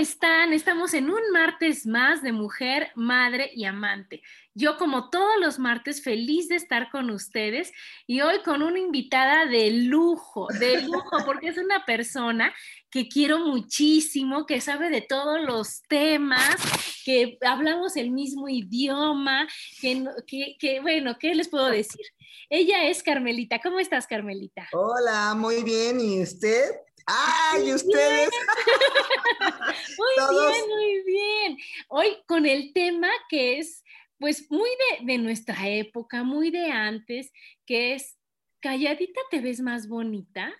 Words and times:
Están? 0.00 0.54
Estamos 0.54 0.94
en 0.94 1.10
un 1.10 1.20
martes 1.32 1.86
más 1.86 2.22
de 2.22 2.32
mujer, 2.32 2.90
madre 2.94 3.50
y 3.54 3.66
amante. 3.66 4.22
Yo 4.54 4.78
como 4.78 5.10
todos 5.10 5.38
los 5.38 5.58
martes 5.58 6.02
feliz 6.02 6.48
de 6.48 6.56
estar 6.56 6.90
con 6.90 7.10
ustedes 7.10 7.70
y 8.06 8.22
hoy 8.22 8.38
con 8.42 8.62
una 8.62 8.78
invitada 8.78 9.44
de 9.44 9.70
lujo, 9.70 10.48
de 10.58 10.80
lujo, 10.82 11.18
porque 11.26 11.48
es 11.48 11.58
una 11.58 11.84
persona 11.84 12.54
que 12.90 13.08
quiero 13.08 13.40
muchísimo, 13.40 14.46
que 14.46 14.62
sabe 14.62 14.88
de 14.88 15.02
todos 15.02 15.38
los 15.42 15.82
temas, 15.82 16.56
que 17.04 17.38
hablamos 17.42 17.96
el 17.96 18.10
mismo 18.10 18.48
idioma, 18.48 19.46
que, 19.82 20.56
que 20.58 20.80
bueno, 20.80 21.18
¿qué 21.18 21.34
les 21.34 21.48
puedo 21.48 21.68
decir? 21.68 22.06
Ella 22.48 22.88
es 22.88 23.02
Carmelita. 23.02 23.60
¿Cómo 23.62 23.78
estás, 23.78 24.06
Carmelita? 24.06 24.68
Hola, 24.72 25.34
muy 25.34 25.62
bien. 25.62 26.00
¿Y 26.00 26.22
usted? 26.22 26.64
¡Ay, 27.06 27.72
ustedes! 27.72 28.30
muy 29.98 30.14
bien, 30.30 30.68
muy 30.68 31.02
bien. 31.04 31.58
Hoy 31.88 32.16
con 32.26 32.46
el 32.46 32.72
tema 32.72 33.08
que 33.28 33.58
es, 33.58 33.84
pues, 34.18 34.50
muy 34.50 34.70
de, 34.70 35.06
de 35.06 35.18
nuestra 35.18 35.68
época, 35.68 36.22
muy 36.22 36.50
de 36.50 36.70
antes, 36.70 37.32
que 37.66 37.94
es, 37.94 38.16
calladita 38.60 39.20
te 39.30 39.40
ves 39.40 39.60
más 39.60 39.88
bonita. 39.88 40.52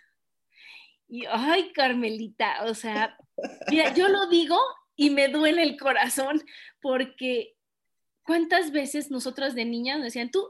Y, 1.09 1.25
ay, 1.27 1.73
Carmelita, 1.73 2.65
o 2.65 2.75
sea, 2.75 3.17
mira, 3.69 3.93
yo 3.95 4.09
lo 4.09 4.29
digo 4.29 4.57
y 4.97 5.11
me 5.11 5.29
duele 5.29 5.63
el 5.63 5.77
corazón 5.77 6.43
porque 6.81 7.57
cuántas 8.23 8.71
veces 8.71 9.11
nosotras 9.11 9.55
de 9.55 9.65
niñas 9.65 9.97
nos 9.97 10.07
decían, 10.07 10.31
tú, 10.31 10.47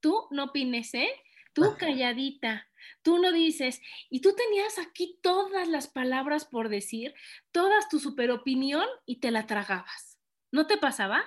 tú 0.00 0.28
no 0.30 0.44
opines, 0.44 0.94
¿eh? 0.94 1.10
Tú 1.52 1.76
calladita, 1.78 2.68
tú 3.02 3.18
no 3.18 3.32
dices, 3.32 3.80
y 4.08 4.20
tú 4.20 4.34
tenías 4.34 4.78
aquí 4.78 5.18
todas 5.22 5.68
las 5.68 5.88
palabras 5.88 6.44
por 6.46 6.68
decir, 6.68 7.14
todas 7.50 7.88
tu 7.88 7.98
super 7.98 8.30
opinión 8.30 8.86
y 9.06 9.20
te 9.20 9.30
la 9.30 9.46
tragabas. 9.46 10.18
¿No 10.50 10.66
te 10.66 10.78
pasaba? 10.78 11.24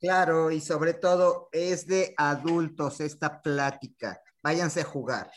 Claro, 0.00 0.50
y 0.50 0.60
sobre 0.60 0.94
todo 0.94 1.48
es 1.52 1.86
de 1.86 2.14
adultos 2.16 3.00
esta 3.00 3.40
plática. 3.40 4.20
Váyanse 4.42 4.82
a 4.82 4.84
jugar. 4.84 5.30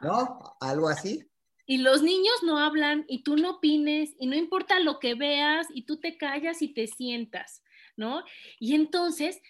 ¿No? 0.00 0.56
Algo 0.60 0.88
así. 0.88 1.26
Y 1.66 1.78
los 1.78 2.02
niños 2.02 2.42
no 2.42 2.58
hablan 2.58 3.04
y 3.06 3.22
tú 3.22 3.36
no 3.36 3.52
opines 3.52 4.14
y 4.18 4.26
no 4.26 4.34
importa 4.34 4.80
lo 4.80 4.98
que 4.98 5.14
veas 5.14 5.68
y 5.72 5.84
tú 5.84 6.00
te 6.00 6.16
callas 6.16 6.62
y 6.62 6.74
te 6.74 6.88
sientas, 6.88 7.62
¿no? 7.96 8.24
Y 8.58 8.74
entonces 8.74 9.40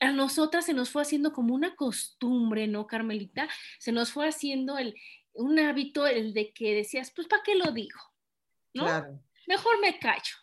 a 0.00 0.12
nosotras 0.12 0.66
se 0.66 0.74
nos 0.74 0.90
fue 0.90 1.02
haciendo 1.02 1.32
como 1.32 1.54
una 1.54 1.74
costumbre, 1.74 2.66
¿no, 2.66 2.86
Carmelita? 2.86 3.48
Se 3.78 3.92
nos 3.92 4.12
fue 4.12 4.28
haciendo 4.28 4.78
el, 4.78 4.94
un 5.32 5.58
hábito 5.58 6.06
el 6.06 6.34
de 6.34 6.52
que 6.52 6.74
decías, 6.74 7.12
pues, 7.14 7.28
¿para 7.28 7.42
qué 7.42 7.54
lo 7.54 7.72
digo? 7.72 7.98
¿No? 8.74 8.84
Claro. 8.84 9.20
Mejor 9.46 9.80
me 9.80 9.98
callo. 9.98 10.34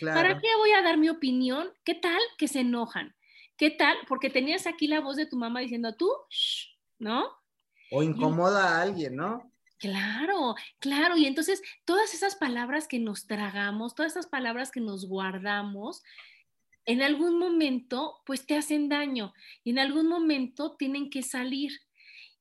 ¿Para 0.00 0.38
qué 0.40 0.48
voy 0.56 0.72
a 0.72 0.82
dar 0.82 0.96
mi 0.96 1.08
opinión? 1.08 1.72
¿Qué 1.84 1.94
tal 1.94 2.20
que 2.38 2.48
se 2.48 2.60
enojan? 2.60 3.14
¿Qué 3.56 3.70
tal? 3.70 3.96
Porque 4.08 4.30
tenías 4.30 4.66
aquí 4.66 4.86
la 4.86 5.00
voz 5.00 5.16
de 5.16 5.26
tu 5.26 5.36
mamá 5.36 5.60
diciendo, 5.60 5.94
tú, 5.94 6.10
¿no? 6.98 7.30
O 7.90 8.02
incomoda 8.02 8.78
a 8.78 8.82
alguien, 8.82 9.16
¿no? 9.16 9.52
Claro, 9.78 10.54
claro. 10.78 11.16
Y 11.16 11.26
entonces 11.26 11.60
todas 11.84 12.14
esas 12.14 12.36
palabras 12.36 12.88
que 12.88 12.98
nos 12.98 13.26
tragamos, 13.26 13.94
todas 13.94 14.12
esas 14.12 14.26
palabras 14.26 14.70
que 14.70 14.80
nos 14.80 15.06
guardamos, 15.06 16.02
en 16.84 17.02
algún 17.02 17.38
momento 17.38 18.20
pues 18.26 18.46
te 18.46 18.56
hacen 18.56 18.88
daño 18.88 19.32
y 19.64 19.70
en 19.70 19.78
algún 19.78 20.08
momento 20.08 20.76
tienen 20.76 21.10
que 21.10 21.22
salir. 21.22 21.72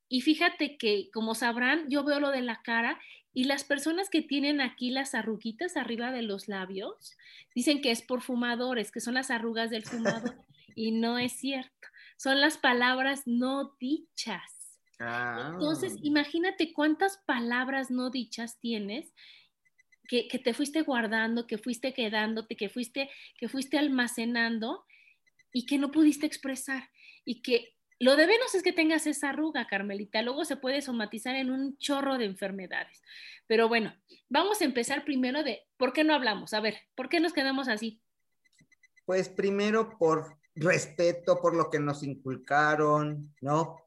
Y 0.09 0.21
fíjate 0.21 0.77
que, 0.77 1.09
como 1.13 1.35
sabrán, 1.35 1.89
yo 1.89 2.03
veo 2.03 2.19
lo 2.19 2.31
de 2.31 2.41
la 2.41 2.61
cara 2.61 2.99
y 3.33 3.45
las 3.45 3.63
personas 3.63 4.09
que 4.09 4.21
tienen 4.21 4.59
aquí 4.59 4.89
las 4.89 5.15
arruguitas 5.15 5.77
arriba 5.77 6.11
de 6.11 6.21
los 6.21 6.49
labios 6.49 7.17
dicen 7.55 7.81
que 7.81 7.91
es 7.91 8.01
por 8.01 8.21
fumadores, 8.21 8.91
que 8.91 8.99
son 8.99 9.13
las 9.13 9.31
arrugas 9.31 9.69
del 9.69 9.85
fumador. 9.85 10.35
y 10.75 10.91
no 10.91 11.17
es 11.17 11.33
cierto. 11.33 11.87
Son 12.17 12.41
las 12.41 12.57
palabras 12.57 13.23
no 13.25 13.75
dichas. 13.79 14.79
Entonces, 14.99 15.93
ah. 15.95 15.99
imagínate 16.03 16.73
cuántas 16.73 17.17
palabras 17.25 17.89
no 17.89 18.11
dichas 18.11 18.59
tienes 18.59 19.13
que, 20.11 20.39
te 20.39 20.53
fuiste 20.53 20.81
guardando, 20.81 21.47
que 21.47 21.57
fuiste 21.57 21.93
quedándote, 21.93 22.57
que 22.57 22.67
fuiste, 22.67 23.09
que 23.37 23.47
fuiste 23.47 23.77
almacenando 23.77 24.85
y 25.53 25.65
que 25.65 25.77
no 25.77 25.89
pudiste 25.89 26.25
expresar. 26.25 26.89
Y 27.23 27.41
que 27.41 27.75
lo 27.97 28.17
de 28.17 28.27
menos 28.27 28.53
es 28.53 28.61
que 28.61 28.73
tengas 28.73 29.07
esa 29.07 29.29
arruga, 29.29 29.67
Carmelita. 29.67 30.21
Luego 30.21 30.43
se 30.43 30.57
puede 30.57 30.81
somatizar 30.81 31.37
en 31.37 31.49
un 31.49 31.77
chorro 31.77 32.17
de 32.17 32.25
enfermedades. 32.25 33.01
Pero 33.47 33.69
bueno, 33.69 33.95
vamos 34.27 34.61
a 34.61 34.65
empezar 34.65 35.05
primero 35.05 35.43
de 35.43 35.61
por 35.77 35.93
qué 35.93 36.03
no 36.03 36.13
hablamos. 36.13 36.53
A 36.53 36.59
ver, 36.59 36.75
¿por 36.95 37.07
qué 37.07 37.21
nos 37.21 37.31
quedamos 37.31 37.69
así? 37.69 38.01
Pues 39.05 39.29
primero 39.29 39.97
por 39.97 40.39
respeto, 40.55 41.39
por 41.41 41.55
lo 41.55 41.69
que 41.69 41.79
nos 41.79 42.03
inculcaron, 42.03 43.33
¿no? 43.39 43.77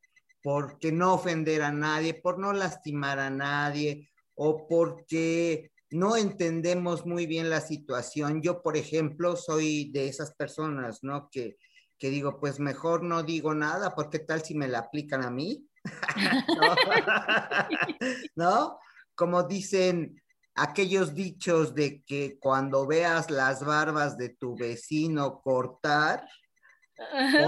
Porque 0.42 0.90
no 0.90 1.12
ofender 1.12 1.60
a 1.60 1.70
nadie, 1.70 2.14
por 2.14 2.38
no 2.38 2.54
lastimar 2.54 3.18
a 3.18 3.28
nadie, 3.28 4.08
o 4.34 4.66
porque 4.66 5.70
no 5.94 6.16
entendemos 6.16 7.06
muy 7.06 7.24
bien 7.24 7.50
la 7.50 7.60
situación. 7.60 8.42
Yo, 8.42 8.62
por 8.62 8.76
ejemplo, 8.76 9.36
soy 9.36 9.92
de 9.92 10.08
esas 10.08 10.34
personas, 10.34 11.04
¿no? 11.04 11.28
Que, 11.30 11.56
que 11.98 12.10
digo, 12.10 12.40
pues 12.40 12.58
mejor 12.58 13.04
no 13.04 13.22
digo 13.22 13.54
nada, 13.54 13.94
porque 13.94 14.18
tal 14.18 14.42
si 14.42 14.56
me 14.56 14.66
la 14.66 14.80
aplican 14.80 15.22
a 15.22 15.30
mí? 15.30 15.64
¿No? 18.34 18.80
Como 19.14 19.44
dicen 19.44 20.20
aquellos 20.56 21.14
dichos 21.14 21.76
de 21.76 22.02
que 22.02 22.40
cuando 22.40 22.88
veas 22.88 23.30
las 23.30 23.64
barbas 23.64 24.18
de 24.18 24.30
tu 24.30 24.56
vecino 24.56 25.40
cortar, 25.42 26.26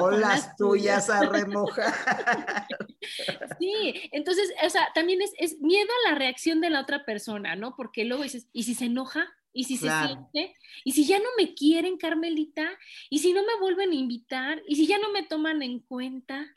o 0.01 0.11
las 0.11 0.57
tuyas 0.57 1.11
a 1.11 1.27
remojar. 1.27 1.95
Sí, 3.61 3.95
entonces, 4.11 4.53
o 4.65 4.69
sea, 4.69 4.89
también 4.95 5.21
es, 5.23 5.61
miedo 5.61 5.89
a 5.89 6.11
la 6.11 6.19
reacción 6.19 6.61
de 6.61 6.71
la 6.71 6.81
otra 6.81 7.05
persona, 7.05 7.55
¿no? 7.55 7.77
Porque 7.77 8.05
luego 8.05 8.25
dices, 8.25 8.49
¿y 8.53 8.65
si 8.65 8.75
se 8.75 8.87
enoja? 8.87 9.33
¿Y 9.53 9.65
si 9.65 9.77
se 9.77 9.89
siente? 9.89 10.57
¿Y 10.85 10.93
si 10.93 11.07
ya 11.07 11.19
no 11.19 11.29
me 11.39 11.55
quieren, 11.55 11.97
Carmelita? 11.99 12.69
¿Y 13.09 13.21
si 13.21 13.33
no 13.33 13.43
me 13.43 13.59
vuelven 13.61 13.93
a 13.93 13.95
invitar? 13.95 14.61
¿Y 14.67 14.75
si 14.75 14.87
ya 14.87 14.99
no 14.99 15.11
me 15.13 15.23
toman 15.23 15.63
en 15.63 15.79
cuenta? 15.81 16.53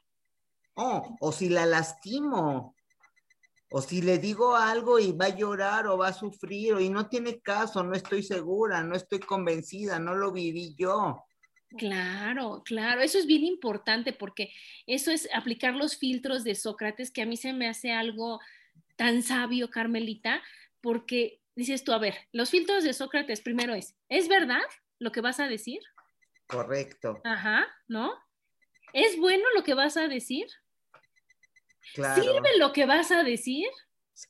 Oh, 0.74 1.16
o 1.22 1.32
si 1.32 1.50
la 1.50 1.66
lastimo. 1.66 2.76
O 3.72 3.82
si 3.82 4.02
le 4.02 4.18
digo 4.18 4.56
algo 4.56 4.98
y 4.98 5.12
va 5.12 5.26
a 5.26 5.36
llorar 5.36 5.88
o 5.88 5.98
va 5.98 6.08
a 6.08 6.14
sufrir, 6.14 6.74
o 6.74 6.80
y 6.80 6.90
no 6.90 7.08
tiene 7.08 7.40
caso, 7.40 7.84
no 7.84 7.94
estoy 7.94 8.24
segura, 8.24 8.84
no 8.84 8.96
estoy 8.96 9.20
convencida, 9.20 10.00
no 10.00 10.16
lo 10.16 10.32
viví 10.32 10.76
yo. 10.76 11.24
Claro, 11.78 12.64
claro, 12.66 13.02
eso 13.02 13.20
es 13.20 13.28
bien 13.28 13.44
importante 13.44 14.12
porque 14.12 14.52
eso 14.88 15.12
es 15.12 15.30
aplicar 15.34 15.76
los 15.76 15.98
filtros 15.98 16.44
de 16.44 16.56
Sócrates, 16.56 17.12
que 17.12 17.22
a 17.22 17.26
mí 17.26 17.38
se 17.38 17.54
me 17.54 17.68
hace 17.68 17.92
algo 17.92 18.40
tan 18.96 19.22
sabio, 19.22 19.70
Carmelita, 19.70 20.42
porque 20.82 21.42
dices 21.56 21.84
tú, 21.84 21.94
a 21.94 22.00
ver, 22.00 22.16
los 22.32 22.50
filtros 22.50 22.84
de 22.84 22.94
Sócrates 22.94 23.42
primero 23.42 23.76
es, 23.76 23.96
¿es 24.10 24.28
verdad 24.28 24.62
lo 24.98 25.12
que 25.12 25.22
vas 25.22 25.40
a 25.40 25.48
decir? 25.48 25.80
Correcto. 26.48 27.22
Ajá, 27.24 27.68
¿no? 27.88 28.18
¿Es 28.94 29.18
bueno 29.18 29.46
lo 29.56 29.64
que 29.64 29.76
vas 29.76 29.96
a 29.96 30.08
decir? 30.08 30.48
Claro. 31.94 32.24
¿Sirve 32.24 32.58
lo 32.58 32.74
que 32.74 32.86
vas 32.86 33.12
a 33.12 33.24
decir? 33.24 33.68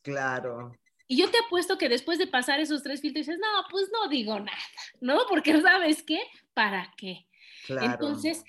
Claro. 0.02 0.74
Y 1.08 1.18
yo 1.18 1.32
te 1.32 1.40
apuesto 1.40 1.78
que 1.78 1.90
después 1.90 2.20
de 2.20 2.28
pasar 2.28 2.60
esos 2.60 2.84
tres 2.84 3.02
filtros 3.02 3.26
dices, 3.26 3.40
no, 3.40 3.48
pues 3.72 3.90
no 3.92 4.10
digo 4.10 4.40
nada, 4.40 4.58
¿no? 5.00 5.22
Porque 5.28 5.60
sabes 5.62 6.04
qué, 6.04 6.22
¿para 6.54 6.94
qué? 6.98 7.26
Claro. 7.66 7.92
Entonces, 7.92 8.44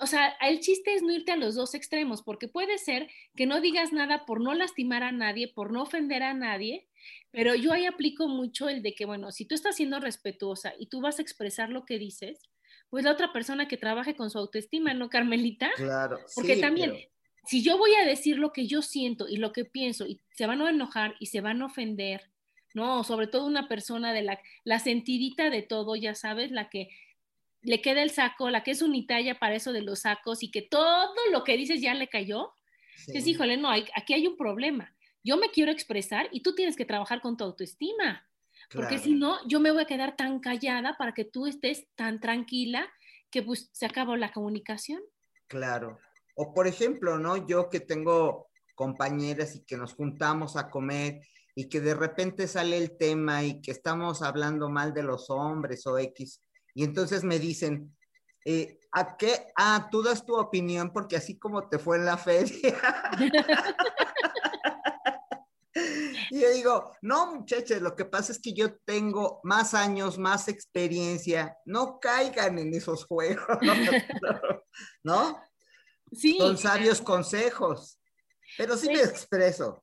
o 0.00 0.06
sea, 0.06 0.36
el 0.40 0.60
chiste 0.60 0.94
es 0.94 1.02
no 1.02 1.12
irte 1.12 1.32
a 1.32 1.36
los 1.36 1.56
dos 1.56 1.74
extremos, 1.74 2.22
porque 2.22 2.48
puede 2.48 2.78
ser 2.78 3.08
que 3.34 3.46
no 3.46 3.60
digas 3.60 3.92
nada 3.92 4.24
por 4.24 4.40
no 4.40 4.54
lastimar 4.54 5.02
a 5.02 5.10
nadie, 5.10 5.48
por 5.48 5.72
no 5.72 5.82
ofender 5.82 6.22
a 6.22 6.34
nadie, 6.34 6.86
pero 7.32 7.54
yo 7.54 7.72
ahí 7.72 7.84
aplico 7.84 8.28
mucho 8.28 8.68
el 8.68 8.82
de 8.82 8.94
que, 8.94 9.04
bueno, 9.04 9.32
si 9.32 9.44
tú 9.44 9.54
estás 9.54 9.76
siendo 9.76 9.98
respetuosa 9.98 10.74
y 10.78 10.86
tú 10.86 11.00
vas 11.00 11.18
a 11.18 11.22
expresar 11.22 11.70
lo 11.70 11.84
que 11.84 11.98
dices, 11.98 12.38
pues 12.88 13.04
la 13.04 13.12
otra 13.12 13.32
persona 13.32 13.66
que 13.66 13.76
trabaje 13.76 14.14
con 14.14 14.30
su 14.30 14.38
autoestima, 14.38 14.94
¿no, 14.94 15.08
Carmelita? 15.08 15.70
Claro. 15.76 16.20
Porque 16.34 16.56
también, 16.56 16.94
si 17.44 17.62
yo 17.62 17.78
voy 17.78 17.94
a 17.94 18.06
decir 18.06 18.38
lo 18.38 18.52
que 18.52 18.66
yo 18.66 18.80
siento 18.80 19.28
y 19.28 19.36
lo 19.38 19.52
que 19.52 19.64
pienso, 19.64 20.06
y 20.06 20.20
se 20.30 20.46
van 20.46 20.62
a 20.62 20.70
enojar 20.70 21.16
y 21.18 21.26
se 21.26 21.40
van 21.40 21.62
a 21.62 21.66
ofender, 21.66 22.30
¿no? 22.74 23.02
Sobre 23.02 23.26
todo 23.26 23.46
una 23.46 23.66
persona 23.66 24.12
de 24.12 24.22
la, 24.22 24.40
la 24.64 24.78
sentidita 24.78 25.50
de 25.50 25.62
todo, 25.62 25.96
ya 25.96 26.14
sabes, 26.14 26.52
la 26.52 26.70
que 26.70 26.88
le 27.62 27.80
queda 27.82 28.02
el 28.02 28.10
saco, 28.10 28.50
la 28.50 28.62
que 28.62 28.70
es 28.70 28.82
unitalla 28.82 29.38
para 29.38 29.54
eso 29.54 29.72
de 29.72 29.82
los 29.82 30.00
sacos 30.00 30.42
y 30.42 30.50
que 30.50 30.62
todo 30.62 31.12
lo 31.32 31.44
que 31.44 31.56
dices 31.56 31.80
ya 31.80 31.94
le 31.94 32.08
cayó. 32.08 32.52
Sí. 32.96 33.18
híjole, 33.30 33.56
no, 33.56 33.70
aquí 33.70 34.14
hay 34.14 34.26
un 34.26 34.36
problema. 34.36 34.94
Yo 35.22 35.36
me 35.36 35.50
quiero 35.50 35.70
expresar 35.70 36.28
y 36.32 36.42
tú 36.42 36.54
tienes 36.54 36.76
que 36.76 36.84
trabajar 36.84 37.20
con 37.20 37.36
tu 37.36 37.44
autoestima. 37.44 38.26
Claro. 38.68 38.88
Porque 38.88 38.98
si 38.98 39.14
no, 39.14 39.38
yo 39.48 39.60
me 39.60 39.70
voy 39.70 39.82
a 39.82 39.86
quedar 39.86 40.16
tan 40.16 40.40
callada 40.40 40.96
para 40.96 41.12
que 41.12 41.24
tú 41.24 41.46
estés 41.46 41.86
tan 41.94 42.20
tranquila 42.20 42.88
que 43.30 43.42
pues 43.42 43.70
se 43.72 43.86
acabó 43.86 44.16
la 44.16 44.32
comunicación. 44.32 45.00
Claro. 45.46 45.98
O 46.34 46.52
por 46.54 46.66
ejemplo, 46.66 47.18
¿no? 47.18 47.46
Yo 47.46 47.68
que 47.68 47.80
tengo 47.80 48.48
compañeras 48.74 49.56
y 49.56 49.64
que 49.64 49.76
nos 49.76 49.94
juntamos 49.94 50.56
a 50.56 50.70
comer 50.70 51.20
y 51.54 51.68
que 51.68 51.80
de 51.80 51.94
repente 51.94 52.46
sale 52.46 52.76
el 52.78 52.96
tema 52.96 53.42
y 53.42 53.60
que 53.60 53.72
estamos 53.72 54.22
hablando 54.22 54.68
mal 54.68 54.94
de 54.94 55.02
los 55.02 55.30
hombres 55.30 55.84
o 55.86 55.98
X. 55.98 56.40
Y 56.78 56.84
entonces 56.84 57.24
me 57.24 57.40
dicen, 57.40 57.92
eh, 58.44 58.78
¿a 58.92 59.16
qué? 59.16 59.50
Ah, 59.56 59.88
tú 59.90 60.00
das 60.00 60.24
tu 60.24 60.38
opinión 60.38 60.92
porque 60.92 61.16
así 61.16 61.36
como 61.36 61.68
te 61.68 61.76
fue 61.76 61.96
en 61.96 62.04
la 62.04 62.16
feria. 62.16 62.78
y 66.30 66.40
yo 66.40 66.52
digo, 66.52 66.96
no 67.02 67.34
muchachos, 67.34 67.82
lo 67.82 67.96
que 67.96 68.04
pasa 68.04 68.30
es 68.30 68.38
que 68.38 68.52
yo 68.52 68.76
tengo 68.84 69.40
más 69.42 69.74
años, 69.74 70.18
más 70.18 70.46
experiencia, 70.46 71.58
no 71.64 71.98
caigan 71.98 72.60
en 72.60 72.72
esos 72.72 73.06
juegos, 73.06 73.58
¿no? 75.02 75.42
Sí. 76.12 76.36
Son 76.38 76.56
sabios 76.56 77.00
consejos, 77.00 77.98
pero 78.56 78.76
sí 78.76 78.86
me 78.86 79.00
expreso. 79.00 79.82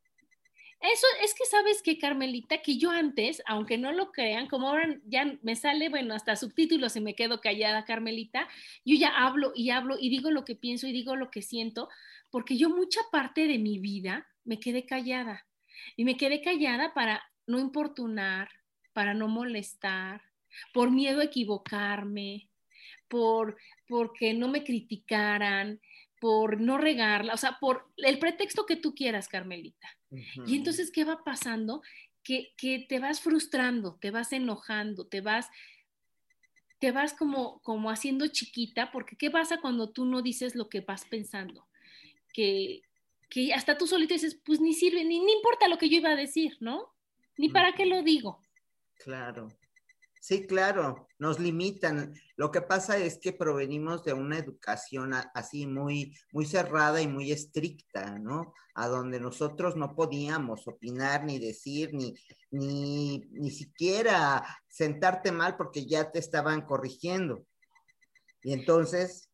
Eso 0.92 1.08
es 1.24 1.34
que 1.34 1.46
sabes 1.46 1.82
que, 1.82 1.98
Carmelita, 1.98 2.62
que 2.62 2.78
yo 2.78 2.92
antes, 2.92 3.42
aunque 3.48 3.78
no 3.78 3.92
lo 3.92 4.12
crean, 4.12 4.48
como 4.48 4.70
ahora 4.70 5.00
ya 5.06 5.36
me 5.42 5.56
sale, 5.56 5.90
bueno, 5.90 6.14
hasta 6.14 6.36
subtítulos 6.36 6.96
y 6.96 7.02
me 7.02 7.16
quedo 7.16 7.42
callada, 7.42 7.86
Carmelita, 7.86 8.48
yo 8.86 8.96
ya 8.96 9.10
hablo 9.10 9.52
y 9.56 9.72
hablo 9.72 9.98
y 10.00 10.10
digo 10.10 10.30
lo 10.30 10.46
que 10.46 10.56
pienso 10.56 10.86
y 10.86 10.92
digo 10.92 11.16
lo 11.16 11.32
que 11.32 11.42
siento, 11.42 11.90
porque 12.30 12.58
yo 12.58 12.70
mucha 12.70 13.02
parte 13.12 13.48
de 13.48 13.58
mi 13.58 13.80
vida 13.80 14.28
me 14.44 14.60
quedé 14.60 14.86
callada. 14.86 15.48
Y 15.96 16.06
me 16.06 16.18
quedé 16.18 16.42
callada 16.42 16.94
para 16.94 17.24
no 17.48 17.60
importunar, 17.60 18.50
para 18.94 19.14
no 19.14 19.28
molestar, 19.28 20.22
por 20.72 20.92
miedo 20.92 21.22
a 21.22 21.26
equivocarme, 21.26 22.48
por 23.08 23.58
porque 23.88 24.34
no 24.34 24.48
me 24.48 24.64
criticaran, 24.64 25.80
por 26.26 26.60
no 26.60 26.80
regarla, 26.80 27.36
o 27.36 27.38
sea, 27.38 27.60
por 27.60 27.88
el 27.98 28.18
pretexto 28.18 28.66
que 28.66 28.76
tú 28.76 28.96
quieras, 28.96 29.28
Carmelita. 29.28 29.88
Uh 30.10 30.18
-huh. 30.18 30.44
Y 30.48 30.56
entonces, 30.56 30.90
¿qué 30.90 31.04
va 31.04 31.24
pasando? 31.24 31.84
Que, 32.24 32.56
que, 32.58 32.80
te 32.80 32.98
vas 32.98 33.22
frustrando, 33.22 34.00
te 34.02 34.10
vas 34.10 34.34
enojando, 34.34 35.06
te 35.06 35.22
vas, 35.22 35.52
te 36.80 36.92
vas 36.92 37.14
como, 37.14 37.60
como 37.62 37.92
haciendo 37.92 38.26
chiquita, 38.26 38.92
porque 38.92 39.16
¿qué 39.16 39.30
pasa 39.30 39.62
cuando 39.62 39.92
tú 39.92 40.04
no 40.04 40.24
dices 40.24 40.56
lo 40.56 40.68
que 40.68 40.82
vas 40.82 41.06
pensando? 41.06 41.68
Que, 42.34 42.82
que 43.30 43.54
hasta 43.54 43.78
tú 43.78 43.86
solito 43.86 44.16
dices, 44.16 44.42
pues 44.44 44.60
ni 44.60 44.74
sirve, 44.74 45.04
ni, 45.04 45.20
ni 45.20 45.32
importa 45.32 45.68
lo 45.68 45.78
que 45.78 45.90
yo 45.90 45.98
iba 45.98 46.10
a 46.10 46.16
decir, 46.16 46.58
¿no? 46.60 46.92
Ni 47.38 47.50
para 47.50 47.74
qué 47.74 47.86
lo 47.86 48.02
digo. 48.02 48.42
Claro. 48.96 49.50
Sí, 50.26 50.48
claro, 50.48 51.08
nos 51.20 51.40
limitan. 51.40 52.20
Lo 52.36 52.50
que 52.50 52.62
pasa 52.62 52.98
es 52.98 53.20
que 53.20 53.32
provenimos 53.32 54.04
de 54.04 54.14
una 54.14 54.40
educación 54.40 55.14
así 55.36 55.68
muy, 55.68 56.18
muy 56.32 56.48
cerrada 56.48 57.00
y 57.00 57.08
muy 57.08 57.32
estricta, 57.32 58.18
¿no? 58.18 58.52
A 58.74 58.88
donde 58.88 59.20
nosotros 59.20 59.76
no 59.76 59.94
podíamos 59.96 60.68
opinar, 60.68 61.26
ni 61.26 61.38
decir, 61.38 61.94
ni, 61.94 62.16
ni, 62.50 63.20
ni 63.34 63.52
siquiera 63.52 64.44
sentarte 64.68 65.32
mal 65.32 65.58
porque 65.58 65.86
ya 65.86 66.12
te 66.12 66.18
estaban 66.18 66.62
corrigiendo. 66.62 67.46
Y 68.42 68.54
entonces 68.54 69.30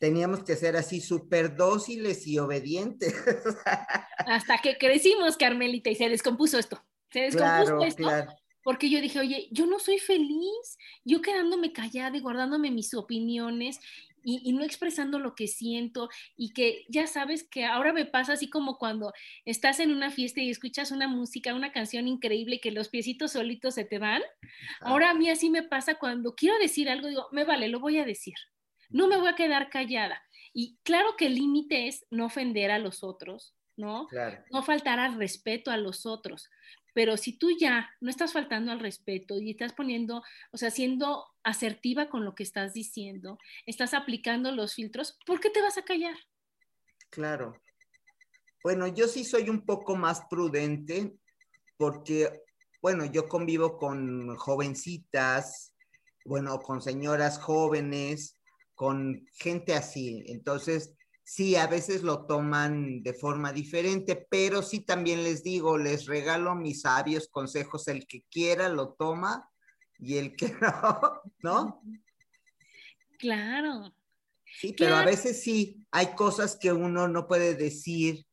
teníamos 0.00 0.44
que 0.44 0.54
ser 0.54 0.76
así 0.76 1.00
súper 1.00 1.56
dóciles 1.56 2.26
y 2.26 2.38
obedientes. 2.38 3.14
Hasta 4.26 4.58
que 4.58 4.76
crecimos, 4.76 5.38
Carmelita, 5.38 5.88
y 5.88 5.94
se 5.94 6.10
descompuso 6.10 6.58
esto. 6.58 6.84
Se 7.10 7.20
descompuso 7.20 7.78
claro, 7.78 7.84
esto. 7.84 8.02
Claro 8.02 8.39
porque 8.62 8.90
yo 8.90 9.00
dije, 9.00 9.18
oye, 9.18 9.48
yo 9.50 9.66
no 9.66 9.78
soy 9.78 9.98
feliz, 9.98 10.78
yo 11.04 11.22
quedándome 11.22 11.72
callada 11.72 12.16
y 12.16 12.20
guardándome 12.20 12.70
mis 12.70 12.94
opiniones 12.94 13.80
y, 14.22 14.42
y, 14.44 14.52
no 14.52 14.64
expresando 14.64 15.18
lo 15.18 15.34
que 15.34 15.46
siento 15.46 16.10
y 16.36 16.52
que 16.52 16.84
ya 16.88 17.06
sabes 17.06 17.42
que 17.42 17.64
ahora 17.64 17.92
me 17.92 18.04
pasa 18.04 18.34
así 18.34 18.50
como 18.50 18.76
cuando 18.76 19.12
estás 19.46 19.80
en 19.80 19.92
una 19.92 20.10
fiesta 20.10 20.42
y 20.42 20.50
escuchas 20.50 20.90
una 20.90 21.08
música, 21.08 21.54
una 21.54 21.72
canción 21.72 22.06
increíble 22.06 22.60
que 22.60 22.70
los 22.70 22.90
piecitos 22.90 23.32
solitos 23.32 23.74
se 23.74 23.84
te 23.84 23.98
van. 23.98 24.22
Ahora 24.80 25.10
a 25.10 25.14
mí 25.14 25.30
así 25.30 25.48
me 25.48 25.62
pasa 25.62 25.94
cuando 25.94 26.34
quiero 26.34 26.58
decir 26.58 26.90
algo, 26.90 27.08
digo, 27.08 27.28
me 27.32 27.44
vale, 27.44 27.68
lo 27.68 27.80
voy 27.80 27.98
a 27.98 28.04
decir. 28.04 28.34
No 28.90 29.08
me 29.08 29.16
voy 29.16 29.28
a 29.28 29.36
quedar 29.36 29.70
callada. 29.70 30.22
Y 30.52 30.78
claro 30.82 31.16
que 31.16 31.26
el 31.26 31.36
límite 31.36 31.86
es 31.86 32.04
no 32.10 32.26
ofender 32.26 32.70
a 32.70 32.78
los 32.78 33.04
otros, 33.04 33.54
¿no? 33.80 34.06
Claro. 34.08 34.42
No 34.50 34.62
faltar 34.62 34.98
al 34.98 35.16
respeto 35.16 35.70
a 35.70 35.76
los 35.76 36.06
otros. 36.06 36.50
Pero 36.94 37.16
si 37.16 37.32
tú 37.32 37.50
ya 37.58 37.90
no 38.00 38.10
estás 38.10 38.32
faltando 38.32 38.72
al 38.72 38.80
respeto 38.80 39.38
y 39.38 39.50
estás 39.50 39.72
poniendo, 39.72 40.22
o 40.52 40.56
sea, 40.56 40.70
siendo 40.70 41.26
asertiva 41.42 42.08
con 42.08 42.24
lo 42.24 42.34
que 42.34 42.42
estás 42.42 42.74
diciendo, 42.74 43.38
estás 43.66 43.94
aplicando 43.94 44.52
los 44.52 44.74
filtros, 44.74 45.18
¿por 45.24 45.40
qué 45.40 45.50
te 45.50 45.62
vas 45.62 45.78
a 45.78 45.84
callar? 45.84 46.16
Claro. 47.10 47.60
Bueno, 48.62 48.86
yo 48.88 49.08
sí 49.08 49.24
soy 49.24 49.48
un 49.48 49.64
poco 49.64 49.96
más 49.96 50.22
prudente 50.28 51.14
porque, 51.76 52.42
bueno, 52.82 53.06
yo 53.06 53.28
convivo 53.28 53.78
con 53.78 54.36
jovencitas, 54.36 55.74
bueno, 56.24 56.58
con 56.58 56.82
señoras 56.82 57.38
jóvenes, 57.38 58.36
con 58.74 59.26
gente 59.34 59.74
así. 59.74 60.24
Entonces, 60.26 60.94
sí, 61.30 61.54
a 61.54 61.68
veces 61.68 62.02
lo 62.02 62.26
toman 62.26 63.04
de 63.04 63.14
forma 63.14 63.52
diferente, 63.52 64.16
pero 64.28 64.62
sí 64.62 64.80
también 64.80 65.22
les 65.22 65.44
digo, 65.44 65.78
les 65.78 66.06
regalo 66.06 66.56
mis 66.56 66.80
sabios 66.80 67.28
consejos, 67.28 67.86
el 67.86 68.08
que 68.08 68.24
quiera 68.28 68.68
lo 68.68 68.94
toma 68.94 69.48
y 70.00 70.16
el 70.16 70.34
que 70.34 70.52
no, 70.60 71.22
¿no? 71.38 71.82
Claro. 73.16 73.94
Sí, 74.58 74.74
pero 74.76 74.90
claro. 74.90 75.02
a 75.02 75.04
veces 75.04 75.40
sí, 75.40 75.86
hay 75.92 76.16
cosas 76.16 76.56
que 76.56 76.72
uno 76.72 77.06
no 77.06 77.28
puede 77.28 77.54
decir, 77.54 78.26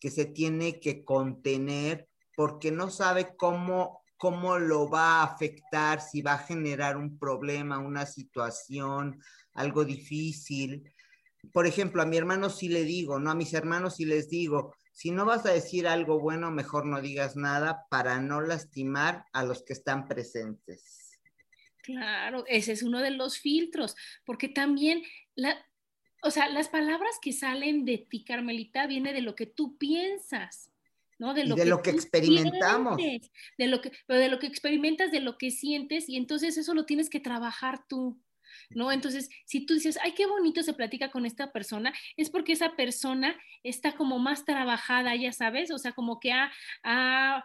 que 0.00 0.10
se 0.10 0.24
tiene 0.24 0.80
que 0.80 1.04
contener 1.04 2.08
porque 2.34 2.72
no 2.72 2.90
sabe 2.90 3.36
cómo, 3.36 4.02
cómo 4.16 4.58
lo 4.58 4.90
va 4.90 5.20
a 5.20 5.22
afectar, 5.22 6.00
si 6.00 6.20
va 6.20 6.32
a 6.32 6.38
generar 6.38 6.96
un 6.96 7.16
problema, 7.16 7.78
una 7.78 8.06
situación, 8.06 9.22
algo 9.54 9.84
difícil 9.84 10.92
por 11.52 11.66
ejemplo, 11.66 12.02
a 12.02 12.06
mi 12.06 12.16
hermano 12.16 12.50
sí 12.50 12.68
le 12.68 12.84
digo, 12.84 13.18
¿no? 13.18 13.30
A 13.30 13.34
mis 13.34 13.54
hermanos 13.54 13.96
sí 13.96 14.04
les 14.04 14.28
digo, 14.28 14.74
si 14.92 15.10
no 15.10 15.24
vas 15.24 15.46
a 15.46 15.52
decir 15.52 15.88
algo 15.88 16.20
bueno, 16.20 16.50
mejor 16.50 16.86
no 16.86 17.00
digas 17.00 17.36
nada 17.36 17.86
para 17.90 18.20
no 18.20 18.40
lastimar 18.40 19.24
a 19.32 19.44
los 19.44 19.62
que 19.62 19.72
están 19.72 20.06
presentes. 20.06 21.18
Claro, 21.82 22.44
ese 22.46 22.72
es 22.72 22.82
uno 22.82 23.00
de 23.00 23.10
los 23.10 23.38
filtros, 23.38 23.96
porque 24.24 24.48
también, 24.48 25.02
la, 25.34 25.56
o 26.22 26.30
sea, 26.30 26.48
las 26.48 26.68
palabras 26.68 27.16
que 27.20 27.32
salen 27.32 27.84
de 27.84 27.98
ti, 27.98 28.24
Carmelita, 28.24 28.86
viene 28.86 29.12
de 29.12 29.22
lo 29.22 29.34
que 29.34 29.46
tú 29.46 29.78
piensas. 29.78 30.70
¿no? 31.18 31.34
De 31.34 31.44
lo, 31.44 31.54
de 31.54 31.64
que, 31.64 31.68
lo 31.68 31.82
que 31.82 31.90
experimentamos. 31.90 32.96
Sientes, 32.96 33.30
de 33.58 33.66
lo 33.66 33.82
que, 33.82 33.92
pero 34.06 34.18
de 34.18 34.28
lo 34.28 34.38
que 34.38 34.46
experimentas, 34.46 35.10
de 35.10 35.20
lo 35.20 35.36
que 35.36 35.50
sientes, 35.50 36.08
y 36.08 36.16
entonces 36.16 36.56
eso 36.56 36.72
lo 36.72 36.86
tienes 36.86 37.10
que 37.10 37.20
trabajar 37.20 37.86
tú. 37.86 38.18
¿No? 38.70 38.92
Entonces, 38.92 39.28
si 39.44 39.66
tú 39.66 39.74
dices, 39.74 39.98
ay, 40.02 40.12
qué 40.12 40.26
bonito 40.26 40.62
se 40.62 40.72
platica 40.72 41.10
con 41.10 41.26
esta 41.26 41.52
persona, 41.52 41.92
es 42.16 42.30
porque 42.30 42.52
esa 42.52 42.76
persona 42.76 43.36
está 43.62 43.92
como 43.92 44.18
más 44.18 44.44
trabajada, 44.44 45.14
ya 45.16 45.32
sabes, 45.32 45.70
o 45.70 45.78
sea, 45.78 45.92
como 45.92 46.20
que 46.20 46.32
ha, 46.32 46.50
ha 46.82 47.44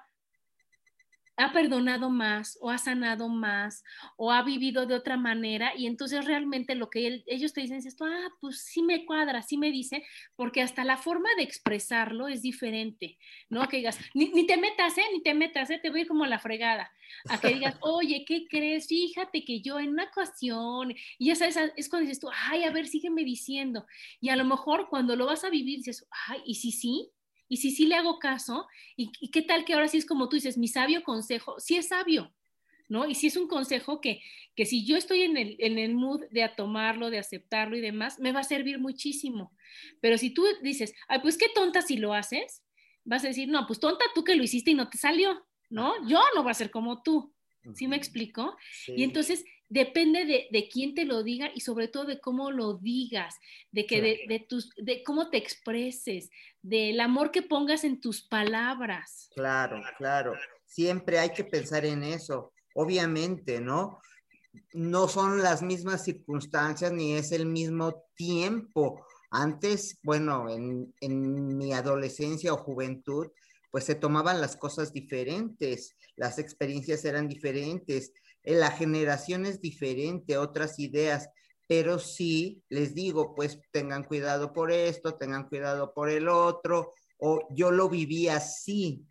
ha 1.37 1.51
perdonado 1.51 2.09
más 2.09 2.57
o 2.61 2.69
ha 2.69 2.77
sanado 2.77 3.27
más 3.29 3.83
o 4.17 4.31
ha 4.31 4.41
vivido 4.43 4.85
de 4.85 4.95
otra 4.95 5.17
manera 5.17 5.73
y 5.75 5.87
entonces 5.87 6.25
realmente 6.25 6.75
lo 6.75 6.89
que 6.89 7.23
ellos 7.27 7.53
te 7.53 7.61
dicen 7.61 7.77
es 7.77 7.85
esto, 7.85 8.05
ah, 8.05 8.29
pues 8.39 8.61
sí 8.61 8.81
me 8.81 9.05
cuadra, 9.05 9.41
sí 9.41 9.57
me 9.57 9.71
dice, 9.71 10.03
porque 10.35 10.61
hasta 10.61 10.83
la 10.83 10.97
forma 10.97 11.29
de 11.37 11.43
expresarlo 11.43 12.27
es 12.27 12.41
diferente, 12.41 13.17
¿no? 13.49 13.67
Que 13.67 13.77
digas, 13.77 13.99
ni, 14.13 14.45
te 14.45 14.57
metas, 14.57 14.97
¿eh? 14.97 15.03
Ni 15.13 15.21
te 15.21 15.33
metas, 15.33 15.69
¿eh? 15.69 15.79
Te 15.81 15.89
voy 15.89 15.99
a 15.99 16.01
ir 16.03 16.07
como 16.07 16.25
la 16.25 16.39
fregada. 16.39 16.91
A 17.29 17.39
que 17.39 17.49
digas, 17.49 17.77
oye, 17.81 18.23
¿qué 18.27 18.45
crees? 18.49 18.87
Fíjate 18.87 19.43
que 19.43 19.61
yo 19.61 19.79
en 19.79 19.89
una 19.89 20.05
ocasión, 20.05 20.93
y 21.17 21.27
ya 21.27 21.35
sabes, 21.35 21.57
es 21.75 21.89
cuando 21.89 22.07
dices 22.07 22.21
tú, 22.21 22.29
ay, 22.33 22.63
a 22.63 22.71
ver, 22.71 22.87
sígueme 22.87 23.23
diciendo. 23.23 23.85
Y 24.21 24.29
a 24.29 24.35
lo 24.35 24.45
mejor 24.45 24.87
cuando 24.89 25.15
lo 25.15 25.25
vas 25.25 25.43
a 25.43 25.49
vivir 25.49 25.79
dices, 25.79 26.07
ay, 26.27 26.41
¿y 26.45 26.55
si 26.55 26.71
sí? 26.71 27.11
Y 27.47 27.57
si 27.57 27.71
sí 27.71 27.85
le 27.85 27.95
hago 27.95 28.19
caso, 28.19 28.67
¿y, 28.95 29.11
qué 29.29 29.41
tal 29.41 29.65
que 29.65 29.73
ahora 29.73 29.87
sí 29.87 29.97
es 29.97 30.05
como 30.05 30.29
tú 30.29 30.35
dices, 30.35 30.57
mi 30.57 30.67
sabio 30.67 31.03
consejo? 31.03 31.59
Sí 31.59 31.77
es 31.77 31.89
sabio, 31.89 32.33
¿no? 32.89 33.07
Y 33.07 33.15
si 33.15 33.27
es 33.27 33.37
un 33.37 33.47
consejo 33.47 34.01
que, 34.01 34.21
que 34.55 34.65
si 34.65 34.85
yo 34.85 34.97
estoy 34.97 35.21
en 35.21 35.37
el, 35.37 35.55
en 35.59 35.77
el 35.77 35.93
mood 35.93 36.21
de 36.31 36.49
tomarlo, 36.49 37.09
de 37.09 37.19
aceptarlo 37.19 37.75
y 37.77 37.81
demás, 37.81 38.19
me 38.19 38.31
va 38.31 38.39
a 38.39 38.43
servir 38.43 38.79
muchísimo. 38.79 39.55
Pero 40.01 40.17
si 40.17 40.31
tú 40.31 40.45
dices, 40.61 40.93
ay, 41.07 41.19
pues 41.19 41.37
qué 41.37 41.47
tonta 41.53 41.81
si 41.81 41.97
lo 41.97 42.13
haces, 42.13 42.63
vas 43.03 43.23
a 43.23 43.27
decir, 43.27 43.47
no, 43.47 43.67
pues 43.67 43.79
tonta 43.79 44.05
tú 44.13 44.23
que 44.23 44.35
lo 44.35 44.43
hiciste 44.43 44.71
y 44.71 44.75
no 44.75 44.89
te 44.89 44.97
salió, 44.97 45.45
¿no? 45.69 45.93
Yo 46.07 46.21
no 46.35 46.43
voy 46.43 46.51
a 46.51 46.55
ser 46.55 46.71
como 46.71 47.03
tú. 47.03 47.31
¿Sí 47.73 47.87
me 47.87 47.95
explico? 47.95 48.55
Y 48.85 49.03
entonces 49.03 49.43
depende 49.69 50.47
de, 50.51 50.69
quién 50.69 50.93
te 50.93 51.05
lo 51.05 51.23
diga 51.23 51.49
y 51.53 51.61
sobre 51.61 51.87
todo 51.87 52.05
de 52.05 52.19
cómo 52.19 52.51
lo 52.51 52.75
digas, 52.75 53.35
de 53.71 53.85
que 53.85 54.01
de, 54.27 54.45
tus, 54.47 54.71
de 54.77 55.03
cómo 55.03 55.29
te 55.29 55.37
expreses, 55.37 56.29
del 56.61 56.99
amor 56.99 57.31
que 57.31 57.41
pongas 57.41 57.83
en 57.83 57.99
tus 57.99 58.21
palabras. 58.21 59.29
Claro, 59.35 59.81
claro. 59.97 60.33
Siempre 60.65 61.19
hay 61.19 61.29
que 61.31 61.43
pensar 61.43 61.85
en 61.85 62.03
eso. 62.03 62.53
Obviamente, 62.73 63.61
¿no? 63.61 63.99
No 64.73 65.07
son 65.07 65.41
las 65.41 65.61
mismas 65.61 66.03
circunstancias 66.03 66.91
ni 66.91 67.13
es 67.13 67.31
el 67.31 67.45
mismo 67.45 68.05
tiempo. 68.15 69.05
Antes, 69.31 69.99
bueno, 70.03 70.49
en, 70.49 70.93
en 71.01 71.57
mi 71.57 71.73
adolescencia 71.73 72.53
o 72.53 72.57
juventud, 72.57 73.27
pues 73.71 73.83
se 73.83 73.95
tomaban 73.95 74.39
las 74.39 74.55
cosas 74.55 74.93
diferentes, 74.93 75.97
las 76.15 76.39
experiencias 76.39 77.03
eran 77.03 77.27
diferentes 77.27 78.13
la 78.45 78.71
generación 78.71 79.45
es 79.45 79.61
diferente, 79.61 80.37
otras 80.37 80.79
ideas, 80.79 81.29
pero 81.67 81.99
sí 81.99 82.63
les 82.69 82.93
digo, 82.93 83.33
pues 83.35 83.59
tengan 83.71 84.03
cuidado 84.03 84.53
por 84.53 84.71
esto, 84.71 85.15
tengan 85.15 85.49
cuidado 85.49 85.93
por 85.93 86.09
el 86.09 86.27
otro, 86.27 86.93
o 87.17 87.47
yo 87.51 87.71
lo 87.71 87.89
viví 87.89 88.27
así. 88.27 89.05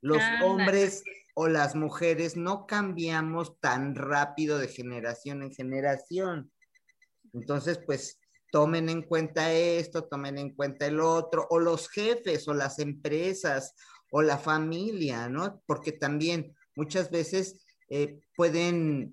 Los 0.00 0.22
hombres 0.44 1.02
o 1.34 1.48
las 1.48 1.74
mujeres 1.74 2.36
no 2.36 2.66
cambiamos 2.66 3.58
tan 3.60 3.94
rápido 3.94 4.58
de 4.58 4.68
generación 4.68 5.42
en 5.42 5.52
generación. 5.52 6.52
Entonces, 7.32 7.80
pues 7.84 8.20
tomen 8.50 8.88
en 8.88 9.02
cuenta 9.02 9.52
esto, 9.52 10.04
tomen 10.04 10.38
en 10.38 10.54
cuenta 10.54 10.86
el 10.86 11.00
otro, 11.00 11.46
o 11.50 11.58
los 11.58 11.88
jefes, 11.88 12.46
o 12.48 12.54
las 12.54 12.78
empresas, 12.78 13.74
o 14.10 14.22
la 14.22 14.38
familia, 14.38 15.28
¿no? 15.28 15.62
Porque 15.66 15.92
también 15.92 16.56
muchas 16.74 17.10
veces 17.10 17.64
eh, 17.88 18.20
pueden 18.36 19.12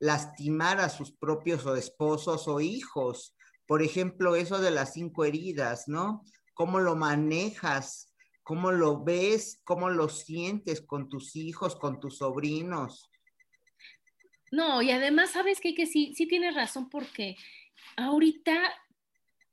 lastimar 0.00 0.80
a 0.80 0.88
sus 0.88 1.12
propios 1.12 1.64
o 1.66 1.76
esposos 1.76 2.48
o 2.48 2.60
hijos. 2.60 3.36
Por 3.66 3.82
ejemplo, 3.82 4.36
eso 4.36 4.60
de 4.60 4.70
las 4.70 4.92
cinco 4.92 5.24
heridas, 5.24 5.88
¿no? 5.88 6.24
¿Cómo 6.52 6.80
lo 6.80 6.96
manejas? 6.96 8.14
¿Cómo 8.42 8.72
lo 8.72 9.02
ves? 9.02 9.60
¿Cómo 9.64 9.88
lo 9.88 10.08
sientes 10.08 10.82
con 10.82 11.08
tus 11.08 11.34
hijos, 11.34 11.76
con 11.76 11.98
tus 11.98 12.18
sobrinos? 12.18 13.10
No, 14.52 14.82
y 14.82 14.90
además, 14.90 15.30
¿sabes? 15.30 15.60
Que 15.60 15.86
sí, 15.86 16.14
sí 16.14 16.26
tienes 16.26 16.54
razón 16.54 16.88
porque 16.90 17.36
ahorita 17.96 18.72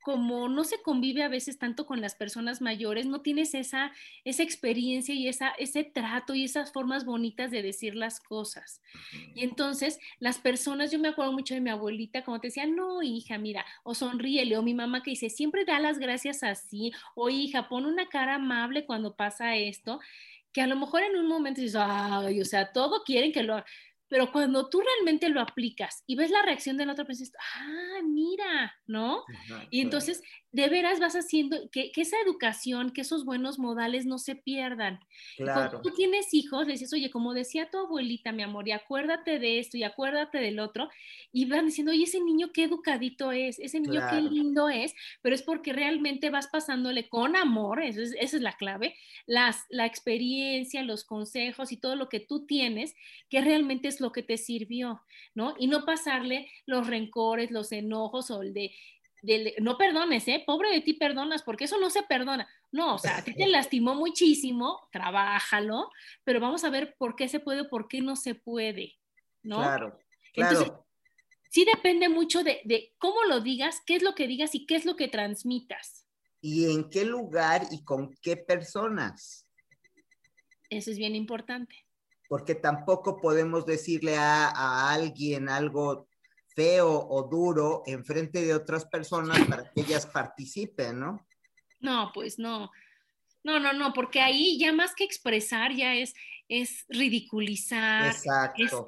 como 0.01 0.49
no 0.49 0.63
se 0.63 0.81
convive 0.81 1.23
a 1.23 1.29
veces 1.29 1.59
tanto 1.59 1.85
con 1.85 2.01
las 2.01 2.15
personas 2.15 2.61
mayores, 2.61 3.05
no 3.05 3.21
tienes 3.21 3.53
esa, 3.53 3.91
esa 4.25 4.43
experiencia 4.43 5.13
y 5.13 5.27
esa, 5.27 5.49
ese 5.59 5.83
trato 5.83 6.33
y 6.33 6.43
esas 6.43 6.73
formas 6.73 7.05
bonitas 7.05 7.51
de 7.51 7.61
decir 7.61 7.95
las 7.95 8.19
cosas. 8.19 8.81
Y 9.35 9.43
entonces 9.43 9.99
las 10.19 10.39
personas, 10.39 10.91
yo 10.91 10.99
me 10.99 11.09
acuerdo 11.09 11.31
mucho 11.31 11.53
de 11.53 11.61
mi 11.61 11.69
abuelita, 11.69 12.23
como 12.23 12.39
te 12.39 12.47
decía, 12.47 12.65
no, 12.65 13.03
hija, 13.03 13.37
mira, 13.37 13.65
o 13.83 13.93
sonríele, 13.93 14.57
o 14.57 14.63
mi 14.63 14.73
mamá 14.73 15.03
que 15.03 15.11
dice, 15.11 15.29
siempre 15.29 15.65
da 15.65 15.79
las 15.79 15.99
gracias 15.99 16.43
así, 16.43 16.91
o 17.15 17.29
hija, 17.29 17.69
pon 17.69 17.85
una 17.85 18.09
cara 18.09 18.35
amable 18.35 18.85
cuando 18.85 19.15
pasa 19.15 19.55
esto, 19.55 19.99
que 20.51 20.61
a 20.61 20.67
lo 20.67 20.75
mejor 20.75 21.03
en 21.03 21.15
un 21.15 21.27
momento 21.27 21.61
dices, 21.61 21.79
ay, 21.79 22.41
o 22.41 22.45
sea, 22.45 22.71
todo 22.73 23.03
quieren 23.03 23.31
que 23.31 23.43
lo 23.43 23.63
pero 24.11 24.29
cuando 24.29 24.67
tú 24.67 24.81
realmente 24.81 25.29
lo 25.29 25.39
aplicas 25.39 26.03
y 26.05 26.17
ves 26.17 26.31
la 26.31 26.41
reacción 26.41 26.75
del 26.75 26.89
otro, 26.89 27.05
pues 27.05 27.31
ah, 27.55 28.01
mira, 28.03 28.75
¿no? 28.85 29.23
y 29.69 29.79
entonces 29.79 30.21
de 30.51 30.67
veras 30.67 30.99
vas 30.99 31.15
haciendo 31.15 31.69
que, 31.71 31.91
esa 31.95 32.17
educación, 32.19 32.91
que 32.91 33.01
esos 33.01 33.23
buenos 33.23 33.57
modales 33.57 34.05
no 34.05 34.17
se 34.17 34.35
pierdan. 34.35 34.99
Cuando 35.37 35.79
tú 35.81 35.91
tienes 35.91 36.33
hijos, 36.33 36.67
le 36.67 36.73
dices, 36.73 36.91
oye, 36.91 37.09
como 37.09 37.33
decía 37.33 37.69
tu 37.69 37.77
abuelita, 37.77 38.33
mi 38.33 38.43
amor, 38.43 38.67
y 38.67 38.73
acuérdate 38.73 39.39
de 39.39 39.59
esto 39.59 39.77
y 39.77 39.83
acuérdate 39.83 40.39
del 40.39 40.59
otro, 40.59 40.89
y 41.31 41.45
van 41.45 41.67
diciendo, 41.67 41.93
oye, 41.93 42.03
ese 42.03 42.19
niño 42.19 42.51
qué 42.53 42.65
educadito 42.65 43.31
es, 43.31 43.59
ese 43.59 43.79
niño 43.79 44.01
qué 44.09 44.19
lindo 44.19 44.67
es, 44.67 44.93
pero 45.21 45.35
es 45.35 45.41
porque 45.41 45.71
realmente 45.71 46.29
vas 46.29 46.47
pasándole 46.47 47.07
con 47.07 47.37
amor, 47.37 47.81
esa 47.81 48.01
es 48.19 48.33
la 48.33 48.57
clave, 48.57 48.95
las, 49.25 49.63
la 49.69 49.85
experiencia, 49.85 50.83
los 50.83 51.05
consejos 51.05 51.71
y 51.71 51.77
todo 51.77 51.95
lo 51.95 52.09
que 52.09 52.19
tú 52.19 52.45
tienes, 52.45 52.93
que 53.29 53.39
realmente 53.39 53.87
es 53.87 54.00
lo 54.01 54.11
que 54.11 54.23
te 54.23 54.37
sirvió, 54.37 55.01
¿no? 55.33 55.55
Y 55.57 55.67
no 55.67 55.85
pasarle 55.85 56.51
los 56.65 56.87
rencores, 56.87 57.51
los 57.51 57.71
enojos 57.71 58.29
o 58.31 58.41
el 58.41 58.53
de 58.53 58.73
no 59.59 59.77
perdones, 59.77 60.27
¿eh? 60.27 60.43
Pobre 60.45 60.71
de 60.71 60.81
ti 60.81 60.93
perdonas, 60.93 61.43
porque 61.43 61.65
eso 61.65 61.79
no 61.79 61.89
se 61.89 62.03
perdona. 62.03 62.47
No, 62.71 62.95
o 62.95 62.97
sea, 62.97 63.17
a 63.17 63.23
ti 63.23 63.33
te 63.33 63.45
lastimó 63.47 63.95
muchísimo, 63.95 64.87
trabájalo, 64.91 65.91
pero 66.23 66.39
vamos 66.39 66.63
a 66.63 66.69
ver 66.69 66.95
por 66.97 67.15
qué 67.15 67.27
se 67.27 67.39
puede, 67.39 67.65
por 67.65 67.87
qué 67.87 68.01
no 68.01 68.15
se 68.15 68.35
puede, 68.35 68.97
¿no? 69.43 69.57
Claro, 69.57 69.99
claro. 70.33 70.59
Entonces, 70.59 70.73
sí 71.49 71.65
depende 71.65 72.09
mucho 72.09 72.43
de, 72.43 72.61
de 72.65 72.93
cómo 72.97 73.23
lo 73.23 73.41
digas, 73.41 73.81
qué 73.85 73.95
es 73.95 74.03
lo 74.03 74.15
que 74.15 74.27
digas 74.27 74.55
y 74.55 74.65
qué 74.65 74.75
es 74.75 74.85
lo 74.85 74.95
que 74.95 75.07
transmitas. 75.07 76.07
¿Y 76.41 76.71
en 76.71 76.89
qué 76.89 77.05
lugar 77.05 77.67
y 77.69 77.83
con 77.83 78.15
qué 78.21 78.35
personas? 78.35 79.47
Eso 80.69 80.89
es 80.89 80.97
bien 80.97 81.15
importante. 81.15 81.75
Porque 82.31 82.55
tampoco 82.55 83.19
podemos 83.19 83.65
decirle 83.65 84.15
a, 84.15 84.47
a 84.47 84.93
alguien 84.93 85.49
algo 85.49 86.07
feo 86.55 87.05
o 87.09 87.23
duro 87.23 87.83
en 87.85 88.05
frente 88.05 88.41
de 88.45 88.53
otras 88.53 88.85
personas 88.85 89.37
para 89.49 89.69
que 89.69 89.81
ellas 89.81 90.05
participen, 90.05 90.97
¿no? 90.97 91.27
No, 91.81 92.09
pues 92.13 92.39
no. 92.39 92.71
No, 93.43 93.59
no, 93.59 93.73
no, 93.73 93.91
porque 93.91 94.21
ahí 94.21 94.57
ya 94.57 94.71
más 94.71 94.95
que 94.95 95.03
expresar 95.03 95.73
ya 95.73 95.93
es, 95.93 96.13
es 96.47 96.85
ridiculizar, 96.87 98.15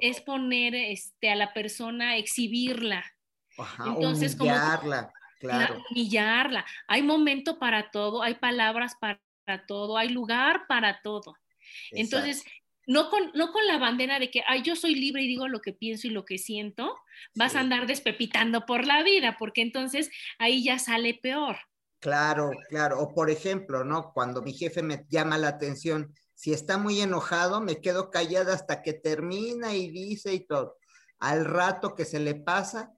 es, 0.00 0.20
poner 0.22 0.74
este, 0.74 1.30
a 1.30 1.36
la 1.36 1.52
persona, 1.52 2.16
exhibirla. 2.16 3.04
Ajá, 3.58 3.84
Entonces, 3.88 4.40
humillarla, 4.40 5.12
claro. 5.38 5.82
Humillarla. 5.90 6.64
Hay 6.88 7.02
momento 7.02 7.58
para 7.58 7.90
todo, 7.90 8.22
hay 8.22 8.36
palabras 8.36 8.96
para 8.98 9.20
todo, 9.66 9.98
hay 9.98 10.08
lugar 10.08 10.66
para 10.66 11.02
todo. 11.02 11.36
Entonces, 11.90 12.42
no 12.86 13.10
con, 13.10 13.30
no 13.34 13.52
con 13.52 13.66
la 13.66 13.78
bandera 13.78 14.18
de 14.18 14.30
que, 14.30 14.42
ay, 14.46 14.62
yo 14.62 14.76
soy 14.76 14.94
libre 14.94 15.22
y 15.22 15.28
digo 15.28 15.48
lo 15.48 15.60
que 15.60 15.72
pienso 15.72 16.06
y 16.06 16.10
lo 16.10 16.24
que 16.24 16.38
siento, 16.38 16.96
vas 17.34 17.54
a 17.54 17.60
andar 17.60 17.86
despepitando 17.86 18.66
por 18.66 18.86
la 18.86 19.02
vida, 19.02 19.36
porque 19.38 19.62
entonces 19.62 20.10
ahí 20.38 20.62
ya 20.64 20.78
sale 20.78 21.14
peor. 21.14 21.56
Claro, 22.00 22.50
claro. 22.68 23.00
O 23.00 23.14
por 23.14 23.30
ejemplo, 23.30 23.82
¿no? 23.82 24.12
Cuando 24.12 24.42
mi 24.42 24.52
jefe 24.52 24.82
me 24.82 25.06
llama 25.08 25.38
la 25.38 25.48
atención, 25.48 26.12
si 26.34 26.52
está 26.52 26.76
muy 26.76 27.00
enojado, 27.00 27.60
me 27.60 27.80
quedo 27.80 28.10
callada 28.10 28.52
hasta 28.52 28.82
que 28.82 28.92
termina 28.92 29.74
y 29.74 29.90
dice 29.90 30.34
y 30.34 30.46
todo. 30.46 30.76
Al 31.18 31.46
rato 31.46 31.94
que 31.94 32.04
se 32.04 32.20
le 32.20 32.34
pasa, 32.34 32.92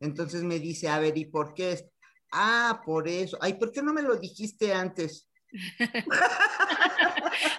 entonces 0.00 0.42
me 0.42 0.58
dice, 0.58 0.88
a 0.88 0.98
ver, 0.98 1.16
¿y 1.16 1.26
por 1.26 1.54
qué? 1.54 1.72
Es? 1.72 1.84
Ah, 2.32 2.82
por 2.84 3.06
eso. 3.06 3.38
Ay, 3.40 3.54
¿por 3.54 3.70
qué 3.70 3.82
no 3.82 3.92
me 3.92 4.02
lo 4.02 4.16
dijiste 4.16 4.72
antes? 4.74 5.28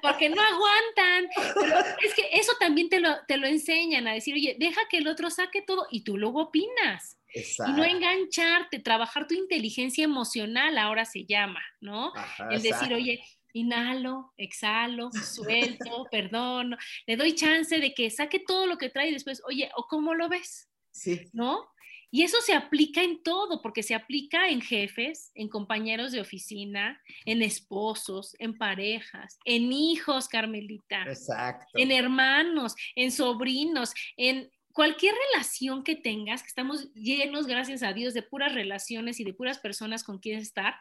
porque 0.01 0.29
no 0.29 0.41
aguantan. 0.41 1.29
Pero 1.59 1.79
es 2.03 2.13
que 2.13 2.29
eso 2.33 2.53
también 2.59 2.89
te 2.89 2.99
lo, 2.99 3.15
te 3.27 3.37
lo 3.37 3.47
enseñan 3.47 4.07
a 4.07 4.13
decir, 4.13 4.33
oye, 4.33 4.55
deja 4.59 4.81
que 4.89 4.97
el 4.97 5.07
otro 5.07 5.29
saque 5.29 5.61
todo 5.61 5.87
y 5.91 6.03
tú 6.03 6.17
luego 6.17 6.43
opinas. 6.43 7.17
Y 7.33 7.71
no 7.73 7.83
engancharte, 7.83 8.79
trabajar 8.79 9.27
tu 9.27 9.35
inteligencia 9.35 10.03
emocional, 10.03 10.77
ahora 10.77 11.05
se 11.05 11.25
llama, 11.25 11.61
¿no? 11.79 12.11
el 12.49 12.61
decir, 12.63 12.91
oye, 12.91 13.23
inhalo, 13.53 14.33
exhalo, 14.37 15.11
suelto, 15.11 16.07
perdono, 16.11 16.77
le 17.05 17.17
doy 17.17 17.35
chance 17.35 17.77
de 17.77 17.93
que 17.93 18.09
saque 18.09 18.39
todo 18.39 18.65
lo 18.65 18.77
que 18.77 18.89
trae 18.89 19.09
y 19.09 19.13
después, 19.13 19.43
oye, 19.45 19.69
¿o 19.75 19.85
cómo 19.87 20.15
lo 20.15 20.27
ves? 20.27 20.69
Sí. 20.91 21.29
¿No? 21.33 21.69
Y 22.11 22.23
eso 22.23 22.37
se 22.41 22.53
aplica 22.53 23.03
en 23.03 23.21
todo, 23.21 23.61
porque 23.61 23.83
se 23.83 23.93
aplica 23.93 24.49
en 24.49 24.61
jefes, 24.61 25.31
en 25.35 25.47
compañeros 25.47 26.11
de 26.11 26.21
oficina, 26.21 27.01
en 27.25 27.41
esposos, 27.41 28.35
en 28.39 28.57
parejas, 28.57 29.37
en 29.45 29.71
hijos, 29.71 30.27
Carmelita. 30.27 31.03
Exacto. 31.03 31.67
En 31.75 31.91
hermanos, 31.91 32.75
en 32.95 33.11
sobrinos, 33.11 33.93
en 34.17 34.49
cualquier 34.73 35.13
relación 35.31 35.83
que 35.83 35.95
tengas, 35.95 36.41
que 36.41 36.47
estamos 36.47 36.91
llenos, 36.93 37.47
gracias 37.47 37.83
a 37.83 37.93
Dios, 37.93 38.13
de 38.13 38.23
puras 38.23 38.53
relaciones 38.53 39.19
y 39.19 39.23
de 39.23 39.33
puras 39.33 39.59
personas 39.59 40.03
con 40.03 40.19
quien 40.19 40.39
estar, 40.39 40.75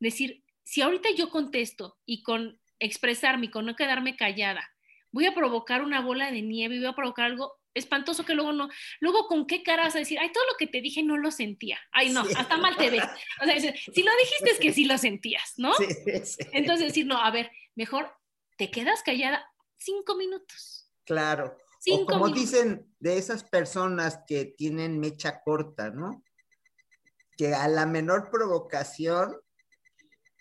decir, 0.00 0.42
si 0.64 0.80
ahorita 0.80 1.10
yo 1.16 1.30
contesto 1.30 1.98
y 2.06 2.22
con 2.22 2.58
expresarme 2.80 3.50
con 3.50 3.66
no 3.66 3.76
quedarme 3.76 4.16
callada, 4.16 4.68
voy 5.12 5.26
a 5.26 5.34
provocar 5.34 5.82
una 5.82 6.00
bola 6.00 6.32
de 6.32 6.42
nieve 6.42 6.76
y 6.76 6.78
voy 6.78 6.88
a 6.88 6.94
provocar 6.94 7.26
algo 7.26 7.52
espantoso 7.74 8.24
que 8.24 8.34
luego 8.34 8.52
no, 8.52 8.68
luego 9.00 9.26
con 9.26 9.46
qué 9.46 9.62
cara 9.62 9.84
vas 9.84 9.96
a 9.96 9.98
decir, 9.98 10.18
ay, 10.20 10.32
todo 10.32 10.44
lo 10.50 10.56
que 10.56 10.66
te 10.66 10.80
dije 10.80 11.02
no 11.02 11.16
lo 11.16 11.30
sentía, 11.30 11.78
ay, 11.92 12.10
no, 12.10 12.20
hasta 12.20 12.56
mal 12.56 12.76
te 12.76 12.90
ves. 12.90 13.02
O 13.42 13.44
sea, 13.44 13.58
si 13.58 14.02
lo 14.02 14.12
dijiste 14.16 14.50
es 14.52 14.58
que 14.58 14.72
sí 14.72 14.84
lo 14.84 14.96
sentías, 14.96 15.54
¿no? 15.56 15.74
Sí, 15.74 15.86
sí. 16.24 16.46
Entonces 16.52 16.88
decir, 16.88 17.06
no, 17.06 17.20
a 17.20 17.30
ver, 17.30 17.50
mejor 17.74 18.10
te 18.56 18.70
quedas 18.70 19.02
callada 19.02 19.44
cinco 19.76 20.16
minutos. 20.16 20.88
Claro. 21.04 21.58
o 21.90 22.06
como 22.06 22.28
dicen 22.28 22.86
de 22.98 23.18
esas 23.18 23.44
personas 23.44 24.20
que 24.26 24.46
tienen 24.46 25.00
mecha 25.00 25.42
corta, 25.42 25.90
¿no? 25.90 26.22
Que 27.36 27.54
a 27.54 27.68
la 27.68 27.84
menor 27.84 28.30
provocación 28.30 29.36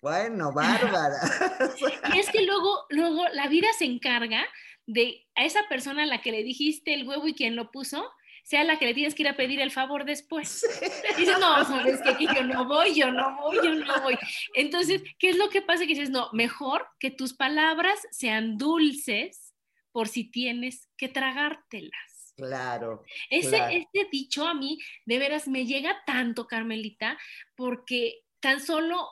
bueno, 0.04 0.52
bárbara. 0.52 1.16
y 2.14 2.20
es 2.20 2.30
que 2.30 2.42
luego, 2.42 2.86
luego 2.90 3.26
la 3.30 3.48
vida 3.48 3.70
se 3.78 3.86
encarga 3.86 4.46
de 4.86 5.26
a 5.36 5.46
esa 5.46 5.68
persona 5.70 6.04
a 6.04 6.08
la 6.08 6.22
que 6.22 6.32
le 6.32 6.44
dijiste 6.44 6.94
el 6.94 7.08
huevo 7.08 7.28
y 7.28 7.34
quien 7.34 7.56
lo 7.56 7.72
puso, 7.72 8.12
sea 8.44 8.64
la 8.64 8.78
que 8.78 8.86
le 8.86 8.94
tienes 8.94 9.16
que 9.16 9.24
ir 9.24 9.30
a 9.30 9.38
pedir 9.38 9.62
el 9.62 9.72
favor 9.72 10.06
después. 10.06 10.62
Dices, 11.18 11.40
no, 11.40 11.64
sabes 11.66 12.02
que 12.02 12.10
aquí 12.10 12.28
yo 12.36 12.44
no 12.44 12.66
voy, 12.66 12.94
yo 12.94 13.12
no 13.12 13.36
voy, 13.38 13.58
yo 13.64 13.74
no 13.74 14.02
voy. 14.02 14.18
Entonces, 14.54 15.02
¿qué 15.18 15.30
es 15.30 15.38
lo 15.38 15.50
que 15.50 15.62
pasa? 15.62 15.84
Que 15.84 15.96
dices, 15.96 16.10
no, 16.10 16.30
mejor 16.34 16.88
que 17.00 17.10
tus 17.10 17.34
palabras 17.34 18.00
sean 18.12 18.58
dulces 18.58 19.54
por 19.92 20.08
si 20.08 20.30
tienes 20.30 20.90
que 20.98 21.08
tragártelas. 21.08 22.34
Claro. 22.36 23.04
Ese, 23.30 23.58
ese 23.58 24.08
dicho 24.12 24.48
a 24.48 24.54
mí, 24.54 24.80
de 25.06 25.20
veras, 25.20 25.48
me 25.48 25.66
llega 25.66 26.04
tanto, 26.06 26.48
Carmelita, 26.48 27.18
porque 27.56 28.24
tan 28.40 28.60
solo 28.60 29.08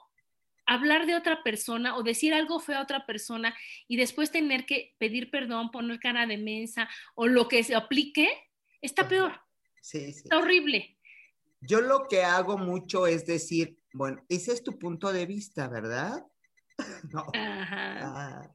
hablar 0.66 1.06
de 1.06 1.16
otra 1.16 1.44
persona 1.44 1.98
o 1.98 2.04
decir 2.04 2.34
algo 2.34 2.60
feo 2.60 2.78
a 2.78 2.84
otra 2.84 3.06
persona 3.06 3.56
y 3.88 3.98
después 3.98 4.32
tener 4.32 4.66
que 4.66 4.96
pedir 5.00 5.30
perdón, 5.30 5.72
poner 5.72 6.00
cara 6.00 6.26
de 6.26 6.38
mensa 6.38 6.90
o 7.16 7.28
lo 7.28 7.48
que 7.48 7.64
se 7.64 7.76
aplique, 7.76 8.30
está 8.82 9.08
peor. 9.08 9.42
Sí, 9.82 10.14
sí. 10.14 10.22
Está 10.24 10.38
horrible. 10.38 10.98
Yo 11.62 11.82
lo 11.82 12.08
que 12.08 12.24
hago 12.24 12.58
mucho 12.58 13.06
es 13.06 13.26
decir, 13.26 13.78
bueno, 13.94 14.24
ese 14.30 14.54
es 14.54 14.64
tu 14.64 14.80
punto 14.80 15.12
de 15.12 15.26
vista, 15.26 15.68
¿verdad? 15.68 16.26
no. 17.12 17.26
Ajá. 17.34 18.00
Ah. 18.02 18.52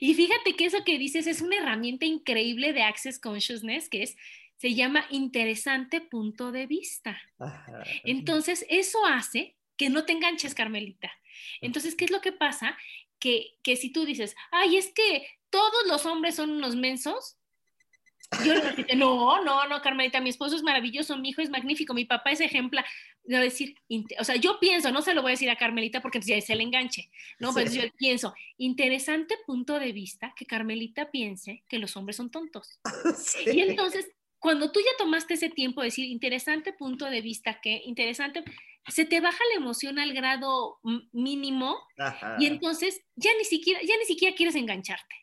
Y 0.00 0.14
fíjate 0.14 0.56
que 0.56 0.64
eso 0.64 0.84
que 0.84 0.98
dices 0.98 1.26
es 1.26 1.40
una 1.40 1.56
herramienta 1.56 2.06
increíble 2.06 2.72
de 2.72 2.82
Access 2.82 3.20
Consciousness, 3.20 3.88
que 3.88 4.02
es, 4.02 4.16
se 4.56 4.74
llama 4.74 5.04
interesante 5.10 6.00
punto 6.00 6.50
de 6.50 6.66
vista. 6.66 7.20
Ajá. 7.38 7.84
Entonces, 8.04 8.66
eso 8.68 9.04
hace 9.06 9.57
que 9.78 9.88
no 9.88 10.04
te 10.04 10.12
enganches, 10.12 10.54
Carmelita. 10.54 11.10
Entonces, 11.62 11.94
¿qué 11.94 12.04
es 12.04 12.10
lo 12.10 12.20
que 12.20 12.32
pasa? 12.32 12.76
Que, 13.18 13.54
que 13.62 13.76
si 13.76 13.90
tú 13.90 14.04
dices, 14.04 14.36
ay, 14.50 14.76
es 14.76 14.92
que 14.92 15.26
todos 15.48 15.86
los 15.86 16.04
hombres 16.04 16.34
son 16.34 16.50
unos 16.50 16.76
mensos, 16.76 17.38
yo 18.44 18.54
le 18.54 18.96
no, 18.96 19.42
no, 19.42 19.66
no, 19.68 19.80
Carmelita, 19.80 20.20
mi 20.20 20.28
esposo 20.28 20.56
es 20.56 20.62
maravilloso, 20.62 21.16
mi 21.16 21.30
hijo 21.30 21.40
es 21.40 21.48
magnífico, 21.48 21.94
mi 21.94 22.04
papá 22.04 22.32
es 22.32 22.40
ejemplar. 22.40 22.84
No 23.24 23.40
decir, 23.40 23.76
o 24.18 24.24
sea, 24.24 24.36
yo 24.36 24.58
pienso, 24.60 24.90
no 24.90 25.00
se 25.00 25.14
lo 25.14 25.22
voy 25.22 25.30
a 25.30 25.32
decir 25.32 25.50
a 25.50 25.56
Carmelita 25.56 26.02
porque 26.02 26.20
ya 26.20 26.36
es 26.36 26.50
el 26.50 26.60
enganche, 26.60 27.10
¿no? 27.38 27.52
Pues 27.52 27.72
yo 27.72 27.82
pienso, 27.96 28.34
interesante 28.58 29.36
punto 29.46 29.78
de 29.78 29.92
vista 29.92 30.34
que 30.36 30.44
Carmelita 30.44 31.10
piense 31.10 31.62
que 31.68 31.78
los 31.78 31.96
hombres 31.96 32.16
son 32.16 32.30
tontos. 32.30 32.80
Y 33.46 33.60
entonces, 33.60 34.08
cuando 34.38 34.70
tú 34.70 34.80
ya 34.80 34.96
tomaste 34.98 35.34
ese 35.34 35.50
tiempo 35.50 35.80
de 35.80 35.86
decir, 35.86 36.04
interesante 36.06 36.72
punto 36.72 37.06
de 37.06 37.20
vista 37.22 37.60
que, 37.60 37.82
interesante, 37.84 38.44
se 38.88 39.04
te 39.04 39.20
baja 39.20 39.38
la 39.52 39.60
emoción 39.60 39.98
al 39.98 40.12
grado 40.12 40.78
mínimo 41.12 41.78
y 42.38 42.46
entonces 42.46 43.00
ya 43.16 43.30
ni 43.38 43.44
siquiera, 43.44 43.80
ya 43.82 43.96
ni 43.96 44.04
siquiera 44.04 44.36
quieres 44.36 44.54
engancharte, 44.54 45.14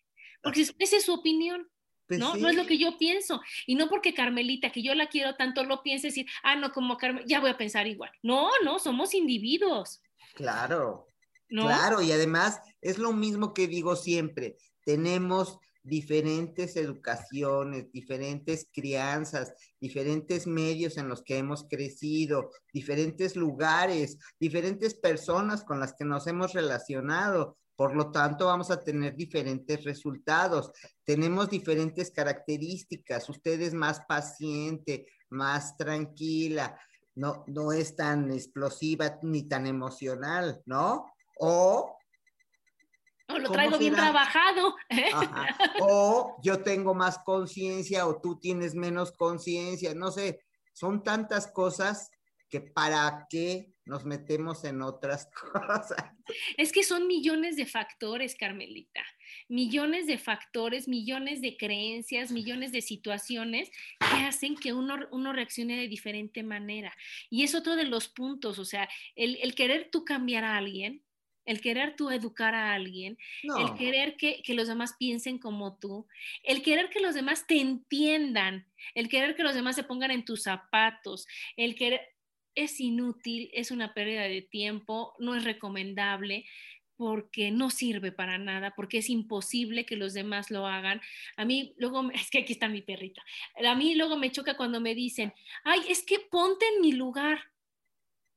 porque 0.42 0.62
esa 0.62 0.98
es 0.98 1.06
su 1.06 1.14
opinión. 1.14 1.68
Pues 2.08 2.20
¿no? 2.20 2.36
No 2.36 2.50
es 2.50 2.56
lo 2.56 2.68
que 2.68 2.78
yo 2.78 3.00
pienso. 3.00 3.42
Y 3.66 3.74
no 3.74 3.90
porque 3.90 4.14
Carmelita, 4.14 4.72
que 4.72 4.84
yo 4.84 4.94
la 4.94 5.08
quiero 5.08 5.36
tanto, 5.38 5.64
lo 5.64 5.82
piense 5.82 6.10
decir, 6.10 6.28
ah, 6.44 6.56
no, 6.56 6.72
como 6.72 6.98
Carmelita, 6.98 7.28
ya 7.28 7.40
voy 7.40 7.50
a 7.50 7.58
pensar 7.58 7.88
igual. 7.88 8.12
No, 8.22 8.52
no, 8.64 8.78
somos 8.78 9.16
individuos. 9.16 10.04
Claro. 10.36 11.08
Claro, 11.48 12.02
y 12.02 12.12
además 12.12 12.60
es 12.82 12.98
lo 12.98 13.12
mismo 13.12 13.54
que 13.54 13.68
digo 13.68 13.96
siempre. 13.96 14.58
Tenemos 14.84 15.58
diferentes 15.86 16.76
educaciones, 16.76 17.92
diferentes 17.92 18.68
crianzas, 18.74 19.54
diferentes 19.80 20.48
medios 20.48 20.98
en 20.98 21.08
los 21.08 21.22
que 21.24 21.38
hemos 21.38 21.68
crecido, 21.70 22.50
diferentes 22.74 23.36
lugares, 23.36 24.18
diferentes 24.40 24.96
personas 24.96 25.64
con 25.64 25.80
las 25.80 25.94
que 25.94 26.04
nos 26.04 26.26
hemos 26.26 26.54
relacionado. 26.54 27.58
Por 27.76 27.96
lo 27.96 28.10
tanto, 28.12 28.48
vamos 28.48 28.72
a 28.72 28.84
tener 28.84 29.16
diferentes 29.16 29.84
resultados. 29.84 30.72
Tenemos 31.04 31.50
diferentes 31.50 32.10
características. 32.10 33.30
Usted 33.30 33.62
es 33.62 33.74
más 33.74 34.02
paciente, 34.08 35.06
más 35.30 35.78
tranquila, 35.78 36.80
no, 37.14 37.44
no 37.48 37.72
es 37.72 37.96
tan 37.96 38.32
explosiva 38.32 39.20
ni 39.22 39.44
tan 39.44 39.68
emocional, 39.68 40.62
¿no? 40.66 41.06
O 41.40 41.95
o 43.30 43.40
lo 43.40 43.52
traigo 43.52 43.78
bien 43.78 43.94
trabajado. 43.94 44.76
O 45.82 46.38
yo 46.44 46.62
tengo 46.64 46.94
más 46.94 47.20
conciencia 47.20 48.08
o 48.08 48.22
tú 48.22 48.40
tienes 48.40 48.76
menos 48.76 49.12
conciencia, 49.12 49.94
no 49.94 50.12
sé, 50.12 50.42
son 50.74 51.04
tantas 51.04 51.48
cosas 51.48 52.12
que 52.50 52.62
para 52.62 53.28
qué 53.30 53.74
nos 53.86 54.04
metemos 54.04 54.64
en 54.64 54.82
otras 54.82 55.30
cosas. 55.54 55.96
Es 56.58 56.72
que 56.72 56.84
son 56.84 57.08
millones 57.08 57.56
de 57.56 57.66
factores, 57.66 58.36
Carmelita, 58.36 59.04
millones 59.48 60.08
de 60.08 60.18
factores, 60.18 60.88
millones 60.88 61.42
de 61.42 61.56
creencias, 61.56 62.32
millones 62.32 62.72
de 62.72 62.82
situaciones 62.82 63.70
que 64.00 64.24
hacen 64.26 64.56
que 64.56 64.74
uno, 64.74 64.98
uno 65.12 65.34
reaccione 65.34 65.78
de 65.78 65.88
diferente 65.88 66.44
manera. 66.44 66.94
Y 67.30 67.44
es 67.44 67.54
otro 67.54 67.76
de 67.76 67.86
los 67.86 68.08
puntos, 68.08 68.58
o 68.60 68.66
sea, 68.66 68.90
el, 69.16 69.38
el 69.42 69.54
querer 69.54 69.90
tú 69.92 70.04
cambiar 70.04 70.44
a 70.44 70.58
alguien 70.58 71.05
el 71.46 71.62
querer 71.62 71.96
tú 71.96 72.10
educar 72.10 72.56
a 72.56 72.74
alguien, 72.74 73.18
el 73.44 73.74
querer 73.76 74.18
que, 74.18 74.42
los 74.50 74.68
demás 74.68 74.96
piensen 74.98 75.38
como 75.38 75.78
tú, 75.78 76.08
el 76.44 76.62
querer 76.62 76.90
que 76.90 77.00
los 77.00 77.16
demás 77.16 77.46
te 77.48 77.60
entiendan, 77.60 78.68
el 78.94 79.10
querer 79.10 79.36
que 79.36 79.44
los 79.44 79.56
demás 79.56 79.76
se 79.76 79.84
pongan 79.84 80.12
en 80.12 80.26
tus 80.26 80.44
zapatos, 80.44 81.28
el 81.56 81.76
querer 81.76 82.02
es 82.56 82.80
inútil, 82.80 83.50
es 83.54 83.72
una 83.72 83.94
pérdida 83.94 84.24
de 84.24 84.42
tiempo, 84.42 85.14
no 85.20 85.36
es 85.36 85.44
recomendable 85.44 86.46
porque 86.98 87.52
no 87.52 87.70
sirve 87.70 88.14
para 88.14 88.38
nada, 88.38 88.74
porque 88.74 89.00
es 89.00 89.10
imposible 89.10 89.86
que 89.86 89.98
los 89.98 90.14
demás 90.14 90.50
lo 90.50 90.66
hagan. 90.66 91.02
A 91.36 91.44
mí 91.44 91.74
luego, 91.78 92.10
es 92.14 92.30
que 92.30 92.40
aquí 92.40 92.54
está 92.54 92.70
mi 92.70 92.82
perrita, 92.82 93.22
a 93.64 93.76
mí 93.76 93.96
luego 93.96 94.18
me 94.18 94.32
choca 94.32 94.58
cuando 94.58 94.80
me 94.80 94.96
dicen, 94.96 95.34
ay, 95.64 95.82
es 95.90 96.04
que 96.04 96.20
ponte 96.20 96.66
en 96.76 96.82
mi 96.82 96.94
lugar. 96.94 97.40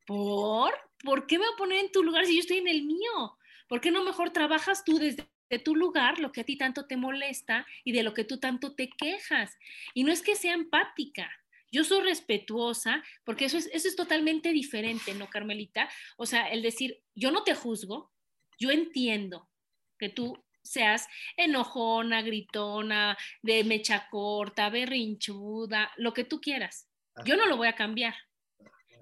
¿Por? 0.07 0.88
¿Por 1.04 1.26
qué 1.26 1.38
me 1.38 1.44
voy 1.44 1.54
a 1.54 1.58
poner 1.58 1.84
en 1.84 1.92
tu 1.92 2.02
lugar 2.02 2.26
si 2.26 2.34
yo 2.34 2.40
estoy 2.40 2.58
en 2.58 2.68
el 2.68 2.82
mío? 2.82 3.38
¿Por 3.68 3.80
qué 3.80 3.90
no 3.90 4.04
mejor 4.04 4.30
trabajas 4.30 4.84
tú 4.84 4.98
desde 4.98 5.28
tu 5.64 5.76
lugar 5.76 6.18
lo 6.18 6.32
que 6.32 6.40
a 6.40 6.44
ti 6.44 6.56
tanto 6.56 6.87
te 6.87 6.96
molesta 6.96 7.66
y 7.84 7.92
de 7.92 8.02
lo 8.02 8.14
que 8.14 8.24
tú 8.24 8.38
tanto 8.38 8.74
te 8.74 8.90
quejas? 8.90 9.56
Y 9.94 10.04
no 10.04 10.12
es 10.12 10.22
que 10.22 10.37
sea 10.37 10.54
empática. 10.54 11.30
Yo 11.70 11.84
soy 11.84 12.00
respetuosa, 12.02 13.04
porque 13.24 13.44
eso 13.44 13.58
es, 13.58 13.68
eso 13.72 13.88
es 13.88 13.96
totalmente 13.96 14.52
diferente, 14.52 15.12
¿no, 15.14 15.28
Carmelita? 15.28 15.88
O 16.16 16.24
sea, 16.24 16.48
el 16.48 16.62
decir, 16.62 17.02
yo 17.14 17.30
no 17.30 17.44
te 17.44 17.54
juzgo, 17.54 18.11
yo 18.58 18.70
entiendo 18.70 19.50
que 19.98 20.08
tú 20.08 20.42
seas 20.62 21.06
enojona, 21.37 22.22
gritona, 22.22 23.18
de 23.42 23.64
mecha 23.64 24.08
corta, 24.11 24.70
berrinchuda, 24.70 25.92
lo 25.96 26.14
que 26.14 26.24
tú 26.24 26.40
quieras. 26.40 26.88
Yo 27.24 27.37
no 27.37 27.46
lo 27.46 27.56
voy 27.56 27.68
a 27.68 27.74
cambiar 27.74 28.14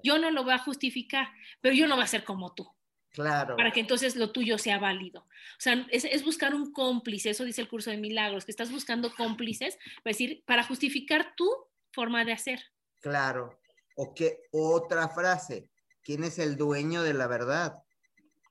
yo 0.06 0.18
no 0.18 0.30
lo 0.30 0.44
voy 0.44 0.54
a 0.54 0.58
justificar, 0.58 1.28
pero 1.60 1.74
yo 1.74 1.86
no 1.86 1.96
voy 1.96 2.04
a 2.04 2.08
ser 2.08 2.24
como 2.24 2.54
tú. 2.54 2.70
Claro. 3.10 3.56
Para 3.56 3.72
que 3.72 3.80
entonces 3.80 4.14
lo 4.14 4.30
tuyo 4.30 4.58
sea 4.58 4.78
válido. 4.78 5.20
O 5.20 5.58
sea, 5.58 5.86
es, 5.90 6.22
buscar 6.22 6.54
un 6.54 6.70
cómplice, 6.72 7.30
eso 7.30 7.44
dice 7.44 7.62
el 7.62 7.68
curso 7.68 7.90
de 7.90 7.96
milagros, 7.96 8.44
que 8.44 8.50
estás 8.50 8.70
buscando 8.70 9.14
cómplices, 9.14 9.78
para 10.04 10.12
decir, 10.12 10.44
para 10.46 10.62
justificar 10.62 11.34
tu 11.34 11.50
forma 11.92 12.24
de 12.24 12.32
hacer. 12.32 12.60
Claro. 13.00 13.58
O 13.96 14.14
que 14.14 14.42
otra 14.52 15.08
frase, 15.08 15.70
¿quién 16.02 16.24
es 16.24 16.38
el 16.38 16.56
dueño 16.56 17.02
de 17.02 17.14
la 17.14 17.26
verdad? 17.26 17.82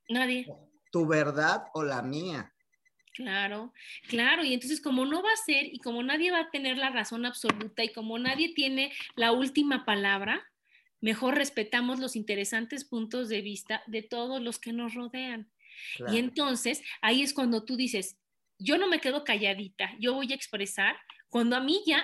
Nadie. 0.10 0.48
¿Tu 0.92 1.06
verdad 1.06 1.66
o 1.74 1.84
la 1.84 2.02
mía? 2.02 2.52
Claro, 3.14 3.72
claro, 4.10 4.44
y 4.44 4.54
entonces 4.54 4.82
como 4.82 5.06
no 5.06 5.24
va 5.24 5.32
a 5.32 5.46
ser 5.46 5.68
y 5.68 5.80
como 5.80 6.04
nadie 6.04 6.32
va 6.32 6.40
a 6.40 6.52
tener 6.52 6.78
la 6.78 6.90
razón 6.90 7.26
absoluta 7.26 7.82
y 7.82 7.94
como 7.94 8.20
nadie 8.20 8.54
tiene 8.54 8.92
la 9.16 9.32
última 9.32 9.86
palabra, 9.86 10.46
mejor 11.06 11.36
respetamos 11.36 12.00
los 12.00 12.16
interesantes 12.16 12.84
puntos 12.84 13.30
de 13.30 13.44
vista 13.44 13.84
de 13.86 14.02
todos 14.02 14.42
los 14.42 14.58
que 14.58 14.74
nos 14.74 14.96
rodean. 14.96 15.52
Y 16.12 16.18
entonces 16.18 16.82
ahí 17.00 17.22
es 17.22 17.32
cuando 17.32 17.64
tú 17.64 17.76
dices, 17.76 18.18
yo 18.58 18.80
no 18.80 18.88
me 18.88 19.00
quedo 19.00 19.24
calladita, 19.24 19.92
yo 20.00 20.16
voy 20.16 20.32
a 20.32 20.36
expresar, 20.36 20.96
cuando 21.30 21.58
a 21.58 21.60
mí 21.60 21.84
ya, 21.86 22.04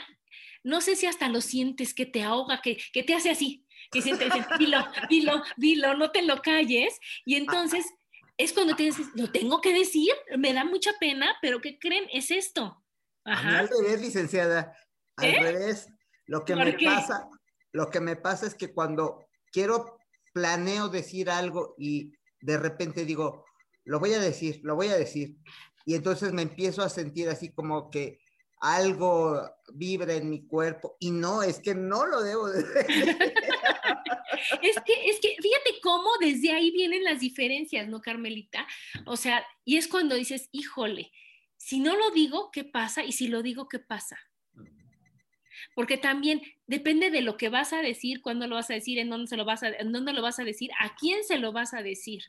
no 0.63 0.81
sé 0.81 0.95
si 0.95 1.07
hasta 1.07 1.29
lo 1.29 1.41
sientes 1.41 1.95
que 1.95 2.05
te 2.05 2.21
ahoga, 2.21 2.61
que, 2.61 2.77
que 2.93 3.01
te 3.01 3.15
hace 3.15 3.31
así, 3.31 3.65
que 3.91 4.03
sientes, 4.03 4.31
dilo, 4.59 4.77
dilo, 5.09 5.43
dilo, 5.57 5.95
no 5.95 6.11
te 6.11 6.21
lo 6.21 6.39
calles. 6.43 6.99
Y 7.25 7.37
entonces 7.37 7.83
es 8.37 8.53
cuando 8.53 8.75
te 8.75 8.83
dices, 8.83 9.07
lo 9.15 9.31
tengo 9.31 9.61
que 9.61 9.73
decir, 9.73 10.13
me 10.37 10.53
da 10.53 10.63
mucha 10.63 10.91
pena, 10.99 11.35
pero 11.41 11.59
¿qué 11.59 11.79
creen? 11.79 12.05
Es 12.13 12.29
esto. 12.29 12.83
Ajá. 13.23 13.61
al 13.61 13.69
revés, 13.69 13.99
licenciada, 13.99 14.77
al 15.15 15.27
¿Eh? 15.27 15.39
revés. 15.41 15.87
Lo 16.27 16.45
que 16.45 16.55
me 16.55 16.73
pasa, 16.73 17.27
lo 17.71 17.89
que 17.89 17.99
me 17.99 18.15
pasa 18.15 18.47
es 18.47 18.55
que 18.55 18.73
cuando 18.73 19.27
quiero 19.51 19.97
planeo 20.33 20.89
decir 20.89 21.29
algo 21.29 21.75
y 21.77 22.13
de 22.41 22.57
repente 22.57 23.05
digo, 23.05 23.45
lo 23.85 23.99
voy 23.99 24.13
a 24.13 24.19
decir, 24.19 24.59
lo 24.63 24.75
voy 24.75 24.87
a 24.87 24.97
decir. 24.97 25.35
Y 25.85 25.95
entonces 25.95 26.33
me 26.33 26.43
empiezo 26.43 26.83
a 26.83 26.89
sentir 26.89 27.29
así 27.29 27.51
como 27.51 27.89
que 27.89 28.19
algo 28.61 29.41
vibra 29.73 30.13
en 30.13 30.29
mi 30.29 30.45
cuerpo 30.45 30.95
y 30.99 31.11
no, 31.11 31.41
es 31.41 31.59
que 31.59 31.73
no 31.73 32.05
lo 32.05 32.21
debo 32.21 32.47
de 32.47 32.61
es 34.61 34.75
que, 34.85 35.09
es 35.09 35.19
que, 35.19 35.35
fíjate 35.41 35.81
cómo 35.81 36.09
desde 36.19 36.51
ahí 36.51 36.71
vienen 36.71 37.03
las 37.03 37.19
diferencias, 37.19 37.87
¿no, 37.87 38.01
Carmelita? 38.01 38.67
O 39.05 39.17
sea, 39.17 39.43
y 39.65 39.77
es 39.77 39.87
cuando 39.87 40.15
dices, 40.15 40.47
híjole, 40.51 41.11
si 41.57 41.79
no 41.79 41.95
lo 41.95 42.11
digo, 42.11 42.51
¿qué 42.51 42.63
pasa? 42.63 43.03
Y 43.03 43.13
si 43.13 43.27
lo 43.27 43.41
digo, 43.41 43.67
¿qué 43.67 43.79
pasa? 43.79 44.19
Porque 45.75 45.97
también 45.97 46.41
depende 46.67 47.11
de 47.11 47.21
lo 47.21 47.37
que 47.37 47.49
vas 47.49 47.73
a 47.73 47.81
decir, 47.81 48.21
cuándo 48.21 48.47
lo 48.47 48.55
vas 48.55 48.69
a 48.69 48.73
decir, 48.73 48.99
en 48.99 49.09
dónde, 49.09 49.27
se 49.27 49.37
lo 49.37 49.45
vas 49.45 49.63
a, 49.63 49.69
en 49.69 49.91
dónde 49.91 50.13
lo 50.13 50.21
vas 50.21 50.39
a 50.39 50.43
decir, 50.43 50.71
a 50.79 50.95
quién 50.95 51.23
se 51.23 51.37
lo 51.37 51.51
vas 51.51 51.73
a 51.73 51.81
decir. 51.81 52.23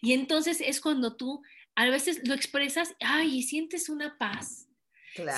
Y 0.00 0.12
entonces 0.12 0.60
es 0.60 0.80
cuando 0.80 1.16
tú 1.16 1.42
a 1.74 1.88
veces 1.90 2.26
lo 2.26 2.34
expresas, 2.34 2.94
ay, 3.00 3.38
y 3.38 3.42
sientes 3.42 3.88
una 3.88 4.16
paz. 4.18 4.66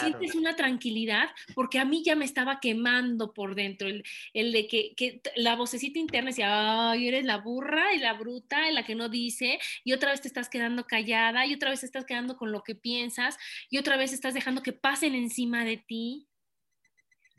Sientes 0.00 0.34
una 0.34 0.56
tranquilidad, 0.56 1.30
porque 1.54 1.78
a 1.78 1.84
mí 1.84 2.02
ya 2.04 2.16
me 2.16 2.24
estaba 2.24 2.58
quemando 2.60 3.32
por 3.32 3.54
dentro, 3.54 3.88
el, 3.88 4.02
el 4.34 4.52
de 4.52 4.66
que, 4.66 4.94
que, 4.96 5.20
la 5.36 5.56
vocecita 5.56 5.98
interna 5.98 6.30
decía, 6.30 6.90
ay, 6.90 7.08
eres 7.08 7.24
la 7.24 7.38
burra 7.38 7.94
y 7.94 7.98
la 7.98 8.14
bruta, 8.14 8.68
y 8.68 8.74
la 8.74 8.84
que 8.84 8.94
no 8.94 9.08
dice, 9.08 9.58
y 9.84 9.92
otra 9.92 10.10
vez 10.10 10.20
te 10.20 10.28
estás 10.28 10.48
quedando 10.48 10.84
callada, 10.84 11.46
y 11.46 11.54
otra 11.54 11.70
vez 11.70 11.80
te 11.80 11.86
estás 11.86 12.04
quedando 12.04 12.36
con 12.36 12.50
lo 12.50 12.62
que 12.62 12.74
piensas, 12.74 13.38
y 13.70 13.78
otra 13.78 13.96
vez 13.96 14.12
estás 14.12 14.34
dejando 14.34 14.62
que 14.62 14.72
pasen 14.72 15.14
encima 15.14 15.64
de 15.64 15.76
ti. 15.76 16.27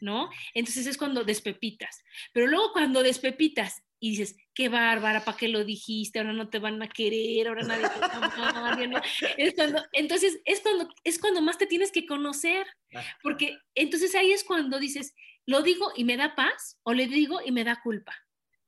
¿No? 0.02 0.30
Entonces 0.54 0.88
es 0.88 0.98
cuando 0.98 1.24
despepitas. 1.24 2.04
Pero 2.34 2.48
luego 2.48 2.72
cuando 2.72 3.04
despepitas 3.04 3.84
y 4.00 4.12
dices, 4.12 4.38
qué 4.54 4.70
bárbara, 4.70 5.26
¿para 5.26 5.38
qué 5.38 5.50
lo 5.50 5.66
dijiste? 5.66 6.20
Ahora 6.20 6.34
no 6.34 6.50
te 6.50 6.60
van 6.60 6.82
a 6.82 6.88
querer, 6.88 7.48
ahora 7.48 7.64
nadie 7.64 7.90
te 7.90 8.00
va 8.00 9.04
es 9.38 9.54
cuando, 9.56 9.84
Entonces 9.92 10.40
es 10.46 10.62
cuando, 10.62 10.90
es 11.04 11.20
cuando 11.20 11.42
más 11.42 11.58
te 11.58 11.68
tienes 11.68 11.92
que 11.92 12.06
conocer, 12.06 12.66
ah. 12.96 13.04
porque 13.22 13.58
entonces 13.76 14.16
ahí 14.16 14.32
es 14.32 14.44
cuando 14.46 14.80
dices, 14.80 15.14
¿lo 15.46 15.62
digo 15.62 15.92
y 15.96 16.06
me 16.06 16.16
da 16.16 16.36
paz 16.36 16.80
o 16.84 16.94
le 16.94 17.08
digo 17.08 17.42
y 17.46 17.52
me 17.52 17.66
da 17.66 17.82
culpa? 17.82 18.16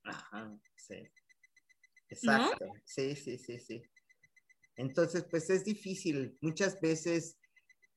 Ajá, 0.03 0.51
sí. 0.75 1.07
Exacto, 2.09 2.73
sí, 2.83 3.15
sí, 3.15 3.37
sí, 3.37 3.57
sí. 3.59 3.81
Entonces, 4.75 5.25
pues 5.29 5.49
es 5.49 5.63
difícil. 5.63 6.37
Muchas 6.41 6.79
veces, 6.81 7.37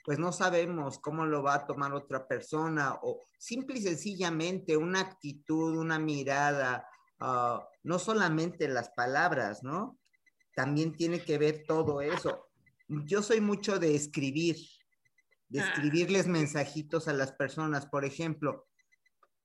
pues 0.04 0.18
no 0.18 0.30
sabemos 0.30 0.98
cómo 0.98 1.24
lo 1.26 1.42
va 1.42 1.54
a 1.54 1.66
tomar 1.66 1.94
otra 1.94 2.28
persona 2.28 2.98
o 3.02 3.22
simple 3.38 3.78
y 3.78 3.82
sencillamente 3.82 4.76
una 4.76 5.00
actitud, 5.00 5.78
una 5.78 5.98
mirada, 5.98 6.86
Ah, 7.26 7.66
no 7.84 7.98
solamente 7.98 8.68
las 8.68 8.90
palabras, 8.90 9.62
¿no? 9.62 9.98
También 10.54 10.94
tiene 10.94 11.20
que 11.20 11.38
ver 11.38 11.64
todo 11.66 12.00
eso. 12.00 12.50
Yo 12.88 13.22
soy 13.22 13.40
mucho 13.40 13.78
de 13.78 13.94
escribir, 13.94 14.56
de 15.48 15.60
ah. 15.60 15.64
escribirles 15.68 16.26
mensajitos 16.26 17.08
a 17.08 17.12
las 17.12 17.32
personas. 17.32 17.86
Por 17.86 18.04
ejemplo, 18.04 18.66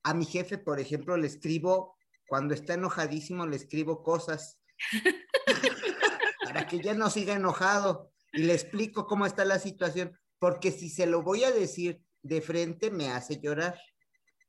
a 0.04 0.14
mi 0.14 0.26
jefe, 0.26 0.58
por 0.58 0.80
ejemplo, 0.80 1.16
le 1.18 1.28
escribo, 1.28 1.96
cuando 2.28 2.54
está 2.54 2.74
enojadísimo, 2.74 3.46
le 3.48 3.56
escribo 3.56 4.04
cosas 4.04 4.60
para 6.44 6.68
que 6.68 6.80
ya 6.80 6.94
no 6.94 7.10
siga 7.10 7.34
enojado 7.34 8.12
y 8.34 8.44
le 8.44 8.54
explico 8.54 9.08
cómo 9.08 9.26
está 9.26 9.46
la 9.46 9.60
situación, 9.60 10.20
porque 10.40 10.72
si 10.72 10.90
se 10.90 11.06
lo 11.06 11.22
voy 11.22 11.44
a 11.44 11.52
decir 11.52 12.02
de 12.22 12.42
frente, 12.42 12.90
me 12.90 13.10
hace 13.10 13.40
llorar. 13.40 13.80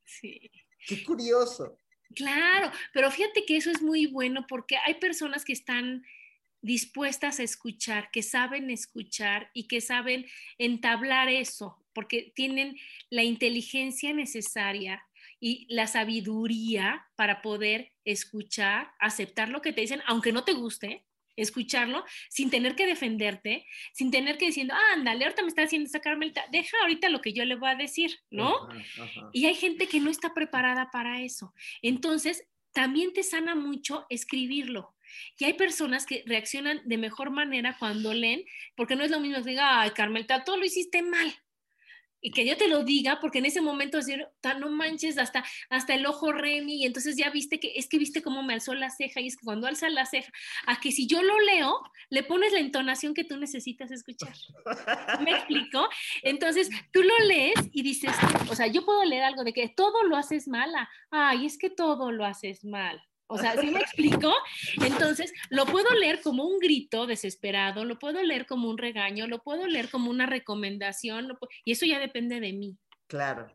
Sí. 0.05 0.51
Qué 0.87 1.05
curioso. 1.05 1.77
Claro, 2.15 2.73
pero 2.93 3.11
fíjate 3.11 3.45
que 3.45 3.57
eso 3.57 3.71
es 3.71 3.83
muy 3.83 4.07
bueno 4.07 4.47
porque 4.49 4.77
hay 4.79 4.95
personas 4.95 5.45
que 5.45 5.53
están 5.53 6.03
dispuestas 6.63 7.41
a 7.41 7.43
escuchar, 7.43 8.11
que 8.11 8.23
saben 8.23 8.71
escuchar 8.71 9.51
y 9.55 9.67
que 9.67 9.81
saben 9.81 10.27
entablar 10.59 11.29
eso, 11.29 11.83
porque 11.93 12.33
tienen 12.35 12.77
la 13.09 13.23
inteligencia 13.23 14.13
necesaria 14.13 15.03
y 15.39 15.67
la 15.73 15.87
sabiduría 15.87 17.07
para 17.17 17.41
poder 17.41 17.93
escuchar, 18.05 18.93
aceptar 18.99 19.49
lo 19.49 19.63
que 19.63 19.73
te 19.73 19.81
dicen, 19.81 20.03
aunque 20.07 20.33
no 20.33 20.45
te 20.45 20.53
guste, 20.53 21.07
escucharlo 21.43 22.05
sin 22.29 22.51
tener 22.51 22.77
que 22.77 22.87
defenderte, 22.87 23.67
sin 23.93 24.11
tener 24.11 24.39
que 24.39 24.47
diciendo, 24.47 24.75
ah, 24.75 24.95
ándale, 24.95 25.25
ahorita 25.25 25.43
me 25.43 25.49
está 25.49 25.63
haciendo 25.63 25.89
esa 25.89 26.01
Carmelita, 26.01 26.45
deja 26.51 26.77
ahorita 26.83 27.09
lo 27.09 27.21
que 27.21 27.33
yo 27.33 27.45
le 27.45 27.57
voy 27.57 27.71
a 27.71 27.75
decir, 27.75 28.21
¿no? 28.31 28.69
Y 29.33 29.47
hay 29.47 29.55
gente 29.55 29.87
que 29.87 30.01
no 30.01 30.11
está 30.11 30.35
preparada 30.35 30.91
para 30.91 31.21
eso. 31.23 31.55
Entonces, 31.83 32.45
también 32.73 33.13
te 33.13 33.23
sana 33.23 33.55
mucho 33.55 34.07
escribirlo. 34.09 34.95
Y 35.39 35.45
hay 35.45 35.55
personas 35.55 36.07
que 36.07 36.23
reaccionan 36.27 36.83
de 36.85 36.99
mejor 36.99 37.31
manera 37.31 37.77
cuando 37.79 38.15
leen, 38.15 38.45
porque 38.77 38.95
no 38.95 39.03
es 39.03 39.11
lo 39.11 39.21
mismo 39.21 39.43
que 39.43 39.51
diga, 39.51 39.81
ay, 39.81 39.91
Carmelita, 39.91 40.45
todo 40.45 40.57
lo 40.57 40.65
hiciste 40.65 41.03
mal 41.03 41.35
y 42.21 42.31
que 42.31 42.47
yo 42.47 42.57
te 42.57 42.69
lo 42.69 42.85
diga, 42.85 43.19
porque 43.21 43.39
en 43.39 43.47
ese 43.47 43.61
momento 43.61 43.97
decir, 43.99 44.27
no 44.59 44.71
manches, 44.71 45.19
hasta, 45.19 45.45
hasta 45.69 45.95
el 45.95 46.07
ojo 46.07 46.33
Remy, 46.33 46.83
y 46.83 46.87
entonces 46.87 47.17
ya 47.17 47.31
viste 47.31 47.59
que, 47.59 47.73
es 47.77 47.89
que 47.89 47.99
viste 47.99 48.23
cómo 48.23 48.43
me 48.43 48.55
alzó 48.55 48.75
la 48.75 48.91
ceja, 48.91 49.21
y 49.21 49.29
es 49.29 49.37
que 49.37 49.45
cuando 49.45 49.67
alza 49.67 49.89
la 49.89 50.07
ceja, 50.07 50.33
a 50.67 50.81
que 50.81 50.93
si 50.93 51.07
yo 51.07 51.23
lo 51.23 51.39
leo, 51.41 51.81
le 52.11 52.23
pones 52.23 52.53
la 52.53 52.61
entonación 52.61 53.15
que 53.15 53.25
tú 53.25 53.37
necesitas 53.37 53.91
escuchar. 53.91 54.35
¿Me 55.25 55.33
explico? 55.33 55.89
Entonces, 56.23 56.69
tú 56.93 57.03
lo 57.03 57.19
lees 57.27 57.55
y 57.73 57.83
dices, 57.83 58.13
o 58.51 58.55
sea, 58.55 58.67
yo 58.67 58.85
puedo 58.85 59.05
leer 59.05 59.25
algo 59.25 59.45
de 59.45 59.53
que 59.53 59.69
todo 59.69 60.03
lo 60.05 60.17
haces 60.17 60.49
mala, 60.49 60.89
ay, 61.11 61.47
es 61.47 61.59
que 61.59 61.71
todo 61.71 62.13
lo 62.13 62.25
haces 62.25 62.65
mal. 62.65 63.03
O 63.31 63.39
sea, 63.39 63.57
¿sí 63.61 63.71
me 63.71 63.79
explico? 63.79 64.35
Entonces, 64.85 65.33
lo 65.51 65.65
puedo 65.65 65.95
leer 65.95 66.21
como 66.21 66.45
un 66.45 66.59
grito 66.59 67.07
desesperado, 67.07 67.85
lo 67.85 67.99
puedo 67.99 68.21
leer 68.25 68.45
como 68.45 68.69
un 68.69 68.77
regaño, 68.77 69.29
lo 69.29 69.43
puedo 69.43 69.69
leer 69.69 69.89
como 69.89 70.11
una 70.11 70.27
recomendación, 70.27 71.39
y 71.65 71.73
eso 71.73 71.87
ya 71.87 72.01
depende 72.01 72.41
de 72.41 72.53
mí. 72.53 72.77
Claro. 73.07 73.55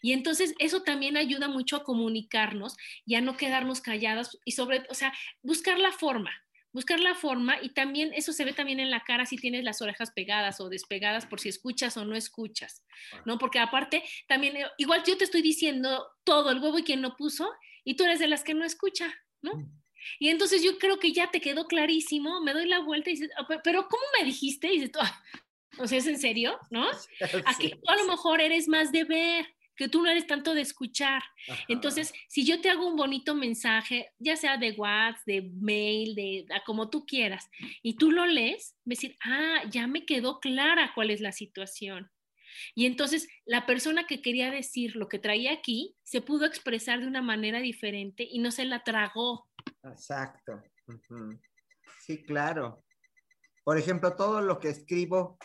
Y 0.00 0.12
entonces 0.12 0.54
eso 0.58 0.82
también 0.82 1.18
ayuda 1.18 1.48
mucho 1.48 1.76
a 1.76 1.84
comunicarnos 1.84 2.76
y 3.04 3.14
a 3.14 3.20
no 3.20 3.36
quedarnos 3.36 3.82
callados 3.82 4.38
y 4.44 4.52
sobre, 4.52 4.86
o 4.88 4.94
sea, 4.94 5.12
buscar 5.42 5.78
la 5.78 5.92
forma, 5.92 6.30
buscar 6.72 7.00
la 7.00 7.14
forma 7.14 7.56
y 7.62 7.70
también 7.70 8.12
eso 8.14 8.32
se 8.32 8.44
ve 8.44 8.52
también 8.52 8.80
en 8.80 8.90
la 8.90 9.04
cara 9.04 9.26
si 9.26 9.36
tienes 9.36 9.64
las 9.64 9.82
orejas 9.82 10.12
pegadas 10.12 10.60
o 10.60 10.68
despegadas 10.68 11.26
por 11.26 11.40
si 11.40 11.48
escuchas 11.48 11.96
o 11.96 12.04
no 12.04 12.16
escuchas, 12.16 12.84
¿no? 13.26 13.38
Porque 13.38 13.58
aparte 13.58 14.02
también, 14.28 14.56
eh, 14.56 14.66
igual 14.78 15.02
yo 15.06 15.16
te 15.18 15.24
estoy 15.24 15.42
diciendo 15.42 16.06
todo 16.24 16.50
el 16.50 16.60
huevo 16.60 16.78
y 16.78 16.84
quien 16.84 17.02
lo 17.02 17.16
puso 17.16 17.50
y 17.88 17.94
tú 17.94 18.04
eres 18.04 18.18
de 18.18 18.26
las 18.26 18.44
que 18.44 18.52
no 18.52 18.66
escucha, 18.66 19.10
¿no? 19.40 19.54
Mm. 19.54 19.72
Y 20.18 20.28
entonces 20.28 20.62
yo 20.62 20.76
creo 20.76 20.98
que 20.98 21.14
ya 21.14 21.30
te 21.30 21.40
quedó 21.40 21.66
clarísimo, 21.66 22.42
me 22.42 22.52
doy 22.52 22.68
la 22.68 22.80
vuelta 22.80 23.08
y 23.08 23.14
dices, 23.14 23.30
ah, 23.38 23.48
pero 23.64 23.88
¿cómo 23.88 24.02
me 24.18 24.26
dijiste? 24.26 24.70
Y 24.70 24.80
dices, 24.80 24.90
ah, 25.00 25.22
o 25.78 25.86
sea, 25.86 25.96
¿es 25.96 26.06
en 26.06 26.18
serio? 26.18 26.58
¿No? 26.70 26.86
Aquí 27.46 27.70
tú 27.70 27.90
a 27.90 27.96
lo 27.96 28.04
mejor 28.04 28.42
eres 28.42 28.68
más 28.68 28.92
de 28.92 29.04
ver, 29.04 29.46
que 29.74 29.88
tú 29.88 30.02
no 30.02 30.10
eres 30.10 30.26
tanto 30.26 30.52
de 30.52 30.60
escuchar. 30.60 31.22
Entonces, 31.66 32.12
si 32.28 32.44
yo 32.44 32.60
te 32.60 32.68
hago 32.68 32.86
un 32.86 32.96
bonito 32.96 33.34
mensaje, 33.34 34.10
ya 34.18 34.36
sea 34.36 34.58
de 34.58 34.72
WhatsApp, 34.72 35.24
de 35.24 35.50
mail, 35.58 36.14
de 36.14 36.46
como 36.66 36.90
tú 36.90 37.06
quieras, 37.06 37.48
y 37.82 37.94
tú 37.94 38.10
lo 38.10 38.26
lees, 38.26 38.76
me 38.84 38.96
decir, 38.96 39.16
ah, 39.24 39.62
ya 39.70 39.86
me 39.86 40.04
quedó 40.04 40.40
clara 40.40 40.92
cuál 40.94 41.10
es 41.10 41.22
la 41.22 41.32
situación. 41.32 42.10
Y 42.74 42.86
entonces 42.86 43.28
la 43.44 43.66
persona 43.66 44.06
que 44.06 44.22
quería 44.22 44.50
decir 44.50 44.96
lo 44.96 45.08
que 45.08 45.18
traía 45.18 45.52
aquí 45.52 45.96
se 46.02 46.20
pudo 46.20 46.44
expresar 46.44 47.00
de 47.00 47.06
una 47.06 47.22
manera 47.22 47.60
diferente 47.60 48.26
y 48.28 48.38
no 48.38 48.50
se 48.50 48.64
la 48.64 48.84
tragó. 48.84 49.48
Exacto. 49.84 50.62
Sí, 52.00 52.22
claro. 52.24 52.84
Por 53.64 53.76
ejemplo, 53.76 54.16
todo 54.16 54.40
lo 54.40 54.58
que 54.58 54.70
escribo, 54.70 55.38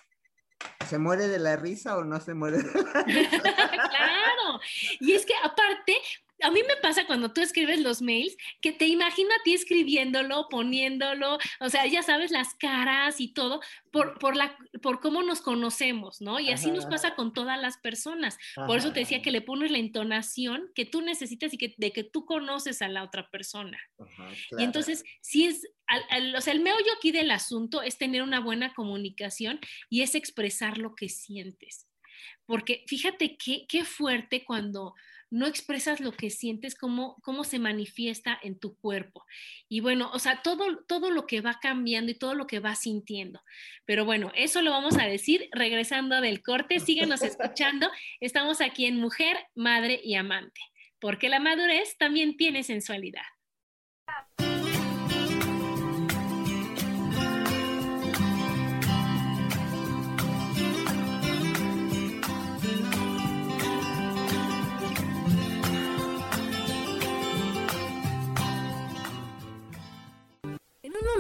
¿se 0.88 0.98
muere 0.98 1.28
de 1.28 1.40
la 1.40 1.58
risa 1.58 1.98
o 1.98 2.04
no 2.04 2.20
se 2.22 2.34
muere 2.34 2.60
de 2.60 2.84
la 2.84 3.04
risa? 3.04 3.42
claro. 3.90 4.60
Y 5.00 5.12
es 5.12 5.26
que 5.26 5.34
aparte, 5.44 5.98
a 6.44 6.52
mí 6.52 6.60
me 6.68 6.76
pasa 6.82 7.08
cuando 7.08 7.32
tú 7.32 7.42
escribes 7.42 7.80
los 7.82 8.02
mails 8.02 8.36
que 8.62 8.72
te 8.72 8.86
imagino 8.88 9.30
a 9.30 9.44
ti 9.44 9.54
escribiéndolo, 9.54 10.48
poniéndolo, 10.50 11.38
o 11.60 11.70
sea, 11.70 11.86
ya 11.88 12.04
sabes 12.04 12.32
las 12.32 12.54
caras 12.56 13.22
y 13.22 13.30
todo, 13.30 13.62
por, 13.92 14.20
por, 14.20 14.36
la, 14.36 14.58
por 14.82 15.00
cómo 15.00 15.24
nos 15.24 15.42
conocemos, 15.42 16.20
¿no? 16.22 16.40
Y 16.40 16.52
así 16.52 16.70
nos 16.72 16.86
pasa 16.86 17.16
con 17.16 17.34
todas 17.34 17.60
las 17.60 17.78
personas. 17.78 18.38
Por 18.68 18.78
eso 18.78 18.92
te 18.92 19.02
decía 19.02 19.22
que 19.22 19.32
le 19.32 19.42
pones 19.42 19.72
la 19.72 19.78
entonación 19.78 20.70
que 20.76 20.86
tú 20.86 21.02
necesitas 21.02 21.54
y 21.54 21.58
que, 21.58 21.74
de 21.78 21.92
que 21.92 22.04
tú 22.04 22.26
conoces 22.26 22.82
a 22.82 22.90
la 22.90 23.04
otra 23.04 23.30
persona. 23.30 23.80
Y 24.58 24.64
entonces, 24.64 25.04
si 25.22 25.46
es, 25.46 25.68
o 26.36 26.42
sea, 26.42 26.54
el 26.54 26.62
meollo 26.62 26.94
aquí 26.98 27.12
del 27.12 27.32
asunto 27.32 27.82
es 27.82 27.98
tener 27.98 28.22
una 28.22 28.42
buena 28.42 28.74
comunicación 28.74 29.60
y 29.90 30.02
es 30.02 30.16
expresar 30.16 30.78
lo 30.78 30.96
que 30.96 31.08
sientes. 31.08 31.88
Porque 32.46 32.84
fíjate 32.88 33.38
qué, 33.38 33.66
qué 33.68 33.86
fuerte 33.86 34.44
cuando 34.44 34.94
no 35.34 35.48
expresas 35.48 36.00
lo 36.00 36.12
que 36.12 36.30
sientes, 36.30 36.76
cómo, 36.76 37.18
cómo 37.24 37.44
se 37.44 37.58
manifiesta 37.58 38.38
en 38.44 38.60
tu 38.60 38.78
cuerpo. 38.78 39.26
Y 39.68 39.80
bueno, 39.80 40.12
o 40.14 40.20
sea, 40.20 40.44
todo, 40.44 40.84
todo 40.88 41.10
lo 41.10 41.26
que 41.26 41.42
va 41.42 41.58
cambiando 41.60 42.12
y 42.12 42.16
todo 42.16 42.36
lo 42.36 42.46
que 42.46 42.60
va 42.60 42.76
sintiendo. 42.76 43.42
Pero 43.84 44.06
bueno, 44.06 44.32
eso 44.36 44.62
lo 44.62 44.70
vamos 44.70 44.96
a 45.00 45.08
decir 45.08 45.50
regresando 45.52 46.22
del 46.22 46.44
corte. 46.44 46.80
Síguenos 46.80 47.24
escuchando. 47.24 47.90
Estamos 48.20 48.62
aquí 48.62 48.86
en 48.86 48.98
Mujer, 48.98 49.36
Madre 49.56 50.00
y 50.04 50.14
Amante, 50.14 50.62
porque 51.00 51.30
la 51.30 51.40
madurez 51.40 51.98
también 51.98 52.38
tiene 52.38 52.62
sensualidad. 52.62 53.26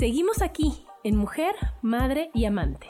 Seguimos 0.00 0.40
aquí 0.40 0.72
en 1.04 1.14
Mujer, 1.14 1.54
Madre 1.82 2.30
y 2.32 2.46
Amante. 2.46 2.86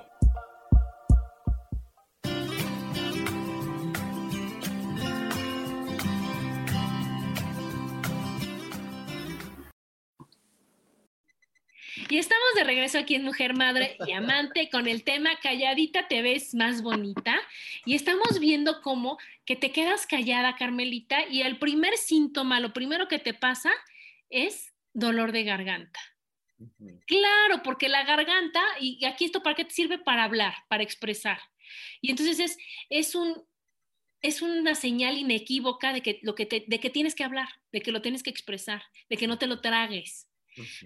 Y 12.08 12.16
estamos 12.16 12.54
de 12.54 12.62
regreso 12.62 12.98
aquí 12.98 13.16
en 13.16 13.24
Mujer, 13.24 13.54
Madre 13.54 13.96
y 14.06 14.12
Amante 14.12 14.70
con 14.70 14.86
el 14.86 15.02
tema 15.02 15.30
Calladita 15.42 16.06
te 16.06 16.22
ves 16.22 16.54
más 16.54 16.80
bonita. 16.80 17.40
Y 17.84 17.96
estamos 17.96 18.38
viendo 18.38 18.80
cómo 18.82 19.18
que 19.44 19.56
te 19.56 19.72
quedas 19.72 20.06
callada, 20.06 20.54
Carmelita, 20.54 21.26
y 21.28 21.42
el 21.42 21.58
primer 21.58 21.96
síntoma, 21.96 22.60
lo 22.60 22.72
primero 22.72 23.08
que 23.08 23.18
te 23.18 23.34
pasa 23.34 23.72
es 24.28 24.72
dolor 24.94 25.32
de 25.32 25.42
garganta. 25.42 25.98
Claro, 27.06 27.62
porque 27.62 27.88
la 27.88 28.04
garganta, 28.04 28.62
y 28.80 29.04
aquí 29.04 29.24
esto 29.24 29.42
para 29.42 29.56
qué 29.56 29.64
te 29.64 29.74
sirve 29.74 29.98
para 29.98 30.24
hablar, 30.24 30.54
para 30.68 30.82
expresar. 30.82 31.40
Y 32.00 32.10
entonces 32.10 32.38
es, 32.38 32.58
es, 32.88 33.14
un, 33.14 33.42
es 34.22 34.42
una 34.42 34.74
señal 34.74 35.18
inequívoca 35.18 35.92
de 35.92 36.02
que, 36.02 36.20
lo 36.22 36.34
que 36.34 36.64
de 36.66 36.80
que 36.80 36.90
tienes 36.90 37.14
que 37.14 37.24
hablar, 37.24 37.48
de 37.72 37.80
que 37.80 37.92
lo 37.92 38.02
tienes 38.02 38.22
que 38.22 38.30
expresar, 38.30 38.82
de 39.08 39.16
que 39.16 39.26
no 39.26 39.38
te 39.38 39.46
lo 39.46 39.60
tragues. 39.60 40.26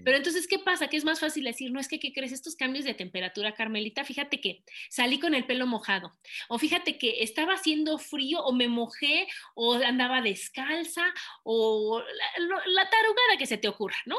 Pero 0.04 0.16
entonces, 0.16 0.46
¿qué 0.46 0.58
pasa? 0.58 0.88
Que 0.88 0.96
es 0.96 1.04
más 1.04 1.20
fácil 1.20 1.44
decir, 1.44 1.72
no 1.72 1.80
es 1.80 1.88
que, 1.88 1.98
¿qué 1.98 2.12
crees? 2.12 2.32
Estos 2.32 2.54
cambios 2.54 2.84
de 2.84 2.94
temperatura, 2.94 3.54
Carmelita, 3.54 4.04
fíjate 4.04 4.40
que 4.40 4.62
salí 4.90 5.18
con 5.18 5.34
el 5.34 5.46
pelo 5.46 5.66
mojado, 5.66 6.12
o 6.48 6.58
fíjate 6.58 6.98
que 6.98 7.22
estaba 7.22 7.54
haciendo 7.54 7.98
frío, 7.98 8.40
o 8.44 8.52
me 8.52 8.68
mojé, 8.68 9.26
o 9.54 9.74
andaba 9.74 10.20
descalza, 10.20 11.12
o 11.42 12.00
la, 12.00 12.62
la 12.66 12.90
tarugada 12.90 13.38
que 13.38 13.46
se 13.46 13.58
te 13.58 13.68
ocurra, 13.68 13.96
¿no? 14.06 14.16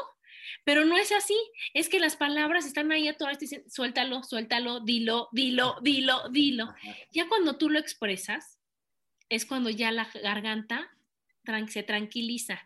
Pero 0.64 0.84
no 0.84 0.96
es 0.96 1.12
así, 1.12 1.36
es 1.74 1.88
que 1.88 2.00
las 2.00 2.16
palabras 2.16 2.66
están 2.66 2.92
ahí 2.92 3.08
a 3.08 3.16
todas, 3.16 3.38
dicen, 3.38 3.68
suéltalo, 3.70 4.22
suéltalo, 4.22 4.80
dilo, 4.80 5.28
dilo, 5.32 5.76
dilo, 5.82 6.28
dilo. 6.30 6.74
Ya 7.12 7.28
cuando 7.28 7.56
tú 7.56 7.70
lo 7.70 7.78
expresas, 7.78 8.58
es 9.28 9.46
cuando 9.46 9.70
ya 9.70 9.90
la 9.90 10.08
garganta 10.22 10.90
se 11.68 11.82
tranquiliza, 11.82 12.60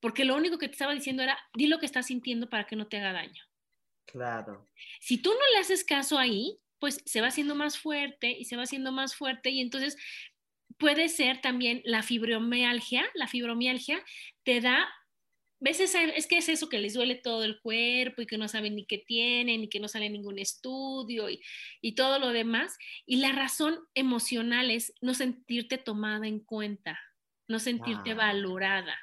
porque 0.00 0.24
lo 0.24 0.36
único 0.36 0.58
que 0.58 0.68
te 0.68 0.72
estaba 0.72 0.94
diciendo 0.94 1.22
era, 1.22 1.38
di 1.54 1.66
lo 1.66 1.78
que 1.78 1.86
estás 1.86 2.06
sintiendo 2.06 2.48
para 2.48 2.66
que 2.66 2.76
no 2.76 2.86
te 2.86 2.98
haga 2.98 3.12
daño. 3.12 3.42
Claro. 4.06 4.68
Si 5.00 5.18
tú 5.18 5.30
no 5.30 5.52
le 5.52 5.58
haces 5.58 5.84
caso 5.84 6.18
ahí, 6.18 6.58
pues 6.78 7.02
se 7.04 7.20
va 7.20 7.28
haciendo 7.28 7.54
más 7.54 7.78
fuerte 7.78 8.30
y 8.30 8.44
se 8.44 8.56
va 8.56 8.62
haciendo 8.62 8.92
más 8.92 9.14
fuerte 9.14 9.50
y 9.50 9.60
entonces 9.60 9.96
puede 10.78 11.08
ser 11.08 11.40
también 11.40 11.82
la 11.84 12.02
fibromialgia, 12.02 13.04
la 13.14 13.28
fibromialgia 13.28 14.02
te 14.44 14.60
da 14.60 14.88
veces 15.60 15.94
es 15.94 16.26
que 16.26 16.38
es 16.38 16.48
eso 16.48 16.68
que 16.68 16.78
les 16.78 16.94
duele 16.94 17.14
todo 17.14 17.44
el 17.44 17.60
cuerpo 17.60 18.22
y 18.22 18.26
que 18.26 18.38
no 18.38 18.48
saben 18.48 18.76
ni 18.76 18.86
qué 18.86 18.98
tienen 18.98 19.62
y 19.62 19.68
que 19.68 19.80
no 19.80 19.88
sale 19.88 20.10
ningún 20.10 20.38
estudio 20.38 21.28
y, 21.28 21.42
y, 21.80 21.94
todo 21.94 22.18
lo 22.18 22.30
demás. 22.30 22.76
Y 23.06 23.16
la 23.16 23.32
razón 23.32 23.78
emocional 23.94 24.70
es 24.70 24.92
no 25.00 25.14
sentirte 25.14 25.78
tomada 25.78 26.26
en 26.26 26.40
cuenta, 26.40 26.98
no 27.46 27.58
sentirte 27.58 28.14
valorada. 28.14 28.96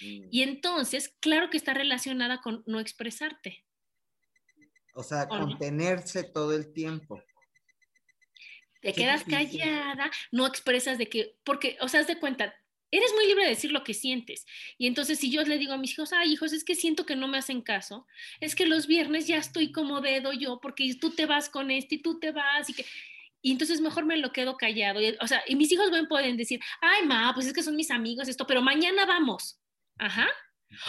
Mm. 0.00 0.28
Y 0.30 0.42
entonces, 0.42 1.14
claro 1.20 1.50
que 1.50 1.56
está 1.56 1.74
relacionada 1.74 2.40
con 2.40 2.62
no 2.66 2.80
expresarte. 2.80 3.64
O 4.94 5.02
sea, 5.02 5.28
contenerse 5.28 6.24
todo 6.24 6.54
el 6.54 6.72
tiempo. 6.72 7.22
Te 8.80 8.92
quedas 8.92 9.24
callada, 9.24 10.10
no 10.30 10.46
expresas 10.46 10.96
de 10.96 11.08
que, 11.08 11.36
porque, 11.44 11.76
o 11.80 11.88
sea, 11.88 12.00
haz 12.00 12.06
de 12.06 12.18
cuenta, 12.18 12.54
eres 12.90 13.12
muy 13.14 13.26
libre 13.26 13.44
de 13.44 13.50
decir 13.50 13.72
lo 13.72 13.84
que 13.84 13.94
sientes. 13.94 14.46
Y 14.78 14.86
entonces 14.86 15.18
si 15.18 15.30
yo 15.30 15.42
le 15.42 15.58
digo 15.58 15.72
a 15.72 15.78
mis 15.78 15.92
hijos, 15.92 16.12
ay 16.12 16.32
hijos, 16.32 16.52
es 16.52 16.64
que 16.64 16.74
siento 16.74 17.06
que 17.06 17.16
no 17.16 17.28
me 17.28 17.38
hacen 17.38 17.62
caso, 17.62 18.06
es 18.40 18.54
que 18.54 18.66
los 18.66 18.86
viernes 18.86 19.26
ya 19.26 19.36
estoy 19.36 19.72
como 19.72 20.00
dedo 20.00 20.32
yo 20.32 20.60
porque 20.60 20.94
tú 21.00 21.10
te 21.10 21.26
vas 21.26 21.48
con 21.48 21.70
este 21.70 21.96
y 21.96 21.98
tú 22.02 22.18
te 22.18 22.32
vas 22.32 22.68
y 22.70 22.74
que... 22.74 22.86
y 23.42 23.52
entonces 23.52 23.80
mejor 23.80 24.04
me 24.04 24.16
lo 24.16 24.32
quedo 24.32 24.56
callado. 24.56 25.00
o 25.20 25.26
sea, 25.26 25.42
y 25.46 25.56
mis 25.56 25.70
hijos 25.72 25.90
me 25.90 26.06
pueden 26.06 26.36
decir, 26.36 26.60
ay, 26.80 27.06
ma, 27.06 27.32
pues 27.34 27.46
es 27.46 27.52
que 27.52 27.62
son 27.62 27.76
mis 27.76 27.90
amigos, 27.90 28.28
esto, 28.28 28.46
pero 28.46 28.62
mañana 28.62 29.06
vamos. 29.06 29.60
Ajá. 29.98 30.28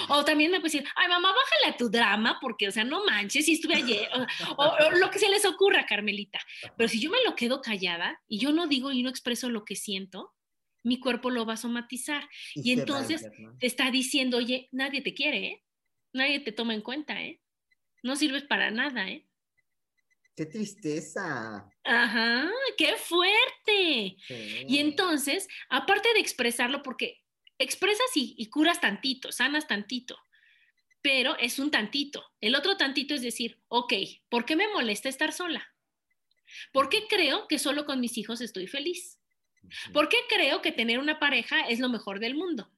O 0.09 0.25
también 0.25 0.51
me 0.51 0.59
puede 0.59 0.71
decir, 0.71 0.89
ay, 0.95 1.07
mamá, 1.07 1.29
bájale 1.29 1.73
a 1.73 1.77
tu 1.77 1.89
drama, 1.89 2.39
porque, 2.41 2.67
o 2.67 2.71
sea, 2.71 2.83
no 2.83 3.05
manches, 3.05 3.45
si 3.45 3.53
estuve 3.53 3.75
ayer, 3.75 4.09
o, 4.57 4.75
lo 4.97 5.09
que 5.11 5.19
se 5.19 5.29
les 5.29 5.45
ocurra, 5.45 5.85
Carmelita. 5.85 6.39
Pero 6.75 6.89
si 6.89 6.99
yo 6.99 7.09
me 7.09 7.23
lo 7.23 7.35
quedo 7.35 7.61
callada 7.61 8.19
y 8.27 8.39
yo 8.39 8.51
no 8.51 8.67
digo 8.67 8.91
y 8.91 9.03
no 9.03 9.09
expreso 9.09 9.49
lo 9.49 9.65
que 9.65 9.75
siento, 9.75 10.33
mi 10.83 10.99
cuerpo 10.99 11.29
lo 11.29 11.45
va 11.45 11.53
a 11.53 11.57
somatizar. 11.57 12.27
Y, 12.55 12.71
entonces 12.71 13.25
te 13.59 13.67
está 13.67 13.91
diciendo, 13.91 14.37
oye, 14.37 14.69
nadie 14.71 15.01
te 15.01 15.13
quiere, 15.13 15.45
¿eh? 15.45 15.63
Nadie 16.13 16.39
te 16.39 16.51
toma 16.51 16.73
en 16.73 16.81
cuenta, 16.81 17.21
¿eh? 17.21 17.41
No 18.03 18.15
sirves 18.15 18.43
para 18.43 18.71
nada, 18.71 19.09
¿eh? 19.09 19.27
¡Qué 20.35 20.45
tristeza! 20.45 21.67
Ajá, 21.83 22.49
qué 22.77 22.95
fuerte. 22.95 24.17
Y 24.67 24.77
entonces, 24.77 25.47
aparte 25.67 26.13
de 26.13 26.19
expresarlo, 26.19 26.83
porque 26.83 27.23
expresas 27.57 28.05
y, 28.13 28.47
curas 28.49 28.79
tantito, 28.79 29.31
sanas 29.31 29.67
tantito, 29.67 30.17
pero 31.01 31.35
es 31.39 31.57
un 31.57 31.71
tantito. 31.71 32.23
El 32.39 32.55
otro 32.55 32.77
tantito 32.77 33.15
es 33.15 33.21
decir, 33.21 33.59
ok, 33.67 33.93
¿por 34.29 34.45
qué 34.45 34.55
me 34.55 34.67
molesta 34.67 35.09
estar 35.09 35.33
sola? 35.33 35.67
¿Por 36.71 36.89
qué 36.89 37.07
creo 37.09 37.47
que 37.47 37.59
solo 37.59 37.85
con 37.85 37.99
mis 37.99 38.17
hijos 38.17 38.39
estoy 38.41 38.67
feliz? 38.67 39.19
¿Por 39.93 40.09
qué 40.09 40.17
creo 40.29 40.61
que 40.61 40.71
tener 40.71 40.99
una 40.99 41.19
pareja 41.19 41.61
es 41.61 41.79
lo 41.79 41.89
mejor 41.89 42.19
del 42.19 42.35
mundo? 42.35 42.69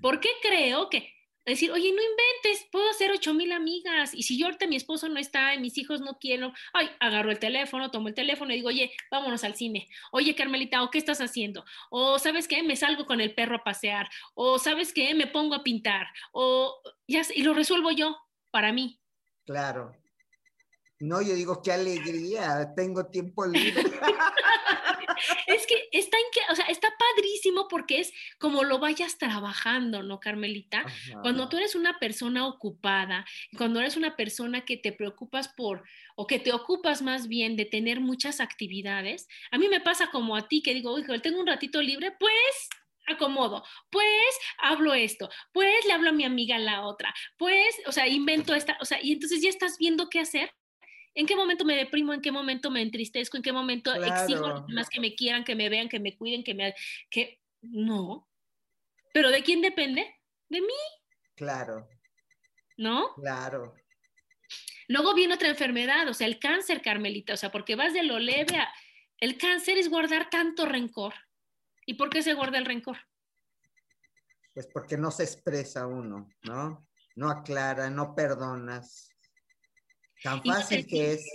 ¿Por 0.00 0.20
qué 0.20 0.28
creo 0.42 0.88
que 0.88 1.14
decir, 1.46 1.70
oye, 1.70 1.92
no 1.92 2.02
inventes, 2.02 2.66
puedo 2.72 2.88
hacer 2.90 3.10
ocho 3.10 3.34
mil 3.34 3.52
amigas. 3.52 4.14
Y 4.14 4.22
si 4.22 4.38
yo 4.38 4.46
ahorita 4.46 4.66
mi 4.66 4.76
esposo 4.76 5.08
no 5.08 5.18
está 5.18 5.54
y 5.54 5.60
mis 5.60 5.76
hijos 5.76 6.00
no 6.00 6.18
quieren, 6.18 6.52
ay, 6.72 6.90
agarro 7.00 7.30
el 7.30 7.38
teléfono, 7.38 7.90
tomo 7.90 8.08
el 8.08 8.14
teléfono 8.14 8.52
y 8.52 8.56
digo, 8.56 8.68
oye, 8.68 8.92
vámonos 9.10 9.44
al 9.44 9.54
cine. 9.54 9.88
Oye, 10.12 10.34
Carmelita, 10.34 10.82
¿o 10.82 10.90
qué 10.90 10.98
estás 10.98 11.20
haciendo? 11.20 11.64
O 11.90 12.18
sabes 12.18 12.48
qué, 12.48 12.62
me 12.62 12.76
salgo 12.76 13.04
con 13.06 13.20
el 13.20 13.34
perro 13.34 13.56
a 13.56 13.64
pasear. 13.64 14.08
O 14.34 14.58
sabes 14.58 14.92
qué, 14.92 15.14
me 15.14 15.26
pongo 15.26 15.54
a 15.54 15.62
pintar. 15.62 16.06
O 16.32 16.80
ya, 17.06 17.22
y 17.34 17.42
lo 17.42 17.54
resuelvo 17.54 17.90
yo 17.90 18.16
para 18.50 18.72
mí. 18.72 19.00
Claro. 19.44 19.92
No, 21.00 21.20
yo 21.20 21.34
digo, 21.34 21.60
qué 21.60 21.72
alegría, 21.72 22.72
tengo 22.74 23.06
tiempo 23.06 23.44
libre. 23.44 23.82
es 25.46 25.66
que 25.66 25.88
está, 25.92 26.16
en 26.16 26.52
o 26.52 26.54
sea, 26.54 26.66
está 26.66 26.88
padrísimo 26.98 27.68
porque 27.68 28.00
es 28.00 28.12
como 28.38 28.64
lo 28.64 28.78
vayas 28.78 29.18
trabajando, 29.18 30.02
¿no, 30.02 30.20
Carmelita? 30.20 30.84
Cuando 31.22 31.48
tú 31.48 31.56
eres 31.56 31.74
una 31.74 31.98
persona 31.98 32.46
ocupada, 32.46 33.24
cuando 33.56 33.80
eres 33.80 33.96
una 33.96 34.16
persona 34.16 34.64
que 34.64 34.76
te 34.76 34.92
preocupas 34.92 35.48
por, 35.48 35.84
o 36.16 36.26
que 36.26 36.38
te 36.38 36.52
ocupas 36.52 37.02
más 37.02 37.28
bien 37.28 37.56
de 37.56 37.64
tener 37.64 38.00
muchas 38.00 38.40
actividades, 38.40 39.26
a 39.50 39.58
mí 39.58 39.68
me 39.68 39.80
pasa 39.80 40.08
como 40.08 40.36
a 40.36 40.48
ti 40.48 40.62
que 40.62 40.74
digo, 40.74 40.92
oye, 40.92 41.18
tengo 41.20 41.40
un 41.40 41.46
ratito 41.46 41.80
libre, 41.82 42.12
pues 42.18 42.68
acomodo, 43.06 43.64
pues 43.90 44.38
hablo 44.58 44.94
esto, 44.94 45.28
pues 45.52 45.84
le 45.86 45.92
hablo 45.92 46.10
a 46.10 46.12
mi 46.12 46.24
amiga 46.24 46.58
la 46.58 46.86
otra, 46.86 47.14
pues, 47.36 47.76
o 47.86 47.92
sea, 47.92 48.08
invento 48.08 48.54
esta, 48.54 48.78
o 48.80 48.84
sea, 48.84 48.98
y 49.02 49.12
entonces 49.12 49.42
ya 49.42 49.50
estás 49.50 49.76
viendo 49.78 50.08
qué 50.08 50.20
hacer 50.20 50.50
¿En 51.14 51.26
qué 51.26 51.36
momento 51.36 51.64
me 51.64 51.76
deprimo? 51.76 52.12
¿En 52.12 52.20
qué 52.20 52.32
momento 52.32 52.70
me 52.70 52.82
entristezco? 52.82 53.36
¿En 53.36 53.42
qué 53.42 53.52
momento 53.52 53.94
exijo 53.94 54.46
a 54.46 54.48
los 54.48 54.66
demás 54.66 54.88
que 54.88 55.00
me 55.00 55.14
quieran, 55.14 55.44
que 55.44 55.54
me 55.54 55.68
vean, 55.68 55.88
que 55.88 56.00
me 56.00 56.16
cuiden, 56.16 56.42
que 56.42 56.54
me... 56.54 56.74
que 57.08 57.40
No. 57.62 58.28
¿Pero 59.12 59.30
de 59.30 59.42
quién 59.42 59.60
depende? 59.62 60.20
De 60.48 60.60
mí. 60.60 60.66
Claro. 61.36 61.88
¿No? 62.76 63.14
Claro. 63.14 63.74
Luego 64.88 65.14
viene 65.14 65.34
otra 65.34 65.48
enfermedad, 65.48 66.08
o 66.08 66.14
sea, 66.14 66.26
el 66.26 66.38
cáncer, 66.38 66.82
Carmelita, 66.82 67.34
o 67.34 67.36
sea, 67.36 67.50
porque 67.50 67.76
vas 67.76 67.92
de 67.94 68.02
lo 68.02 68.18
leve 68.18 68.56
a... 68.56 68.68
El 69.18 69.38
cáncer 69.38 69.78
es 69.78 69.88
guardar 69.88 70.28
tanto 70.28 70.66
rencor. 70.66 71.14
¿Y 71.86 71.94
por 71.94 72.10
qué 72.10 72.22
se 72.22 72.34
guarda 72.34 72.58
el 72.58 72.66
rencor? 72.66 72.98
Pues 74.52 74.66
porque 74.66 74.96
no 74.96 75.10
se 75.10 75.22
expresa 75.22 75.86
uno, 75.86 76.28
¿no? 76.42 76.86
No 77.14 77.30
aclara, 77.30 77.88
no 77.88 78.14
perdonas. 78.14 79.13
Tan 80.24 80.42
fácil 80.42 80.86
que 80.86 81.12
es. 81.12 81.30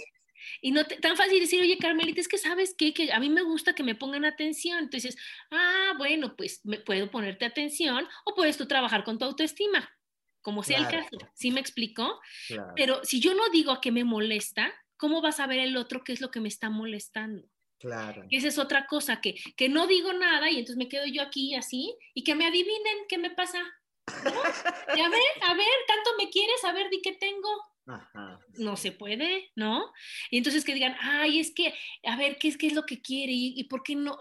Y 0.62 0.72
no 0.72 0.84
tan 0.84 1.16
fácil 1.16 1.40
decir, 1.40 1.62
oye, 1.62 1.78
Carmelita, 1.78 2.20
es 2.20 2.28
que 2.28 2.40
sabes 2.40 2.74
qué? 2.76 2.92
que 2.92 3.14
a 3.14 3.20
mí 3.20 3.30
me 3.30 3.44
gusta 3.44 3.76
que 3.76 3.84
me 3.84 3.94
pongan 3.94 4.26
atención. 4.26 4.80
Entonces, 4.80 5.16
ah, 5.52 5.94
bueno, 5.98 6.36
pues 6.36 6.62
me 6.66 6.80
puedo 6.80 7.12
ponerte 7.12 7.46
atención 7.46 8.08
o 8.26 8.34
puedes 8.34 8.58
tú 8.58 8.68
trabajar 8.68 9.04
con 9.04 9.20
tu 9.20 9.26
autoestima, 9.26 9.88
como 10.42 10.64
sea 10.64 10.80
el 10.80 10.88
caso. 10.88 11.18
¿Sí 11.36 11.52
me 11.52 11.60
explicó? 11.60 12.20
Pero 12.76 13.04
si 13.04 13.20
yo 13.20 13.36
no 13.36 13.48
digo 13.50 13.72
a 13.72 13.80
qué 13.80 13.92
me 13.92 14.04
molesta, 14.04 14.74
¿cómo 14.98 15.22
va 15.22 15.30
a 15.30 15.34
saber 15.34 15.60
el 15.60 15.78
otro 15.78 16.04
qué 16.04 16.14
es 16.14 16.20
lo 16.20 16.32
que 16.32 16.40
me 16.40 16.50
está 16.50 16.72
molestando? 16.72 17.48
Claro. 17.78 18.24
Esa 18.32 18.48
es 18.48 18.58
otra 18.58 18.88
cosa, 18.88 19.22
que, 19.22 19.36
que 19.56 19.70
no 19.70 19.86
digo 19.86 20.14
nada 20.14 20.50
y 20.50 20.56
entonces 20.56 20.78
me 20.78 20.90
quedo 20.90 21.06
yo 21.06 21.22
aquí 21.22 21.54
así 21.54 21.96
y 22.16 22.24
que 22.24 22.34
me 22.34 22.48
adivinen 22.48 23.06
qué 23.08 23.20
me 23.20 23.30
pasa. 23.30 23.62
A 24.08 25.10
ver, 25.10 25.22
a 25.44 25.54
ver, 25.54 25.68
tanto 25.88 26.10
me 26.18 26.30
quieres, 26.30 26.64
a 26.64 26.74
ver, 26.74 26.90
di 26.90 27.02
qué 27.02 27.14
tengo. 27.14 27.48
No 28.58 28.78
se 28.78 28.92
puede, 28.92 29.52
¿no? 29.56 29.92
Y 30.30 30.38
entonces 30.38 30.64
que 30.64 30.74
digan, 30.74 30.96
ay, 31.00 31.40
es 31.40 31.52
que, 31.52 31.74
a 32.04 32.16
ver, 32.18 32.38
¿qué 32.38 32.50
es, 32.50 32.58
qué 32.58 32.68
es 32.68 32.74
lo 32.74 32.86
que 32.86 33.02
quiere? 33.02 33.32
¿Y, 33.34 33.64
por 33.66 33.84
qué 33.84 33.96
no? 33.96 34.18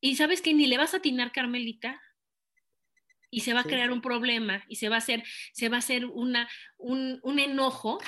y 0.00 0.16
sabes 0.16 0.42
que 0.42 0.54
ni 0.54 0.66
le 0.66 0.78
vas 0.78 0.94
a 0.94 0.98
atinar, 0.98 1.32
Carmelita, 1.32 2.00
y 3.30 3.40
se 3.40 3.52
va 3.52 3.60
a 3.60 3.64
crear 3.64 3.90
un 3.90 4.00
problema, 4.00 4.64
y 4.68 4.76
se 4.76 4.88
va 4.88 4.96
a 4.96 4.98
hacer, 4.98 5.22
se 5.52 5.68
va 5.68 5.76
a 5.76 5.80
hacer 5.80 6.06
una, 6.06 6.48
un, 6.78 7.20
un 7.22 7.38
enojo 7.38 7.98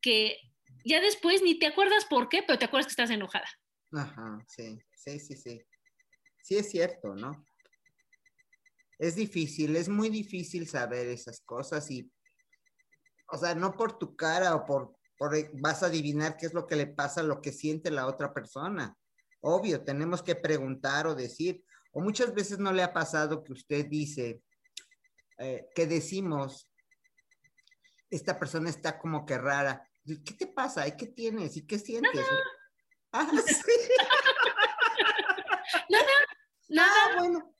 que 0.00 0.38
ya 0.84 1.00
después 1.00 1.42
ni 1.42 1.58
te 1.58 1.66
acuerdas 1.66 2.04
por 2.06 2.28
qué, 2.28 2.42
pero 2.42 2.58
te 2.58 2.64
acuerdas 2.64 2.86
que 2.86 2.92
estás 2.92 3.10
enojada. 3.10 3.48
Ajá, 3.92 4.44
sí, 4.48 4.78
sí, 4.94 5.18
sí, 5.18 5.36
sí. 5.36 5.62
Sí 6.42 6.56
es 6.56 6.70
cierto, 6.70 7.14
¿no? 7.14 7.44
Es 8.98 9.14
difícil, 9.14 9.76
es 9.76 9.88
muy 9.88 10.08
difícil 10.08 10.66
saber 10.66 11.06
esas 11.08 11.40
cosas 11.40 11.90
y 11.90 12.10
o 13.30 13.38
sea, 13.38 13.54
no 13.54 13.76
por 13.76 13.98
tu 13.98 14.16
cara 14.16 14.54
o 14.54 14.64
por, 14.64 14.96
vas 15.54 15.82
a 15.82 15.86
adivinar 15.86 16.36
qué 16.36 16.46
es 16.46 16.54
lo 16.54 16.66
que 16.66 16.76
le 16.76 16.86
pasa, 16.86 17.22
lo 17.22 17.40
que 17.40 17.52
siente 17.52 17.90
la 17.90 18.06
otra 18.06 18.32
persona. 18.32 18.96
Obvio, 19.40 19.84
tenemos 19.84 20.22
que 20.22 20.34
preguntar 20.34 21.06
o 21.06 21.14
decir, 21.14 21.62
o 21.92 22.00
muchas 22.00 22.34
veces 22.34 22.58
no 22.58 22.72
le 22.72 22.82
ha 22.82 22.92
pasado 22.92 23.44
que 23.44 23.52
usted 23.52 23.86
dice, 23.86 24.42
eh, 25.38 25.68
que 25.74 25.86
decimos, 25.86 26.70
esta 28.10 28.38
persona 28.38 28.70
está 28.70 28.98
como 28.98 29.26
que 29.26 29.38
rara. 29.38 29.86
¿Qué 30.04 30.34
te 30.34 30.46
pasa? 30.46 30.86
¿Y 30.88 30.96
qué 30.96 31.06
tienes? 31.06 31.56
¿Y 31.56 31.66
qué 31.66 31.78
sientes? 31.78 32.26
Ah, 33.12 33.30
no, 35.90 35.98
no, 36.68 36.82
Ah, 36.82 37.14
bueno. 37.18 37.54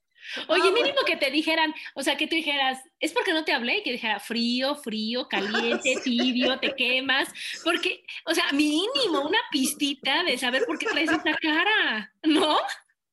Oye, 0.49 0.62
ah, 0.69 0.71
mínimo 0.71 0.99
que 1.07 1.17
te 1.17 1.31
dijeran, 1.31 1.75
o 1.95 2.03
sea, 2.03 2.17
que 2.17 2.27
tú 2.27 2.37
dijeras, 2.37 2.79
es 3.01 3.12
porque 3.12 3.33
no 3.33 3.45
te 3.45 3.53
hablé, 3.53 3.83
que 3.83 3.93
dijera 3.93 4.21
frío, 4.21 4.77
frío, 4.77 5.29
caliente, 5.29 5.95
tibio, 6.05 6.59
te 6.59 6.75
quemas, 6.75 7.29
porque, 7.64 8.05
o 8.27 8.35
sea, 8.35 8.53
mínimo 8.53 9.21
una 9.27 9.38
pistita 9.51 10.23
de 10.25 10.38
saber 10.38 10.64
por 10.67 10.79
qué 10.79 10.87
traes 10.87 11.11
esa 11.11 11.37
cara, 11.41 12.12
¿no? 12.23 12.59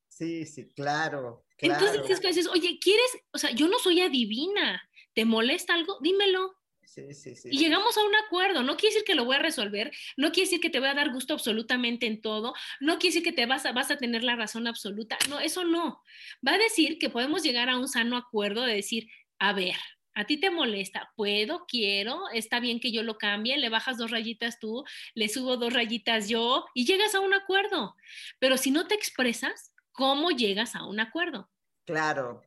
Sí, 0.09 0.45
sí, 0.45 0.69
claro. 0.75 1.45
Entonces 1.57 2.09
es 2.09 2.19
que 2.19 2.27
dices, 2.27 2.47
oye, 2.47 2.79
¿quieres? 2.79 3.17
O 3.31 3.37
sea, 3.37 3.51
yo 3.51 3.67
no 3.67 3.79
soy 3.79 4.01
adivina, 4.01 4.81
¿te 5.13 5.25
molesta 5.25 5.73
algo? 5.73 5.97
Dímelo. 6.01 6.55
Y 6.95 7.57
llegamos 7.57 7.97
a 7.97 8.03
un 8.03 8.15
acuerdo. 8.15 8.63
No 8.63 8.77
quiere 8.77 8.93
decir 8.93 9.05
que 9.05 9.15
lo 9.15 9.25
voy 9.25 9.35
a 9.35 9.39
resolver, 9.39 9.91
no 10.17 10.31
quiere 10.31 10.47
decir 10.47 10.61
que 10.61 10.69
te 10.69 10.79
voy 10.79 10.89
a 10.89 10.93
dar 10.93 11.11
gusto 11.11 11.33
absolutamente 11.33 12.05
en 12.05 12.21
todo, 12.21 12.53
no 12.79 12.99
quiere 12.99 13.15
decir 13.15 13.23
que 13.23 13.35
te 13.35 13.45
vas 13.45 13.65
a, 13.65 13.71
vas 13.71 13.91
a 13.91 13.97
tener 13.97 14.23
la 14.23 14.35
razón 14.35 14.67
absoluta. 14.67 15.17
No, 15.29 15.39
eso 15.39 15.63
no. 15.63 16.01
Va 16.45 16.53
a 16.53 16.57
decir 16.57 16.97
que 16.97 17.09
podemos 17.09 17.43
llegar 17.43 17.69
a 17.69 17.77
un 17.77 17.87
sano 17.87 18.17
acuerdo 18.17 18.63
de 18.63 18.75
decir, 18.75 19.09
a 19.39 19.53
ver, 19.53 19.75
a 20.15 20.25
ti 20.25 20.37
te 20.37 20.49
molesta, 20.49 21.11
puedo, 21.15 21.65
quiero, 21.67 22.29
está 22.33 22.61
bien 22.61 22.79
que 22.79 22.91
yo 22.91 23.03
lo 23.03 23.17
cambie, 23.17 23.57
le 23.57 23.69
bajas 23.69 23.97
dos 23.97 24.11
rayitas 24.11 24.59
tú, 24.59 24.85
le 25.13 25.27
subo 25.27 25.57
dos 25.57 25.73
rayitas 25.73 26.29
yo 26.29 26.65
y 26.73 26.85
llegas 26.85 27.13
a 27.15 27.19
un 27.19 27.33
acuerdo. 27.33 27.95
Pero 28.39 28.57
si 28.57 28.71
no 28.71 28.87
te 28.87 28.95
expresas, 28.95 29.73
¿cómo 29.91 30.31
llegas 30.31 30.75
a 30.75 30.85
un 30.85 31.01
acuerdo? 31.01 31.49
Claro, 31.85 32.41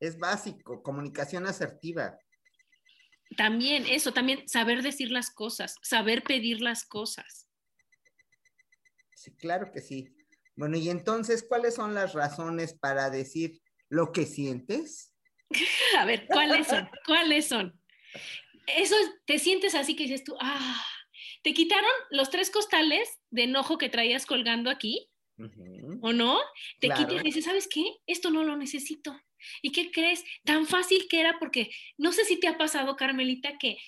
es 0.00 0.18
básico, 0.18 0.82
comunicación 0.82 1.46
asertiva. 1.46 2.18
También 3.36 3.86
eso, 3.86 4.12
también 4.12 4.48
saber 4.48 4.82
decir 4.82 5.10
las 5.10 5.30
cosas, 5.30 5.76
saber 5.82 6.22
pedir 6.22 6.60
las 6.60 6.84
cosas. 6.84 7.48
Sí, 9.14 9.32
claro 9.36 9.70
que 9.72 9.80
sí. 9.80 10.08
Bueno, 10.56 10.76
y 10.76 10.90
entonces, 10.90 11.44
¿cuáles 11.48 11.74
son 11.74 11.94
las 11.94 12.12
razones 12.12 12.74
para 12.74 13.10
decir 13.10 13.60
lo 13.88 14.12
que 14.12 14.26
sientes? 14.26 15.14
A 15.98 16.04
ver, 16.04 16.26
¿cuáles 16.26 16.66
son? 16.66 16.88
¿Cuáles 17.06 17.46
son? 17.46 17.80
Eso, 18.66 18.96
te 19.26 19.38
sientes 19.38 19.74
así 19.74 19.96
que 19.96 20.04
dices 20.04 20.24
tú, 20.24 20.36
ah, 20.40 20.84
te 21.42 21.54
quitaron 21.54 21.90
los 22.10 22.30
tres 22.30 22.50
costales 22.50 23.08
de 23.30 23.44
enojo 23.44 23.78
que 23.78 23.88
traías 23.88 24.26
colgando 24.26 24.70
aquí, 24.70 25.10
¿o 26.00 26.12
no? 26.12 26.38
Te 26.80 26.88
quitas 26.88 27.14
y 27.14 27.24
dices, 27.24 27.44
¿sabes 27.44 27.68
qué? 27.68 27.82
Esto 28.06 28.30
no 28.30 28.44
lo 28.44 28.56
necesito. 28.56 29.18
¿Y 29.60 29.72
qué 29.72 29.90
crees? 29.90 30.24
Tan 30.44 30.66
fácil 30.66 31.06
que 31.08 31.20
era 31.20 31.38
porque 31.38 31.70
no 31.98 32.12
sé 32.12 32.24
si 32.24 32.38
te 32.38 32.48
ha 32.48 32.58
pasado, 32.58 32.96
Carmelita, 32.96 33.58
que 33.58 33.78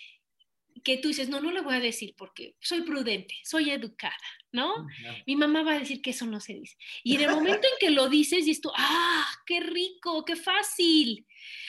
que 0.82 0.98
tú 0.98 1.08
dices, 1.08 1.28
no, 1.28 1.40
no 1.40 1.50
le 1.50 1.62
voy 1.62 1.74
a 1.74 1.80
decir 1.80 2.14
porque 2.16 2.56
soy 2.60 2.82
prudente, 2.82 3.34
soy 3.42 3.70
educada, 3.70 4.16
¿no? 4.52 4.86
Mi 5.26 5.34
mamá 5.36 5.62
va 5.62 5.72
a 5.72 5.78
decir 5.78 6.02
que 6.02 6.10
eso 6.10 6.26
no 6.26 6.40
se 6.40 6.54
dice. 6.54 6.76
Y 7.02 7.16
en 7.16 7.22
el 7.22 7.30
momento 7.34 7.66
en 7.66 7.78
que 7.80 7.90
lo 7.90 8.08
dices, 8.08 8.44
dices 8.44 8.60
tú, 8.60 8.70
ah, 8.76 9.26
qué 9.46 9.60
rico, 9.60 10.24
qué 10.24 10.36
fácil, 10.36 11.26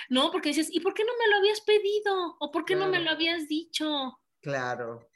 ¿no? 0.10 0.32
Porque 0.32 0.50
dices, 0.50 0.70
¿y 0.72 0.80
por 0.82 0.94
qué 0.94 1.04
no 1.04 1.14
me 1.18 1.30
lo 1.30 1.38
habías 1.38 1.62
pedido? 1.62 2.36
¿O 2.40 2.52
por 2.52 2.66
qué 2.66 2.76
no 2.76 2.88
me 2.88 3.00
lo 3.00 3.12
habías 3.12 3.48
dicho? 3.48 4.20
Claro. 4.42 5.10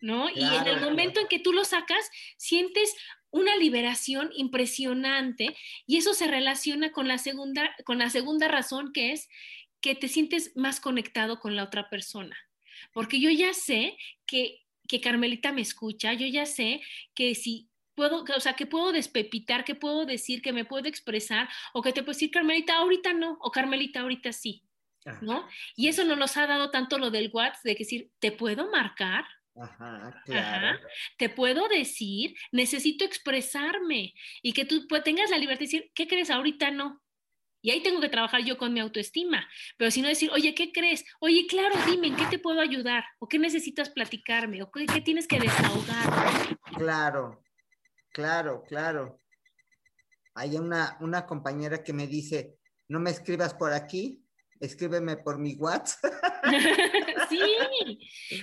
¿No? 0.00 0.30
y 0.30 0.44
en 0.44 0.68
el 0.68 0.80
momento 0.80 1.18
en 1.18 1.26
que 1.26 1.40
tú 1.40 1.52
lo 1.52 1.64
sacas, 1.64 2.08
sientes 2.36 2.94
una 3.30 3.56
liberación 3.56 4.30
impresionante 4.34 5.56
y 5.86 5.98
eso 5.98 6.14
se 6.14 6.26
relaciona 6.26 6.92
con 6.92 7.08
la 7.08 7.18
segunda, 7.18 7.74
con 7.84 7.98
la 7.98 8.10
segunda 8.10 8.48
razón 8.48 8.92
que 8.92 9.12
es 9.12 9.28
que 9.80 9.94
te 9.94 10.08
sientes 10.08 10.52
más 10.56 10.80
conectado 10.80 11.38
con 11.38 11.54
la 11.54 11.64
otra 11.64 11.88
persona 11.88 12.36
porque 12.92 13.20
yo 13.20 13.30
ya 13.30 13.54
sé 13.54 13.96
que, 14.26 14.62
que 14.86 15.00
Carmelita 15.00 15.52
me 15.52 15.62
escucha, 15.62 16.12
yo 16.12 16.26
ya 16.26 16.46
sé 16.46 16.80
que 17.14 17.34
si 17.34 17.68
puedo, 17.94 18.24
o 18.36 18.40
sea, 18.40 18.54
que 18.54 18.66
puedo 18.66 18.92
despepitar, 18.92 19.64
que 19.64 19.74
puedo 19.74 20.06
decir, 20.06 20.40
que 20.40 20.52
me 20.52 20.64
puedo 20.64 20.88
expresar, 20.88 21.48
o 21.72 21.82
que 21.82 21.92
te 21.92 22.02
puedo 22.02 22.14
decir, 22.14 22.30
Carmelita, 22.30 22.76
ahorita 22.76 23.12
no, 23.12 23.38
o 23.40 23.50
Carmelita, 23.50 24.00
ahorita 24.00 24.32
sí, 24.32 24.62
¿no? 25.20 25.48
Y 25.74 25.88
eso 25.88 26.04
no 26.04 26.16
nos 26.16 26.36
ha 26.36 26.46
dado 26.46 26.70
tanto 26.70 26.98
lo 26.98 27.10
del 27.10 27.30
WhatsApp, 27.32 27.64
de 27.64 27.74
decir, 27.74 28.10
¿te 28.18 28.30
puedo 28.30 28.70
marcar? 28.70 29.24
Ajá, 29.60 30.22
claro. 30.24 30.78
Te 31.16 31.28
puedo 31.28 31.68
decir, 31.68 32.34
necesito 32.52 33.04
expresarme 33.04 34.14
y 34.42 34.52
que 34.52 34.64
tú 34.64 34.86
pues, 34.88 35.02
tengas 35.02 35.30
la 35.30 35.38
libertad 35.38 35.60
de 35.60 35.66
decir, 35.66 35.90
¿qué 35.94 36.06
crees? 36.06 36.30
Ahorita 36.30 36.70
no. 36.70 37.02
Y 37.60 37.70
ahí 37.70 37.82
tengo 37.82 38.00
que 38.00 38.08
trabajar 38.08 38.44
yo 38.44 38.56
con 38.56 38.72
mi 38.72 38.80
autoestima. 38.80 39.48
Pero 39.76 39.90
si 39.90 40.00
no 40.00 40.08
decir, 40.08 40.30
oye, 40.32 40.54
¿qué 40.54 40.70
crees? 40.70 41.04
Oye, 41.20 41.46
claro, 41.48 41.74
dime, 41.86 42.06
¿en 42.06 42.16
qué 42.16 42.26
te 42.26 42.38
puedo 42.38 42.60
ayudar? 42.60 43.04
¿O 43.18 43.26
qué 43.26 43.38
necesitas 43.38 43.90
platicarme? 43.90 44.62
¿O 44.62 44.70
qué, 44.70 44.86
tienes 45.00 45.26
que 45.26 45.40
desahogar? 45.40 46.56
Claro, 46.76 47.42
claro, 48.12 48.62
claro. 48.66 49.18
Hay 50.34 50.56
una, 50.56 50.96
una 51.00 51.26
compañera 51.26 51.82
que 51.82 51.92
me 51.92 52.06
dice, 52.06 52.58
no 52.86 53.00
me 53.00 53.10
escribas 53.10 53.54
por 53.54 53.72
aquí, 53.72 54.24
escríbeme 54.60 55.16
por 55.16 55.38
mi 55.38 55.54
WhatsApp. 55.54 56.12
sí, 57.28 57.40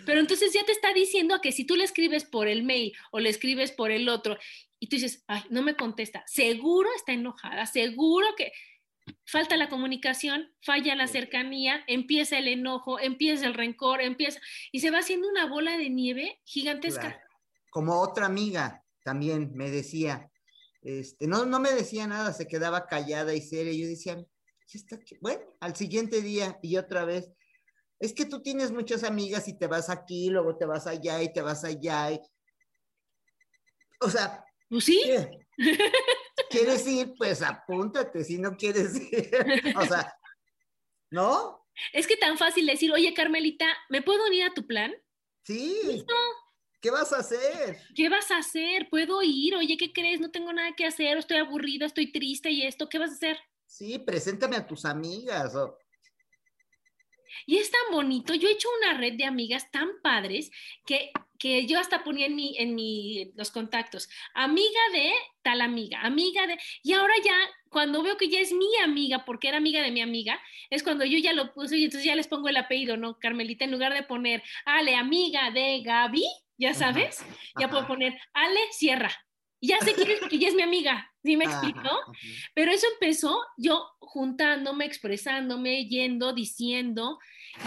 pero 0.06 0.20
entonces 0.20 0.54
ya 0.54 0.64
te 0.66 0.72
está 0.72 0.94
diciendo 0.94 1.40
que 1.42 1.52
si 1.52 1.66
tú 1.66 1.76
le 1.76 1.84
escribes 1.84 2.26
por 2.26 2.48
el 2.48 2.64
mail 2.64 2.94
o 3.12 3.20
le 3.20 3.30
escribes 3.30 3.72
por 3.72 3.92
el 3.92 4.10
otro 4.10 4.38
y 4.80 4.88
tú 4.88 4.96
dices, 4.96 5.24
ay, 5.28 5.44
no 5.50 5.62
me 5.62 5.76
contesta, 5.76 6.24
seguro 6.28 6.90
está 6.96 7.14
enojada, 7.14 7.66
seguro 7.66 8.28
que 8.38 8.52
falta 9.26 9.58
la 9.58 9.70
comunicación, 9.70 10.54
falla 10.62 10.96
la 10.96 11.08
cercanía, 11.08 11.84
empieza 11.88 12.38
el 12.38 12.48
enojo, 12.48 13.00
empieza 13.00 13.46
el 13.46 13.54
rencor, 13.54 14.02
empieza 14.02 14.40
y 14.72 14.80
se 14.80 14.92
va 14.92 15.00
haciendo 15.00 15.28
una 15.28 15.48
bola 15.48 15.78
de 15.78 15.90
nieve 15.90 16.40
gigantesca. 16.44 17.22
Como 17.70 18.00
otra 18.00 18.26
amiga 18.26 18.84
también 19.04 19.52
me 19.54 19.70
decía, 19.70 20.32
este, 20.82 21.28
no, 21.28 21.46
no 21.46 21.60
me 21.60 21.72
decía 21.72 22.08
nada, 22.08 22.32
se 22.34 22.48
quedaba 22.48 22.88
callada 22.88 23.34
y 23.34 23.42
seria. 23.42 23.74
Yo 23.74 23.88
decía, 23.88 24.24
bueno, 25.22 25.44
al 25.60 25.76
siguiente 25.76 26.22
día 26.22 26.60
y 26.62 26.78
otra 26.78 27.06
vez, 27.06 27.32
es 28.00 28.14
que 28.14 28.26
tú 28.26 28.42
tienes 28.42 28.72
muchas 28.72 29.04
amigas 29.04 29.48
y 29.48 29.58
te 29.58 29.68
vas 29.68 29.90
aquí, 29.90 30.30
luego 30.30 30.58
te 30.58 30.66
vas 30.66 30.88
allá 30.88 31.22
y 31.24 31.32
te 31.32 31.42
vas 31.42 31.64
allá. 31.64 32.20
O 34.02 34.10
sea, 34.10 34.46
¿Pues 34.70 34.86
sí? 34.86 35.02
¿Quieres 36.50 36.88
ir? 36.88 37.14
Pues 37.18 37.42
apúntate, 37.42 38.24
si 38.24 38.38
no 38.38 38.56
quieres 38.58 38.96
ir. 38.96 39.30
O 39.78 39.86
sea, 39.86 40.14
¿no? 41.12 41.66
Es 41.94 42.08
que 42.08 42.18
tan 42.18 42.38
fácil 42.38 42.66
decir, 42.66 42.92
oye, 42.92 43.14
Carmelita, 43.14 43.66
¿me 43.90 44.02
puedo 44.02 44.26
unir 44.28 44.44
a 44.44 44.54
tu 44.54 44.66
plan? 44.66 44.94
Sí. 45.44 46.04
¿Qué 46.82 46.92
vas 46.92 47.12
a 47.14 47.18
hacer? 47.18 47.78
¿Qué 47.96 48.10
vas 48.10 48.32
a 48.32 48.38
hacer? 48.38 48.90
¿Puedo 48.90 49.22
ir? 49.24 49.56
Oye, 49.56 49.76
¿qué 49.78 49.92
crees? 49.92 50.20
No 50.20 50.32
tengo 50.32 50.54
nada 50.54 50.76
que 50.76 50.86
hacer, 50.86 51.18
estoy 51.18 51.38
aburrida, 51.38 51.86
estoy 51.86 52.12
triste 52.12 52.52
y 52.52 52.64
esto, 52.64 52.90
¿qué 52.90 53.00
vas 53.00 53.12
a 53.12 53.16
hacer? 53.16 53.40
Sí, 53.66 54.00
preséntame 54.00 54.56
a 54.56 54.66
tus 54.66 54.86
amigas. 54.86 55.54
Y 57.46 57.58
es 57.58 57.70
tan 57.72 57.92
bonito, 57.92 58.34
yo 58.34 58.48
he 58.48 58.54
hecho 58.54 58.70
una 58.82 58.98
red 58.98 59.14
de 59.14 59.26
amigas 59.26 59.70
tan 59.72 59.90
padres 60.02 60.52
que, 60.86 61.12
que 61.38 61.66
yo 61.66 61.80
hasta 61.80 62.04
ponía 62.04 62.28
en, 62.28 62.36
mi, 62.36 62.56
en 62.58 62.76
mi, 62.76 63.32
los 63.36 63.52
contactos, 63.52 64.10
amiga 64.34 64.80
de 64.94 65.12
tal 65.42 65.62
amiga, 65.62 66.02
amiga 66.02 66.48
de... 66.48 66.58
Y 66.82 66.94
ahora 66.94 67.14
ya, 67.24 67.36
cuando 67.70 68.02
veo 68.04 68.18
que 68.18 68.30
ya 68.30 68.40
es 68.40 68.54
mi 68.54 68.78
amiga, 68.84 69.26
porque 69.26 69.50
era 69.50 69.58
amiga 69.58 69.82
de 69.82 69.92
mi 69.92 70.02
amiga, 70.02 70.40
es 70.70 70.84
cuando 70.84 71.06
yo 71.06 71.18
ya 71.18 71.34
lo 71.34 71.54
puse 71.54 71.78
y 71.78 71.86
entonces 71.86 72.06
ya 72.06 72.16
les 72.16 72.28
pongo 72.28 72.48
el 72.48 72.58
apellido, 72.58 72.98
¿no? 72.98 73.20
Carmelita, 73.20 73.66
en 73.66 73.72
lugar 73.72 73.94
de 73.94 74.04
poner 74.04 74.42
Ale, 74.66 74.96
amiga 74.96 75.52
de 75.52 75.82
Gaby, 75.82 76.26
ya 76.58 76.74
sabes, 76.74 77.26
ya 77.60 77.70
puedo 77.70 77.86
poner 77.86 78.18
Ale 78.34 78.60
Sierra. 78.72 79.12
Ya 79.66 79.80
sé 79.80 79.94
quién 79.94 80.12
es 80.12 80.20
porque 80.20 80.40
ya 80.40 80.50
es 80.50 80.56
mi 80.56 80.62
amiga, 80.62 81.12
¿sí 81.24 81.38
me 81.38 81.46
explico? 81.46 81.90
Pero 82.54 82.72
eso 82.72 82.88
empezó 82.94 83.42
yo 83.58 83.86
juntándome, 84.00 84.86
expresándome, 84.86 85.88
yendo, 85.88 86.34
diciendo, 86.34 87.20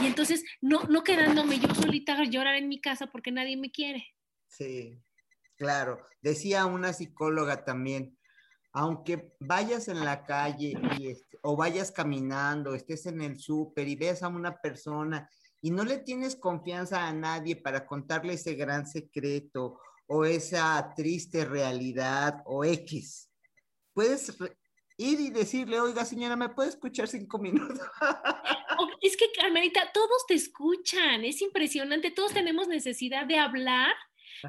y 0.03 0.07
entonces 0.07 0.45
no, 0.61 0.85
no 0.85 1.03
quedándome 1.03 1.59
yo 1.59 1.75
solita 1.75 2.19
a 2.19 2.25
llorar 2.25 2.57
en 2.57 2.69
mi 2.69 2.81
casa 2.81 3.07
porque 3.07 3.33
nadie 3.33 3.57
me 3.57 3.71
quiere. 3.71 4.07
Sí, 4.47 4.99
claro. 5.57 6.03
Decía 6.21 6.67
una 6.67 6.93
psicóloga 6.93 7.65
también, 7.65 8.19
aunque 8.73 9.33
vayas 9.41 9.89
en 9.89 10.05
la 10.05 10.25
calle 10.25 10.75
este, 11.01 11.39
o 11.43 11.57
vayas 11.57 11.91
caminando, 11.91 12.75
estés 12.75 13.07
en 13.07 13.21
el 13.23 13.39
súper 13.39 13.89
y 13.89 13.97
veas 13.97 14.23
a 14.23 14.29
una 14.29 14.57
persona 14.61 15.29
y 15.61 15.71
no 15.71 15.85
le 15.85 15.99
tienes 15.99 16.37
confianza 16.37 17.07
a 17.07 17.13
nadie 17.13 17.57
para 17.57 17.87
contarle 17.87 18.35
ese 18.35 18.55
gran 18.55 18.87
secreto 18.87 19.81
o 20.09 20.25
esa 20.25 20.93
triste 20.97 21.45
realidad 21.45 22.43
o 22.47 22.65
X, 22.65 23.31
puedes 23.93 24.37
ir 24.97 25.21
y 25.21 25.31
decirle, 25.31 25.81
oiga 25.81 26.05
señora, 26.05 26.35
¿me 26.35 26.49
puede 26.49 26.71
escuchar 26.71 27.07
cinco 27.07 27.39
minutos? 27.39 27.79
es 29.03 29.17
que 29.17 29.31
Carmelita, 29.33 29.93
todos 29.93 30.27
te 30.27 30.35
escuchan, 30.35 31.25
es 31.25 31.41
impresionante, 31.43 32.11
todos 32.11 32.33
tenemos 32.33 32.69
necesidad 32.69 33.27
de 33.27 33.39
hablar 33.39 33.95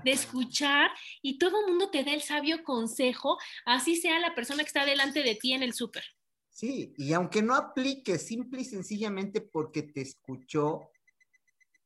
de 0.03 0.11
escuchar 0.11 0.91
y 1.21 1.37
todo 1.37 1.61
el 1.61 1.67
mundo 1.67 1.89
te 1.89 2.03
da 2.03 2.13
el 2.13 2.21
sabio 2.21 2.63
consejo, 2.63 3.37
así 3.65 3.95
sea 3.95 4.19
la 4.19 4.35
persona 4.35 4.63
que 4.63 4.67
está 4.67 4.85
delante 4.85 5.23
de 5.23 5.35
ti 5.35 5.53
en 5.53 5.63
el 5.63 5.73
súper. 5.73 6.03
Sí, 6.49 6.93
y 6.97 7.13
aunque 7.13 7.41
no 7.41 7.55
aplique 7.55 8.17
simple 8.17 8.61
y 8.61 8.65
sencillamente 8.65 9.41
porque 9.41 9.83
te 9.83 10.01
escuchó, 10.01 10.91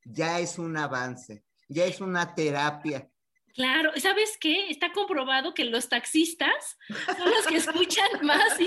ya 0.04 0.40
es 0.40 0.58
un 0.58 0.76
avance, 0.76 1.44
ya 1.68 1.84
es 1.84 2.00
una 2.00 2.34
terapia. 2.34 3.08
Claro, 3.54 3.92
¿sabes 3.96 4.36
qué? 4.40 4.68
Está 4.68 4.92
comprobado 4.92 5.54
que 5.54 5.64
los 5.64 5.88
taxistas 5.88 6.76
son 7.16 7.30
los 7.30 7.46
que 7.46 7.56
escuchan 7.56 8.08
más. 8.22 8.60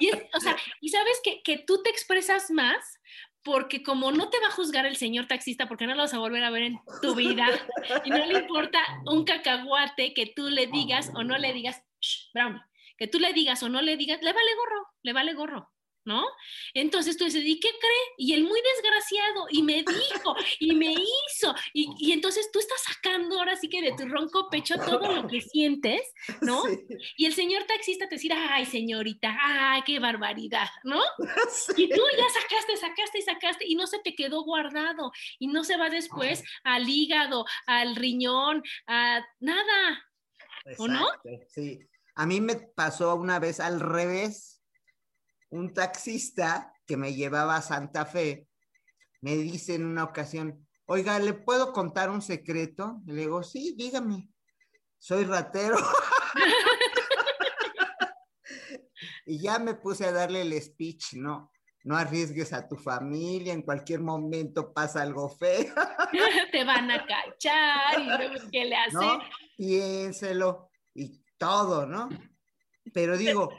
Y, 0.00 0.10
o 0.10 0.40
sea, 0.40 0.56
y 0.80 0.88
sabes 0.88 1.20
que, 1.22 1.42
que 1.42 1.58
tú 1.58 1.80
te 1.82 1.90
expresas 1.90 2.50
más 2.50 3.00
porque 3.44 3.82
como 3.82 4.12
no 4.12 4.30
te 4.30 4.40
va 4.40 4.48
a 4.48 4.52
juzgar 4.52 4.86
el 4.86 4.96
señor 4.96 5.26
taxista 5.26 5.68
porque 5.68 5.86
no 5.86 5.94
lo 5.94 6.02
vas 6.02 6.14
a 6.14 6.18
volver 6.18 6.44
a 6.44 6.50
ver 6.50 6.62
en 6.62 6.80
tu 7.00 7.14
vida 7.14 7.46
y 8.04 8.10
no 8.10 8.24
le 8.24 8.40
importa 8.40 8.80
un 9.06 9.24
cacahuate 9.24 10.14
que 10.14 10.26
tú 10.26 10.48
le 10.48 10.66
digas 10.66 11.10
o 11.14 11.24
no 11.24 11.38
le 11.38 11.52
digas, 11.52 11.82
Brown, 12.34 12.60
que 12.98 13.08
tú 13.08 13.18
le 13.18 13.32
digas 13.32 13.62
o 13.62 13.68
no 13.68 13.82
le 13.82 13.96
digas, 13.96 14.22
le 14.22 14.32
vale 14.32 14.54
gorro, 14.56 14.88
le 15.02 15.12
vale 15.12 15.34
gorro. 15.34 15.72
¿No? 16.04 16.24
Entonces 16.74 17.16
tú 17.16 17.24
dices, 17.24 17.42
¿y 17.44 17.60
qué 17.60 17.68
cree? 17.68 18.14
Y 18.16 18.34
él 18.34 18.44
muy 18.44 18.60
desgraciado, 18.74 19.46
y 19.50 19.62
me 19.62 19.84
dijo, 19.84 20.34
y 20.58 20.74
me 20.74 20.92
hizo, 20.92 21.54
y, 21.72 22.12
entonces 22.12 22.50
tú 22.52 22.58
estás 22.58 22.82
sacando 22.82 23.38
ahora 23.38 23.56
sí 23.56 23.68
que 23.68 23.82
de 23.82 23.92
tu 23.92 24.06
ronco 24.06 24.48
pecho 24.50 24.76
todo 24.76 25.12
lo 25.12 25.28
que 25.28 25.40
sientes, 25.40 26.00
¿no? 26.40 26.62
Y 27.16 27.26
el 27.26 27.34
señor 27.34 27.64
taxista 27.64 28.08
te 28.08 28.16
dice, 28.16 28.32
ay, 28.32 28.66
señorita, 28.66 29.36
ay, 29.40 29.82
qué 29.84 29.98
barbaridad, 29.98 30.68
¿no? 30.84 31.00
Y 31.76 31.88
tú 31.88 32.00
ya 32.16 32.28
sacaste, 32.40 32.76
sacaste 32.76 33.18
y 33.18 33.22
sacaste, 33.22 33.64
y 33.66 33.74
no 33.74 33.86
se 33.86 33.98
te 34.00 34.14
quedó 34.14 34.42
guardado, 34.42 35.12
y 35.38 35.48
no 35.48 35.64
se 35.64 35.76
va 35.76 35.90
después 35.90 36.42
al 36.64 36.88
hígado, 36.88 37.44
al 37.66 37.96
riñón, 37.96 38.62
a 38.86 39.24
nada, 39.40 40.10
¿o 40.78 40.88
no? 40.88 41.06
Sí. 41.48 41.80
A 42.14 42.26
mí 42.26 42.40
me 42.40 42.56
pasó 42.56 43.14
una 43.16 43.38
vez 43.38 43.58
al 43.58 43.80
revés 43.80 44.61
un 45.52 45.74
taxista 45.74 46.72
que 46.86 46.96
me 46.96 47.14
llevaba 47.14 47.56
a 47.56 47.62
Santa 47.62 48.06
Fe 48.06 48.48
me 49.20 49.36
dice 49.36 49.74
en 49.74 49.84
una 49.84 50.04
ocasión, 50.04 50.66
oiga, 50.86 51.18
¿le 51.18 51.34
puedo 51.34 51.72
contar 51.72 52.10
un 52.10 52.22
secreto? 52.22 53.00
Le 53.06 53.22
digo, 53.22 53.42
sí, 53.42 53.74
dígame, 53.76 54.30
soy 54.98 55.24
ratero. 55.24 55.76
y 59.26 59.40
ya 59.40 59.58
me 59.58 59.74
puse 59.74 60.06
a 60.06 60.12
darle 60.12 60.40
el 60.40 60.60
speech, 60.60 61.14
¿no? 61.14 61.52
No 61.84 61.96
arriesgues 61.96 62.52
a 62.52 62.66
tu 62.66 62.76
familia, 62.76 63.52
en 63.52 63.62
cualquier 63.62 64.00
momento 64.00 64.72
pasa 64.72 65.02
algo 65.02 65.28
feo. 65.28 65.74
Te 66.52 66.64
van 66.64 66.90
a 66.90 67.06
cachar 67.06 68.00
y 68.00 68.04
luego 68.04 68.34
qué 68.50 68.64
le 68.64 68.76
hace. 68.76 68.94
¿No? 68.94 69.20
Piénselo 69.56 70.70
y 70.94 71.22
todo, 71.36 71.86
¿no? 71.86 72.08
Pero 72.92 73.16
digo, 73.16 73.50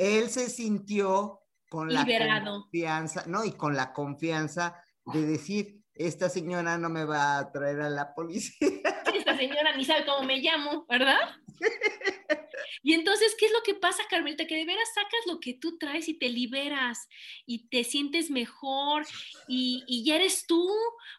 él 0.00 0.30
se 0.30 0.48
sintió 0.48 1.42
con 1.68 1.92
la 1.92 2.06
confianza, 2.42 3.24
no, 3.26 3.44
y 3.44 3.52
con 3.52 3.76
la 3.76 3.92
confianza 3.92 4.82
de 5.04 5.26
decir, 5.26 5.82
esta 5.94 6.30
señora 6.30 6.78
no 6.78 6.88
me 6.88 7.04
va 7.04 7.38
a 7.38 7.52
traer 7.52 7.82
a 7.82 7.90
la 7.90 8.14
policía. 8.14 8.56
Esta 9.14 9.36
señora 9.36 9.76
ni 9.76 9.84
sabe 9.84 10.06
cómo 10.06 10.22
me 10.22 10.38
llamo, 10.38 10.86
¿verdad? 10.88 11.18
Y 12.82 12.94
entonces, 12.94 13.34
¿qué 13.38 13.46
es 13.46 13.52
lo 13.52 13.62
que 13.62 13.74
pasa, 13.74 14.02
Carmelita? 14.08 14.46
Que 14.46 14.56
de 14.56 14.64
veras 14.64 14.88
sacas 14.94 15.20
lo 15.26 15.40
que 15.40 15.54
tú 15.54 15.76
traes 15.76 16.08
y 16.08 16.14
te 16.18 16.28
liberas 16.28 17.08
y 17.44 17.68
te 17.68 17.84
sientes 17.84 18.30
mejor 18.30 19.06
y, 19.48 19.84
y 19.86 20.04
ya 20.04 20.16
eres 20.16 20.46
tú, 20.46 20.70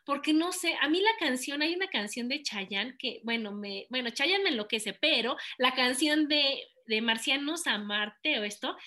porque 0.05 0.33
no 0.33 0.51
sé, 0.51 0.75
a 0.81 0.89
mí 0.89 1.01
la 1.01 1.15
canción, 1.19 1.61
hay 1.61 1.75
una 1.75 1.87
canción 1.89 2.29
de 2.29 2.41
Chayanne 2.41 2.95
que, 2.97 3.21
bueno, 3.23 3.51
me, 3.51 3.85
bueno, 3.89 4.09
Chayanne 4.09 4.43
me 4.43 4.49
enloquece, 4.49 4.93
pero 4.93 5.35
la 5.57 5.73
canción 5.73 6.27
de, 6.27 6.63
de 6.91 7.01
Marcianos 7.01 7.65
a 7.67 7.77
Marte 7.77 8.39
o 8.39 8.43
esto, 8.43 8.77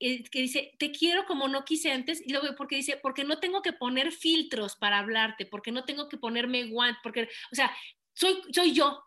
eh, 0.00 0.24
que 0.24 0.40
dice, 0.40 0.72
te 0.78 0.90
quiero 0.90 1.24
como 1.26 1.46
no 1.46 1.64
quise 1.64 1.92
antes, 1.92 2.20
y 2.26 2.32
luego 2.32 2.48
porque 2.56 2.76
dice, 2.76 2.98
porque 3.00 3.22
no 3.22 3.38
tengo 3.38 3.62
que 3.62 3.72
poner 3.72 4.10
filtros 4.10 4.74
para 4.76 4.98
hablarte, 4.98 5.46
porque 5.46 5.70
no 5.70 5.84
tengo 5.84 6.08
que 6.08 6.16
ponerme 6.16 6.64
guant, 6.64 6.98
porque, 7.02 7.28
o 7.52 7.54
sea, 7.54 7.70
soy, 8.14 8.42
soy 8.52 8.72
yo, 8.72 9.00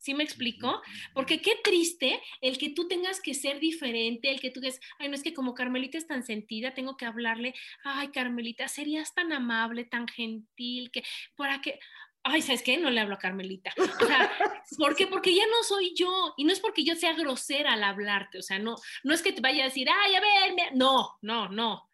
¿Sí 0.00 0.14
me 0.14 0.24
explico? 0.24 0.80
Porque 1.12 1.42
qué 1.42 1.52
triste 1.62 2.22
el 2.40 2.56
que 2.56 2.70
tú 2.70 2.88
tengas 2.88 3.20
que 3.20 3.34
ser 3.34 3.60
diferente, 3.60 4.30
el 4.30 4.40
que 4.40 4.50
tú 4.50 4.60
digas, 4.60 4.80
ay, 4.98 5.10
no 5.10 5.14
es 5.14 5.22
que 5.22 5.34
como 5.34 5.52
Carmelita 5.52 5.98
es 5.98 6.06
tan 6.06 6.24
sentida, 6.24 6.72
tengo 6.72 6.96
que 6.96 7.04
hablarle, 7.04 7.54
ay, 7.84 8.08
Carmelita, 8.08 8.66
serías 8.66 9.12
tan 9.12 9.30
amable, 9.30 9.84
tan 9.84 10.08
gentil, 10.08 10.90
que 10.90 11.02
para 11.36 11.60
que, 11.60 11.78
ay, 12.22 12.42
¿sabes 12.42 12.62
qué? 12.62 12.76
No 12.76 12.90
le 12.90 13.00
hablo 13.00 13.14
a 13.14 13.18
Carmelita. 13.18 13.72
O 13.78 14.06
sea, 14.06 14.30
¿por 14.78 14.94
qué? 14.96 15.06
Porque 15.06 15.34
ya 15.34 15.46
no 15.46 15.62
soy 15.62 15.94
yo. 15.94 16.34
Y 16.36 16.44
no 16.44 16.52
es 16.52 16.60
porque 16.60 16.84
yo 16.84 16.94
sea 16.94 17.14
grosera 17.14 17.72
al 17.72 17.84
hablarte, 17.84 18.38
o 18.38 18.42
sea, 18.42 18.58
no, 18.58 18.76
no 19.04 19.14
es 19.14 19.22
que 19.22 19.32
te 19.32 19.40
vaya 19.40 19.64
a 19.64 19.68
decir, 19.68 19.88
ay, 19.90 20.14
a 20.14 20.20
ver, 20.20 20.74
no, 20.74 21.18
no, 21.22 21.48
no. 21.48 21.88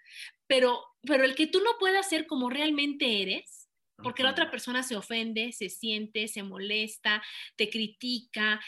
Pero, 0.47 0.85
pero 1.03 1.24
el 1.24 1.35
que 1.35 1.47
tú 1.47 1.61
no 1.61 1.79
puedas 1.79 2.09
ser 2.09 2.27
como 2.27 2.51
realmente 2.51 3.22
eres, 3.22 3.68
porque 4.03 4.22
la 4.22 4.31
otra 4.31 4.51
persona 4.51 4.83
se 4.83 4.97
ofende, 4.97 5.53
se 5.53 5.70
siente, 5.70 6.29
se 6.29 6.43
molesta, 6.43 7.22
te 7.57 7.70
critica. 7.70 8.61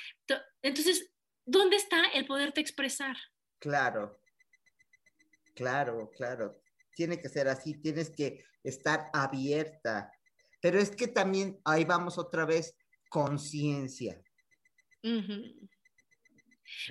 Entonces, 0.62 1.12
¿dónde 1.44 1.76
está 1.76 2.02
el 2.14 2.26
poderte 2.26 2.61
expresar? 2.61 3.16
Claro, 3.59 4.20
claro, 5.54 6.11
claro. 6.16 6.62
Tiene 6.94 7.20
que 7.20 7.28
ser 7.28 7.48
así, 7.48 7.74
tienes 7.74 8.11
que 8.11 8.44
estar 8.64 9.11
abierta. 9.12 10.11
Pero 10.61 10.78
es 10.78 10.90
que 10.90 11.09
también, 11.09 11.59
ahí 11.64 11.84
vamos 11.84 12.18
otra 12.18 12.44
vez, 12.44 12.76
conciencia. 13.09 14.20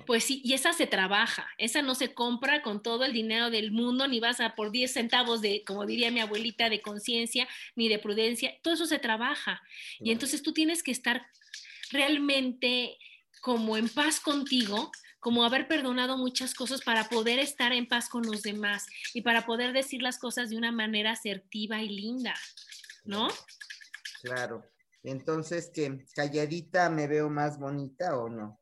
Pues 0.06 0.24
sí, 0.24 0.42
y 0.44 0.54
esa 0.54 0.74
se 0.74 0.88
trabaja, 0.88 1.48
esa 1.58 1.82
no 1.82 1.96
se 1.96 2.14
compra 2.14 2.62
con 2.62 2.82
todo 2.82 3.06
el 3.06 3.14
dinero 3.14 3.50
del 3.50 3.72
mundo, 3.72 4.08
ni 4.08 4.20
vas 4.20 4.40
a 4.40 4.56
por 4.56 4.72
10 4.72 4.92
centavos 4.92 5.42
de, 5.42 5.64
como 5.66 5.86
diría 5.86 6.12
mi 6.12 6.20
abuelita, 6.20 6.70
de 6.70 6.82
conciencia, 6.82 7.48
ni 7.76 7.88
de 7.88 8.00
prudencia, 8.00 8.56
todo 8.64 8.74
eso 8.74 8.86
se 8.86 9.00
trabaja. 9.00 9.62
Y 10.00 10.12
entonces 10.12 10.42
tú 10.42 10.54
tienes 10.54 10.82
que 10.82 10.92
estar 10.92 11.28
realmente 11.92 12.98
como 13.42 13.78
en 13.78 13.88
paz 13.90 14.20
contigo, 14.20 14.92
como 15.20 15.44
haber 15.44 15.68
perdonado 15.68 16.18
muchas 16.18 16.54
cosas 16.54 16.82
para 16.82 17.10
poder 17.10 17.40
estar 17.40 17.72
en 17.74 17.88
paz 17.88 18.10
con 18.10 18.24
los 18.26 18.44
demás 18.44 18.86
y 19.14 19.22
para 19.22 19.46
poder 19.46 19.74
decir 19.74 20.02
las 20.02 20.20
cosas 20.20 20.50
de 20.50 20.58
una 20.58 20.72
manera 20.72 21.12
asertiva 21.12 21.82
y 21.82 21.90
linda, 21.90 22.36
¿no? 23.08 23.28
Claro. 24.22 24.64
Entonces, 25.04 25.72
que 25.74 26.06
calladita 26.14 26.90
me 26.90 27.08
veo 27.08 27.30
más 27.30 27.60
bonita 27.60 28.18
o 28.18 28.30
no? 28.30 28.60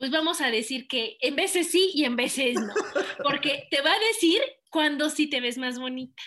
pues 0.00 0.10
vamos 0.10 0.40
a 0.40 0.50
decir 0.50 0.88
que 0.88 1.18
en 1.20 1.36
veces 1.36 1.70
sí 1.70 1.90
y 1.92 2.06
en 2.06 2.16
veces 2.16 2.54
no, 2.54 2.72
porque 3.22 3.68
te 3.70 3.82
va 3.82 3.92
a 3.92 3.98
decir 3.98 4.40
cuando 4.70 5.10
sí 5.10 5.28
te 5.28 5.42
ves 5.42 5.58
más 5.58 5.78
bonita. 5.78 6.22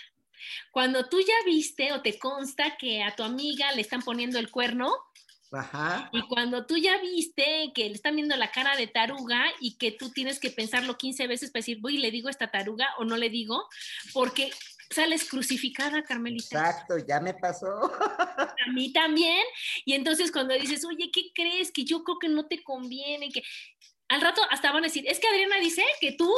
Cuando 0.70 1.08
tú 1.08 1.18
ya 1.18 1.34
viste 1.44 1.92
o 1.92 2.00
te 2.00 2.16
consta 2.16 2.76
que 2.76 3.02
a 3.02 3.16
tu 3.16 3.24
amiga 3.24 3.72
le 3.72 3.80
están 3.80 4.02
poniendo 4.02 4.38
el 4.38 4.50
cuerno, 4.50 4.92
Ajá. 5.50 6.10
Y 6.12 6.22
cuando 6.22 6.66
tú 6.66 6.76
ya 6.76 7.00
viste 7.00 7.70
que 7.74 7.88
le 7.88 7.94
están 7.94 8.16
viendo 8.16 8.36
la 8.36 8.50
cara 8.50 8.76
de 8.76 8.88
taruga 8.88 9.44
y 9.60 9.76
que 9.76 9.92
tú 9.92 10.10
tienes 10.10 10.40
que 10.40 10.50
pensarlo 10.50 10.98
15 10.98 11.28
veces 11.28 11.50
para 11.50 11.60
decir, 11.60 11.78
voy, 11.80 11.98
le 11.98 12.10
digo 12.10 12.28
esta 12.28 12.50
taruga 12.50 12.88
o 12.98 13.04
no 13.04 13.16
le 13.16 13.30
digo, 13.30 13.68
porque 14.12 14.50
sales 14.90 15.28
crucificada, 15.28 16.02
Carmelita. 16.02 16.58
Exacto, 16.58 16.96
ya 16.98 17.20
me 17.20 17.34
pasó. 17.34 17.66
A 18.66 18.72
mí 18.72 18.92
también. 18.92 19.42
Y 19.84 19.94
entonces 19.94 20.30
cuando 20.32 20.54
dices, 20.54 20.84
oye, 20.84 21.10
¿qué 21.12 21.32
crees? 21.34 21.70
Que 21.72 21.84
yo 21.84 22.02
creo 22.04 22.18
que 22.18 22.28
no 22.28 22.46
te 22.46 22.62
conviene, 22.62 23.30
que 23.30 23.42
al 24.08 24.20
rato 24.20 24.42
hasta 24.50 24.70
van 24.70 24.84
a 24.84 24.86
decir, 24.86 25.04
es 25.08 25.18
que 25.18 25.26
Adriana 25.26 25.58
dice 25.58 25.82
que 26.00 26.12
tú, 26.12 26.30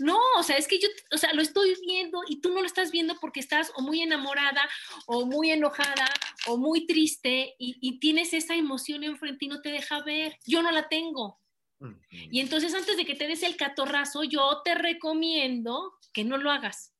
no, 0.00 0.18
o 0.36 0.42
sea, 0.42 0.56
es 0.56 0.66
que 0.66 0.78
yo, 0.78 0.88
o 1.12 1.18
sea, 1.18 1.32
lo 1.32 1.40
estoy 1.40 1.74
viendo 1.86 2.20
y 2.28 2.40
tú 2.40 2.52
no 2.52 2.60
lo 2.60 2.66
estás 2.66 2.90
viendo 2.90 3.14
porque 3.20 3.40
estás 3.40 3.72
o 3.76 3.82
muy 3.82 4.02
enamorada 4.02 4.68
o 5.06 5.24
muy 5.24 5.50
enojada 5.50 6.06
o 6.46 6.56
muy 6.56 6.86
triste 6.86 7.54
y, 7.58 7.78
y 7.80 8.00
tienes 8.00 8.34
esa 8.34 8.54
emoción 8.54 9.04
enfrente 9.04 9.44
y 9.44 9.48
no 9.48 9.62
te 9.62 9.70
deja 9.70 10.02
ver. 10.02 10.36
Yo 10.46 10.62
no 10.62 10.70
la 10.70 10.88
tengo. 10.88 11.40
Y 12.10 12.40
entonces 12.40 12.74
antes 12.74 12.96
de 12.96 13.04
que 13.04 13.14
te 13.14 13.26
des 13.26 13.42
el 13.42 13.56
catorrazo, 13.56 14.22
yo 14.22 14.62
te 14.64 14.74
recomiendo 14.74 15.98
que 16.12 16.24
no 16.24 16.36
lo 16.36 16.50
hagas. 16.50 16.91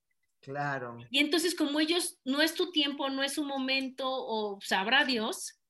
Claro. 0.43 0.99
Y 1.11 1.21
entonces 1.21 1.55
como 1.55 1.79
ellos 1.79 2.19
no 2.25 2.43
es 2.43 2.55
tu 2.55 2.73
tiempo, 2.73 3.09
no 3.09 3.23
es 3.23 3.35
su 3.35 3.45
momento 3.45 4.09
o 4.11 4.59
sabrá 4.61 5.05
Dios, 5.05 5.61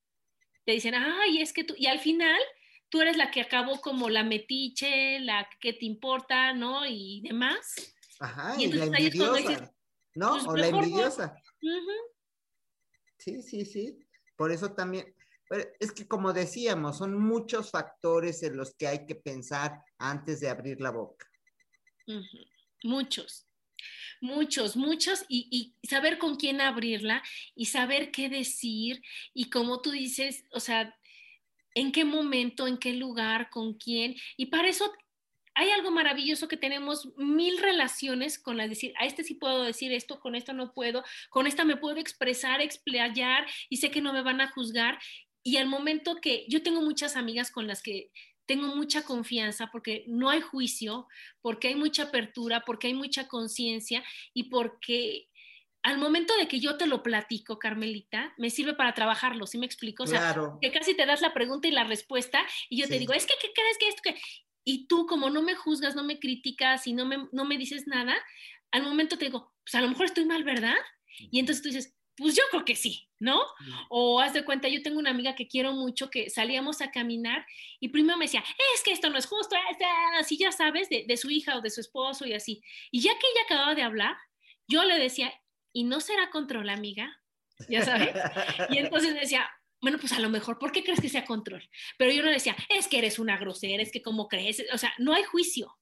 te 0.65 0.71
dicen, 0.71 0.95
ay, 0.95 1.41
es 1.41 1.53
que 1.53 1.63
tú, 1.63 1.75
y 1.77 1.85
al 1.85 1.99
final 1.99 2.41
tú 2.89 3.01
eres 3.01 3.15
la 3.15 3.29
que 3.29 3.41
acabó 3.41 3.79
como 3.81 4.09
la 4.09 4.23
metiche, 4.23 5.19
la 5.19 5.47
que 5.59 5.73
te 5.73 5.85
importa, 5.85 6.53
¿no? 6.53 6.87
Y 6.87 7.21
demás. 7.21 7.93
Ajá, 8.19 8.55
y, 8.59 8.71
la 8.71 8.85
envidiosa, 8.85 9.71
¿no? 10.15 10.31
Pues, 10.31 10.47
o 10.47 10.55
la 10.55 10.67
envidiosa. 10.67 11.35
Sí, 13.19 13.43
sí, 13.43 13.65
sí. 13.65 13.99
Por 14.35 14.51
eso 14.51 14.73
también, 14.73 15.13
es 15.79 15.91
que 15.91 16.07
como 16.07 16.33
decíamos, 16.33 16.97
son 16.97 17.19
muchos 17.19 17.69
factores 17.69 18.41
en 18.41 18.57
los 18.57 18.73
que 18.73 18.87
hay 18.87 19.05
que 19.05 19.15
pensar 19.15 19.83
antes 19.99 20.39
de 20.39 20.49
abrir 20.49 20.81
la 20.81 20.89
boca. 20.89 21.29
Muchos 22.83 23.47
muchos, 24.21 24.75
muchos, 24.75 25.25
y, 25.27 25.73
saber 25.83 26.17
con 26.17 26.35
quién 26.35 26.61
abrirla 26.61 27.23
y 27.55 27.65
saber 27.65 28.11
qué 28.11 28.29
decir 28.29 29.01
y 29.33 29.49
como 29.49 29.81
tú 29.81 29.91
dices, 29.91 30.45
o 30.51 30.59
sea, 30.59 30.95
en 31.75 31.91
qué 31.91 32.05
momento, 32.05 32.67
en 32.67 32.77
qué 32.77 32.93
lugar, 32.93 33.49
con 33.49 33.73
quién. 33.73 34.15
Y 34.37 34.47
para 34.47 34.67
eso 34.69 34.91
hay 35.55 35.69
algo 35.69 35.91
maravilloso 35.91 36.47
que 36.47 36.57
tenemos 36.57 37.09
mil 37.17 37.57
relaciones 37.59 38.39
con 38.39 38.57
las 38.57 38.69
decir, 38.69 38.93
a 38.99 39.05
este 39.05 39.23
sí 39.23 39.35
puedo 39.35 39.63
decir 39.63 39.91
esto, 39.91 40.19
con 40.19 40.35
esto 40.35 40.53
no 40.53 40.73
puedo, 40.73 41.03
con 41.29 41.47
esta 41.47 41.63
me 41.63 41.77
puedo 41.77 41.97
expresar, 41.97 42.61
explayar 42.61 43.45
y 43.69 43.77
sé 43.77 43.91
que 43.91 44.01
no 44.01 44.13
me 44.13 44.23
van 44.23 44.41
a 44.41 44.51
juzgar. 44.51 44.99
Y 45.43 45.57
al 45.57 45.67
momento 45.67 46.15
que 46.21 46.45
yo 46.47 46.63
tengo 46.63 46.81
muchas 46.81 47.15
amigas 47.15 47.51
con 47.51 47.67
las 47.67 47.83
que 47.83 48.09
tengo 48.45 48.75
mucha 48.75 49.03
confianza 49.03 49.69
porque 49.71 50.03
no 50.07 50.29
hay 50.29 50.41
juicio, 50.41 51.07
porque 51.41 51.69
hay 51.69 51.75
mucha 51.75 52.03
apertura, 52.03 52.63
porque 52.65 52.87
hay 52.87 52.93
mucha 52.93 53.27
conciencia 53.27 54.03
y 54.33 54.43
porque 54.43 55.29
al 55.83 55.97
momento 55.97 56.33
de 56.37 56.47
que 56.47 56.59
yo 56.59 56.77
te 56.77 56.87
lo 56.87 57.03
platico, 57.03 57.59
Carmelita, 57.59 58.33
me 58.37 58.49
sirve 58.49 58.73
para 58.73 58.93
trabajarlo, 58.93 59.45
¿sí 59.45 59.57
me 59.57 59.65
explico? 59.65 60.03
O 60.03 60.07
sea, 60.07 60.35
que 60.61 60.71
casi 60.71 60.95
te 60.95 61.05
das 61.05 61.21
la 61.21 61.33
pregunta 61.33 61.67
y 61.67 61.71
la 61.71 61.83
respuesta 61.83 62.45
y 62.69 62.79
yo 62.79 62.87
te 62.87 62.99
digo, 62.99 63.13
es 63.13 63.25
que, 63.25 63.33
¿qué 63.41 63.51
crees 63.53 63.77
que 63.77 63.89
esto? 63.89 64.01
Que... 64.03 64.15
Y 64.65 64.87
tú 64.87 65.05
como 65.05 65.29
no 65.29 65.41
me 65.41 65.55
juzgas, 65.55 65.93
no 65.93 66.03
me 66.05 66.19
criticas 66.19 66.87
y 66.87 66.93
no 66.93 67.05
me, 67.05 67.27
no 67.33 67.43
me 67.43 67.57
dices 67.57 67.85
nada, 67.85 68.15
al 68.71 68.83
momento 68.83 69.17
te 69.17 69.25
digo, 69.25 69.53
pues 69.63 69.75
a 69.75 69.81
lo 69.81 69.89
mejor 69.89 70.05
estoy 70.05 70.23
mal, 70.23 70.45
¿verdad? 70.45 70.77
Y 71.19 71.39
entonces 71.39 71.61
tú 71.61 71.67
dices, 71.67 71.93
pues 72.15 72.35
yo 72.35 72.43
creo 72.51 72.65
que 72.65 72.75
sí, 72.75 73.09
¿no? 73.19 73.41
O 73.89 74.19
haz 74.19 74.33
de 74.33 74.45
cuenta, 74.45 74.67
yo 74.67 74.81
tengo 74.81 74.99
una 74.99 75.09
amiga 75.09 75.35
que 75.35 75.47
quiero 75.47 75.73
mucho 75.73 76.09
que 76.09 76.29
salíamos 76.29 76.81
a 76.81 76.91
caminar 76.91 77.45
y 77.79 77.89
primero 77.89 78.17
me 78.17 78.25
decía, 78.25 78.43
es 78.75 78.83
que 78.83 78.91
esto 78.91 79.09
no 79.09 79.17
es 79.17 79.25
justo, 79.25 79.55
así 80.19 80.37
ya 80.37 80.51
sabes, 80.51 80.89
de, 80.89 81.05
de, 81.07 81.17
su 81.17 81.29
hija 81.29 81.57
o 81.57 81.61
de 81.61 81.69
su 81.69 81.81
esposo 81.81 82.25
y 82.25 82.33
así. 82.33 82.63
Y 82.91 83.01
ya 83.01 83.11
que 83.13 83.27
ella 83.33 83.45
acababa 83.45 83.75
de 83.75 83.83
hablar, 83.83 84.15
yo 84.67 84.83
le 84.83 84.99
decía, 84.99 85.33
¿y 85.71 85.83
no 85.83 85.99
será 85.99 86.29
control, 86.29 86.69
amiga? 86.69 87.21
Ya 87.69 87.83
sabes. 87.83 88.13
y 88.69 88.77
entonces 88.77 89.13
decía, 89.13 89.49
bueno, 89.81 89.97
pues 89.99 90.13
a 90.13 90.19
lo 90.19 90.29
mejor, 90.29 90.59
¿por 90.59 90.71
qué 90.71 90.83
crees 90.83 91.01
que 91.01 91.09
sea 91.09 91.25
control? 91.25 91.67
Pero 91.97 92.11
yo 92.11 92.23
no 92.23 92.31
decía, 92.31 92.55
es 92.69 92.87
que 92.87 92.99
eres 92.99 93.19
una 93.19 93.37
grosera, 93.37 93.83
es 93.83 93.91
que 93.91 94.01
como 94.01 94.27
crees, 94.27 94.63
o 94.71 94.77
sea, 94.77 94.93
no 94.97 95.13
hay 95.13 95.23
juicio. 95.23 95.77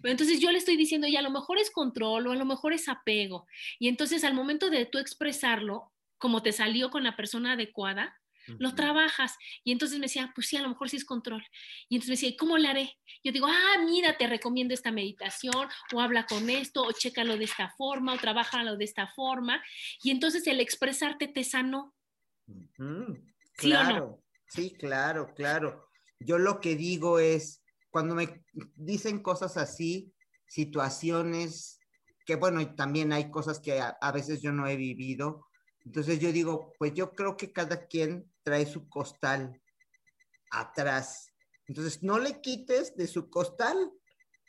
Pero 0.00 0.10
entonces 0.10 0.40
yo 0.40 0.50
le 0.50 0.58
estoy 0.58 0.76
diciendo, 0.76 1.06
y 1.06 1.16
a 1.16 1.22
lo 1.22 1.30
mejor 1.30 1.58
es 1.58 1.70
control 1.70 2.26
o 2.26 2.32
a 2.32 2.36
lo 2.36 2.44
mejor 2.44 2.72
es 2.72 2.88
apego. 2.88 3.46
Y 3.78 3.88
entonces 3.88 4.24
al 4.24 4.34
momento 4.34 4.70
de 4.70 4.86
tú 4.86 4.98
expresarlo, 4.98 5.92
como 6.18 6.42
te 6.42 6.52
salió 6.52 6.90
con 6.90 7.02
la 7.02 7.16
persona 7.16 7.52
adecuada, 7.52 8.18
lo 8.58 8.74
trabajas. 8.74 9.36
Y 9.64 9.72
entonces 9.72 9.98
me 9.98 10.06
decía, 10.06 10.32
pues 10.34 10.48
sí, 10.48 10.56
a 10.56 10.62
lo 10.62 10.68
mejor 10.68 10.88
sí 10.88 10.96
es 10.96 11.04
control. 11.04 11.44
Y 11.88 11.96
entonces 11.96 12.08
me 12.08 12.14
decía, 12.14 12.36
¿cómo 12.38 12.58
lo 12.58 12.68
haré? 12.68 12.98
Yo 13.22 13.32
digo, 13.32 13.46
ah, 13.46 13.78
mira, 13.84 14.16
te 14.16 14.26
recomiendo 14.26 14.74
esta 14.74 14.90
meditación, 14.90 15.68
o 15.92 16.00
habla 16.00 16.26
con 16.26 16.50
esto, 16.50 16.82
o 16.82 16.92
chécalo 16.92 17.36
de 17.36 17.44
esta 17.44 17.70
forma, 17.76 18.14
o 18.14 18.18
trabájalo 18.18 18.76
de 18.76 18.84
esta 18.84 19.06
forma. 19.08 19.62
Y 20.02 20.10
entonces 20.10 20.46
el 20.46 20.60
expresarte 20.60 21.28
te 21.28 21.44
sanó. 21.44 21.94
Claro, 23.56 24.22
sí, 24.48 24.72
claro, 24.72 25.32
claro. 25.34 25.88
Yo 26.18 26.38
lo 26.38 26.60
que 26.60 26.76
digo 26.76 27.18
es, 27.18 27.61
cuando 27.92 28.14
me 28.14 28.42
dicen 28.74 29.22
cosas 29.22 29.56
así, 29.58 30.12
situaciones 30.48 31.78
que, 32.24 32.36
bueno, 32.36 32.74
también 32.74 33.12
hay 33.12 33.30
cosas 33.30 33.60
que 33.60 33.80
a, 33.80 34.12
veces 34.12 34.40
yo 34.40 34.50
no 34.50 34.66
he 34.66 34.76
vivido, 34.76 35.46
Entonces 35.84 36.18
yo 36.18 36.32
digo, 36.32 36.72
pues 36.78 36.94
yo 36.94 37.12
creo 37.12 37.36
que 37.36 37.52
cada 37.52 37.86
quien 37.86 38.32
trae 38.42 38.64
su 38.66 38.88
costal 38.88 39.60
atrás. 40.50 41.32
Entonces 41.66 42.02
no 42.02 42.18
le 42.18 42.40
quites 42.40 42.96
de 42.96 43.06
su 43.06 43.28
costal. 43.28 43.92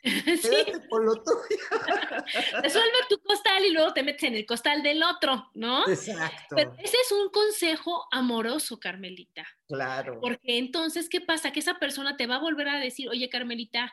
Quédate 0.42 0.80
por 0.88 1.04
lo 1.04 1.14
tuyo. 1.22 1.38
Resuelve 2.62 2.98
tu 3.08 3.18
costal 3.22 3.64
y 3.64 3.70
luego 3.70 3.94
te 3.94 4.02
metes 4.02 4.24
en 4.24 4.34
el 4.34 4.44
costal 4.44 4.82
del 4.82 5.02
otro, 5.02 5.50
¿no? 5.54 5.88
Exacto. 5.88 6.56
Pero 6.56 6.74
ese 6.78 6.96
es 6.96 7.12
un 7.12 7.30
consejo 7.30 8.06
amoroso, 8.10 8.78
Carmelita. 8.78 9.46
Claro. 9.66 10.20
Porque 10.20 10.58
entonces, 10.58 11.08
¿qué 11.08 11.22
pasa? 11.22 11.52
Que 11.52 11.60
esa 11.60 11.78
persona 11.78 12.16
te 12.16 12.26
va 12.26 12.36
a 12.36 12.40
volver 12.40 12.68
a 12.68 12.78
decir, 12.78 13.08
oye, 13.08 13.30
Carmelita, 13.30 13.92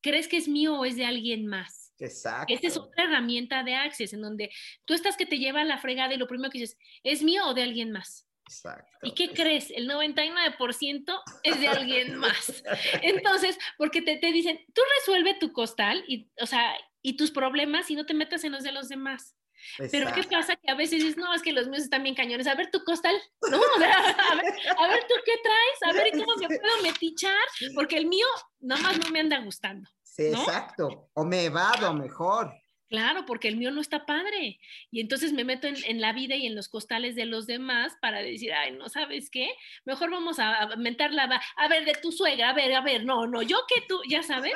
¿crees 0.00 0.28
que 0.28 0.36
es 0.36 0.46
mío 0.46 0.78
o 0.78 0.84
es 0.84 0.96
de 0.96 1.04
alguien 1.04 1.46
más? 1.46 1.92
Exacto. 1.98 2.54
Esta 2.54 2.68
es 2.68 2.76
otra 2.76 3.04
herramienta 3.04 3.64
de 3.64 3.74
Access, 3.74 4.12
en 4.12 4.22
donde 4.22 4.50
tú 4.84 4.94
estás 4.94 5.16
que 5.16 5.26
te 5.26 5.38
lleva 5.38 5.62
a 5.62 5.64
la 5.64 5.78
fregada 5.78 6.14
y 6.14 6.16
lo 6.16 6.28
primero 6.28 6.50
que 6.50 6.60
dices, 6.60 6.78
¿es 7.02 7.22
mío 7.22 7.46
o 7.46 7.54
de 7.54 7.62
alguien 7.62 7.90
más? 7.90 8.29
Exacto. 8.50 8.98
¿Y 9.02 9.12
qué 9.12 9.30
crees? 9.30 9.70
El 9.70 9.88
99% 9.88 11.22
es 11.44 11.60
de 11.60 11.68
alguien 11.68 12.16
más. 12.16 12.62
Entonces, 13.02 13.56
porque 13.78 14.02
te, 14.02 14.16
te, 14.16 14.32
dicen, 14.32 14.60
tú 14.74 14.82
resuelve 14.98 15.34
tu 15.34 15.52
costal 15.52 16.04
y, 16.08 16.28
o 16.40 16.46
sea, 16.46 16.74
y 17.00 17.16
tus 17.16 17.30
problemas 17.30 17.90
y 17.90 17.94
no 17.94 18.06
te 18.06 18.14
metas 18.14 18.42
en 18.42 18.52
los 18.52 18.64
de 18.64 18.72
los 18.72 18.88
demás. 18.88 19.36
Exacto. 19.78 19.90
Pero 19.92 20.14
¿qué 20.14 20.22
pasa? 20.24 20.56
Que 20.56 20.70
a 20.70 20.74
veces 20.74 21.02
dices, 21.02 21.16
no, 21.16 21.32
es 21.32 21.42
que 21.42 21.52
los 21.52 21.68
míos 21.68 21.84
están 21.84 22.02
bien 22.02 22.14
cañones. 22.14 22.48
A 22.48 22.56
ver 22.56 22.70
tu 22.70 22.82
costal, 22.82 23.14
¿no? 23.50 23.56
A 23.56 23.78
ver, 23.78 23.90
a 23.92 24.34
ver, 24.34 24.54
a 24.78 24.88
ver 24.88 25.06
tú 25.08 25.14
qué 25.24 25.34
traes, 25.42 25.82
a 25.82 25.92
ver 25.92 26.10
cómo 26.12 26.36
me 26.36 26.48
puedo 26.60 26.82
metichar, 26.82 27.46
porque 27.74 27.98
el 27.98 28.06
mío 28.06 28.26
nada 28.58 28.82
más 28.82 28.98
no 28.98 29.10
me 29.10 29.20
anda 29.20 29.38
gustando. 29.38 29.88
Sí, 30.02 30.30
¿no? 30.30 30.38
exacto. 30.40 31.10
O 31.14 31.24
me 31.24 31.44
evado 31.44 31.94
mejor. 31.94 32.52
Claro, 32.90 33.24
porque 33.24 33.46
el 33.46 33.56
mío 33.56 33.70
no 33.70 33.80
está 33.80 34.04
padre. 34.04 34.58
Y 34.90 35.00
entonces 35.00 35.32
me 35.32 35.44
meto 35.44 35.68
en, 35.68 35.76
en, 35.84 36.00
la 36.00 36.12
vida 36.12 36.34
y 36.34 36.46
en 36.46 36.56
los 36.56 36.68
costales 36.68 37.14
de 37.14 37.24
los 37.24 37.46
demás 37.46 37.96
para 38.02 38.20
decir, 38.20 38.52
ay, 38.52 38.72
no 38.72 38.88
sabes 38.88 39.30
qué, 39.30 39.48
mejor 39.84 40.10
vamos 40.10 40.40
a, 40.40 40.74
mentar 40.76 41.12
la, 41.12 41.40
a 41.56 41.68
ver, 41.68 41.84
de 41.84 41.94
tu 41.94 42.10
suegra, 42.10 42.50
a 42.50 42.52
ver, 42.52 42.74
a 42.74 42.80
ver, 42.80 43.04
no, 43.04 43.28
no, 43.28 43.42
yo 43.42 43.58
que 43.68 43.82
tú, 43.82 44.00
ya 44.08 44.24
sabes. 44.24 44.54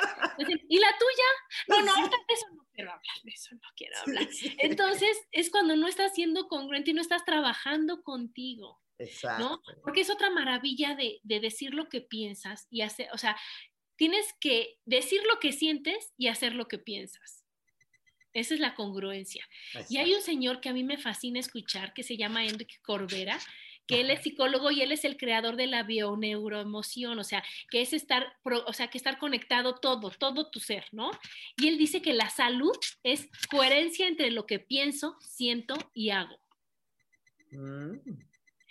¿Y 0.67 0.79
la 0.79 0.89
tuya? 0.97 1.23
No, 1.69 1.81
no, 1.81 1.95
ahorita 1.95 2.17
de 2.27 2.33
eso 2.33 2.47
no 2.53 2.67
quiero 2.73 2.91
hablar, 2.91 3.15
de 3.23 3.31
eso 3.31 3.55
no 3.55 3.69
quiero 3.73 3.97
hablar. 4.01 4.27
Entonces 4.57 5.17
es 5.31 5.49
cuando 5.49 5.77
no 5.77 5.87
estás 5.87 6.13
siendo 6.13 6.49
congruente 6.49 6.91
y 6.91 6.93
no 6.93 7.01
estás 7.01 7.23
trabajando 7.23 8.03
contigo. 8.03 8.81
Exacto. 8.97 9.43
¿no? 9.43 9.61
Porque 9.81 10.01
es 10.01 10.09
otra 10.09 10.29
maravilla 10.29 10.95
de, 10.95 11.21
de 11.23 11.39
decir 11.39 11.73
lo 11.73 11.87
que 11.87 12.01
piensas 12.01 12.67
y 12.69 12.81
hacer, 12.81 13.07
o 13.13 13.17
sea, 13.17 13.37
tienes 13.95 14.25
que 14.41 14.77
decir 14.83 15.21
lo 15.31 15.39
que 15.39 15.53
sientes 15.53 16.13
y 16.17 16.27
hacer 16.27 16.53
lo 16.53 16.67
que 16.67 16.79
piensas. 16.79 17.44
Esa 18.35 18.53
es 18.53 18.59
la 18.59 18.75
congruencia. 18.75 19.47
Exacto. 19.67 19.93
Y 19.93 19.97
hay 19.97 20.13
un 20.13 20.21
señor 20.21 20.59
que 20.59 20.67
a 20.67 20.73
mí 20.73 20.83
me 20.83 20.97
fascina 20.97 21.39
escuchar 21.39 21.93
que 21.93 22.03
se 22.03 22.17
llama 22.17 22.45
Enrique 22.45 22.75
Corbera, 22.81 23.39
que 23.87 24.01
él 24.01 24.09
es 24.09 24.23
psicólogo 24.23 24.71
y 24.71 24.81
él 24.81 24.91
es 24.91 25.05
el 25.05 25.15
creador 25.15 25.55
de 25.55 25.67
la 25.67 25.83
bioneuroemoción, 25.83 27.17
o 27.17 27.23
sea, 27.23 27.43
que 27.71 27.81
es 27.81 27.93
estar, 27.93 28.35
o 28.43 28.73
sea, 28.73 28.89
que 28.89 28.97
estar 28.97 29.19
conectado 29.19 29.75
todo, 29.75 30.09
todo 30.11 30.49
tu 30.49 30.59
ser, 30.59 30.85
¿no? 30.91 31.11
Y 31.55 31.69
él 31.69 31.77
dice 31.77 32.01
que 32.01 32.13
la 32.13 32.29
salud 32.29 32.75
es 33.03 33.29
coherencia 33.49 34.05
entre 34.07 34.31
lo 34.31 34.45
que 34.45 34.59
pienso, 34.59 35.15
siento 35.21 35.75
y 35.93 36.09
hago. 36.09 36.37
Mm, 37.51 37.93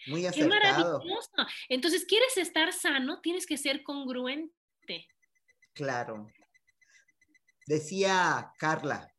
muy 0.08 0.26
acertado. 0.26 0.34
Qué 0.34 0.46
maravilloso. 0.46 1.46
Entonces, 1.70 2.04
¿quieres 2.04 2.36
estar 2.36 2.70
sano? 2.74 3.22
Tienes 3.22 3.46
que 3.46 3.56
ser 3.56 3.82
congruente. 3.82 5.08
Claro. 5.72 6.26
Decía 7.66 8.52
Carla, 8.58 9.13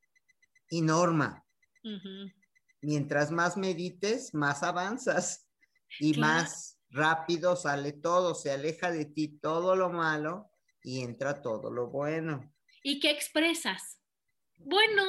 y 0.70 0.82
Norma. 0.82 1.46
Uh 1.84 1.90
-huh. 1.90 2.34
Mientras 2.82 3.32
más 3.32 3.58
medites, 3.58 4.34
más 4.34 4.64
avanzas 4.64 5.48
y 6.00 6.14
claro. 6.14 6.34
más 6.34 6.80
rápido 6.90 7.56
sale 7.56 7.94
todo, 7.94 8.36
se 8.36 8.52
aleja 8.52 8.92
de 8.92 9.06
ti 9.06 9.40
todo 9.40 9.76
lo 9.76 9.90
malo 9.90 10.50
y 10.84 11.02
entra 11.02 11.42
todo 11.42 11.72
lo 11.72 11.88
bueno. 11.88 12.54
¿Y 12.84 13.00
qué 13.00 13.10
expresas? 13.10 14.00
Bueno, 14.58 15.04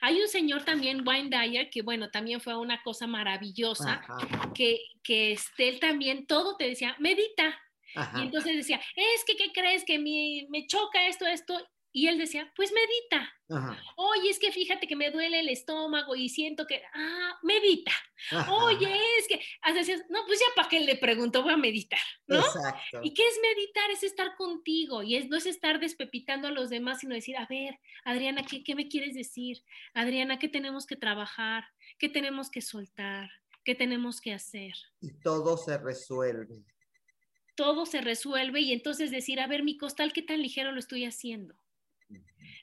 hay 0.00 0.20
un 0.20 0.28
señor 0.28 0.64
también, 0.64 1.06
Wayne 1.06 1.30
Dyer, 1.30 1.70
que 1.70 1.82
bueno, 1.82 2.10
también 2.10 2.40
fue 2.40 2.56
una 2.56 2.82
cosa 2.82 3.06
maravillosa, 3.06 4.02
Ajá. 4.06 4.52
que, 4.54 4.80
que 5.02 5.32
este, 5.32 5.68
él 5.68 5.80
también 5.80 6.26
todo 6.26 6.56
te 6.56 6.68
decía, 6.68 6.94
medita. 6.98 7.58
Ajá. 7.96 8.20
Y 8.20 8.22
entonces 8.22 8.56
decía, 8.56 8.80
es 8.94 9.24
que, 9.24 9.36
¿qué 9.36 9.50
crees? 9.52 9.84
Que 9.84 9.98
me 9.98 10.66
choca 10.66 11.06
esto, 11.08 11.26
esto. 11.26 11.58
Y 11.92 12.06
él 12.06 12.18
decía, 12.18 12.52
pues 12.54 12.72
medita. 12.72 13.32
Ajá. 13.48 13.82
Oye, 13.96 14.30
es 14.30 14.38
que 14.38 14.52
fíjate 14.52 14.86
que 14.86 14.94
me 14.94 15.10
duele 15.10 15.40
el 15.40 15.48
estómago 15.48 16.14
y 16.14 16.28
siento 16.28 16.66
que, 16.66 16.82
ah, 16.94 17.38
medita. 17.42 17.92
Ajá. 18.30 18.52
Oye, 18.52 18.88
es 19.18 19.26
que, 19.26 19.40
decías, 19.74 20.04
no, 20.08 20.24
pues 20.26 20.38
ya 20.38 20.46
para 20.54 20.68
qué 20.68 20.80
le 20.80 20.96
pregunto, 20.96 21.42
voy 21.42 21.52
a 21.52 21.56
meditar, 21.56 21.98
¿no? 22.28 22.38
Exacto. 22.38 23.00
¿Y 23.02 23.12
qué 23.12 23.26
es 23.26 23.40
meditar? 23.42 23.90
Es 23.90 24.04
estar 24.04 24.36
contigo 24.36 25.02
y 25.02 25.16
es, 25.16 25.28
no 25.28 25.36
es 25.36 25.46
estar 25.46 25.80
despepitando 25.80 26.46
a 26.46 26.52
los 26.52 26.70
demás, 26.70 27.00
sino 27.00 27.14
decir, 27.14 27.36
a 27.36 27.46
ver, 27.46 27.78
Adriana, 28.04 28.44
¿qué, 28.44 28.62
qué 28.62 28.76
me 28.76 28.88
quieres 28.88 29.14
decir? 29.14 29.64
Adriana, 29.92 30.38
¿qué 30.38 30.48
tenemos 30.48 30.86
que 30.86 30.96
trabajar? 30.96 31.64
¿Qué 31.98 32.08
tenemos 32.08 32.50
que 32.50 32.60
soltar? 32.60 33.30
¿Qué 33.64 33.74
tenemos 33.74 34.20
que 34.20 34.32
hacer? 34.32 34.74
Y 35.00 35.10
todo 35.10 35.56
se 35.56 35.76
resuelve. 35.76 36.64
Todo 37.56 37.84
se 37.84 38.00
resuelve 38.00 38.60
y 38.60 38.72
entonces 38.72 39.10
decir, 39.10 39.40
a 39.40 39.46
ver, 39.48 39.64
mi 39.64 39.76
costal, 39.76 40.12
¿qué 40.12 40.22
tan 40.22 40.40
ligero 40.40 40.72
lo 40.72 40.78
estoy 40.78 41.04
haciendo? 41.04 41.56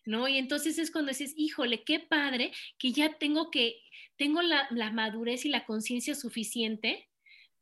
¿No? 0.06 0.28
Y 0.28 0.38
entonces 0.38 0.78
es 0.80 0.92
cuando 0.92 1.10
dices, 1.10 1.34
híjole, 1.36 1.84
qué 1.84 2.00
padre 2.00 2.52
que 2.78 2.92
ya 2.92 3.18
tengo 3.18 3.52
que, 3.52 3.82
tengo 4.18 4.42
la, 4.42 4.68
la 4.72 4.92
madurez 4.92 5.46
y 5.46 5.50
la 5.50 5.66
conciencia 5.66 6.16
suficiente 6.16 7.10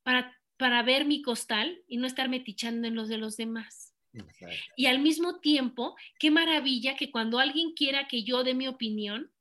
para, 0.03 0.37
para 0.57 0.83
ver 0.83 1.05
mi 1.05 1.21
costal 1.21 1.81
y 1.87 1.97
no 1.97 2.07
estar 2.07 2.29
metichando 2.29 2.87
en 2.87 2.95
los 2.95 3.09
de 3.09 3.17
los 3.17 3.37
demás. 3.37 3.93
Exacto. 4.13 4.55
Y 4.77 4.85
al 4.85 4.99
mismo 4.99 5.39
tiempo, 5.39 5.95
qué 6.19 6.31
maravilla 6.31 6.95
que 6.95 7.11
cuando 7.11 7.39
alguien 7.39 7.73
quiera 7.73 8.07
que 8.07 8.23
yo 8.23 8.43
dé 8.43 8.53
mi 8.53 8.67
opinión 8.67 9.31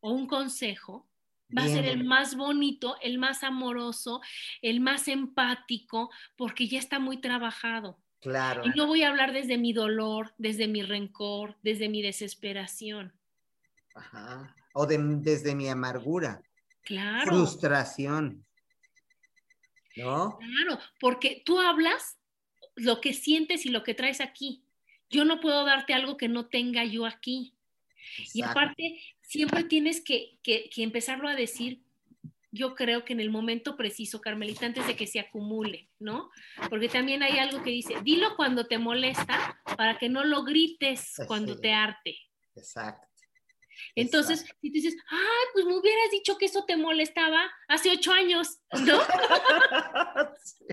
o 0.00 0.10
un 0.10 0.26
consejo, 0.26 1.08
va 1.56 1.64
a 1.64 1.68
ser 1.68 1.86
el 1.86 2.04
más 2.04 2.34
bonito, 2.36 2.96
el 3.00 3.18
más 3.18 3.44
amoroso, 3.44 4.20
el 4.60 4.80
más 4.80 5.08
empático, 5.08 6.10
porque 6.36 6.68
ya 6.68 6.78
está 6.78 6.98
muy 6.98 7.18
trabajado. 7.18 8.03
Claro. 8.24 8.62
Y 8.64 8.70
no 8.70 8.86
voy 8.86 9.02
a 9.02 9.10
hablar 9.10 9.34
desde 9.34 9.58
mi 9.58 9.74
dolor, 9.74 10.32
desde 10.38 10.66
mi 10.66 10.82
rencor, 10.82 11.56
desde 11.62 11.90
mi 11.90 12.00
desesperación. 12.00 13.12
Ajá. 13.94 14.56
O 14.72 14.86
de, 14.86 14.96
desde 14.98 15.54
mi 15.54 15.68
amargura. 15.68 16.42
Claro. 16.84 17.26
Frustración. 17.26 18.46
¿No? 19.96 20.38
Claro, 20.38 20.80
porque 20.98 21.42
tú 21.44 21.60
hablas 21.60 22.16
lo 22.76 23.02
que 23.02 23.12
sientes 23.12 23.66
y 23.66 23.68
lo 23.68 23.82
que 23.82 23.92
traes 23.92 24.22
aquí. 24.22 24.64
Yo 25.10 25.26
no 25.26 25.38
puedo 25.38 25.66
darte 25.66 25.92
algo 25.92 26.16
que 26.16 26.28
no 26.28 26.46
tenga 26.46 26.82
yo 26.86 27.04
aquí. 27.04 27.52
Exacto. 28.16 28.38
Y 28.38 28.42
aparte, 28.42 29.00
siempre 29.20 29.64
tienes 29.64 30.00
que, 30.00 30.38
que, 30.42 30.70
que 30.70 30.82
empezarlo 30.82 31.28
a 31.28 31.34
decir 31.34 31.83
yo 32.54 32.76
creo 32.76 33.04
que 33.04 33.12
en 33.12 33.20
el 33.20 33.30
momento 33.30 33.76
preciso, 33.76 34.20
Carmelita, 34.20 34.64
antes 34.64 34.86
de 34.86 34.94
que 34.94 35.08
se 35.08 35.18
acumule, 35.18 35.90
¿no? 35.98 36.30
Porque 36.70 36.88
también 36.88 37.24
hay 37.24 37.38
algo 37.38 37.64
que 37.64 37.70
dice, 37.70 37.96
dilo 38.02 38.36
cuando 38.36 38.66
te 38.66 38.78
molesta 38.78 39.60
para 39.76 39.98
que 39.98 40.08
no 40.08 40.22
lo 40.22 40.44
grites 40.44 41.14
cuando 41.26 41.58
te 41.60 41.72
arte. 41.72 42.16
Exacto. 42.54 43.08
Entonces, 43.96 44.42
Exacto. 44.42 44.58
si 44.62 44.68
tú 44.68 44.74
dices, 44.74 44.96
ay, 45.10 45.46
pues 45.52 45.64
me 45.64 45.76
hubieras 45.76 46.10
dicho 46.12 46.38
que 46.38 46.46
eso 46.46 46.64
te 46.64 46.76
molestaba 46.76 47.50
hace 47.66 47.90
ocho 47.90 48.12
años, 48.12 48.60
¿no? 48.70 49.00
sí. 50.44 50.64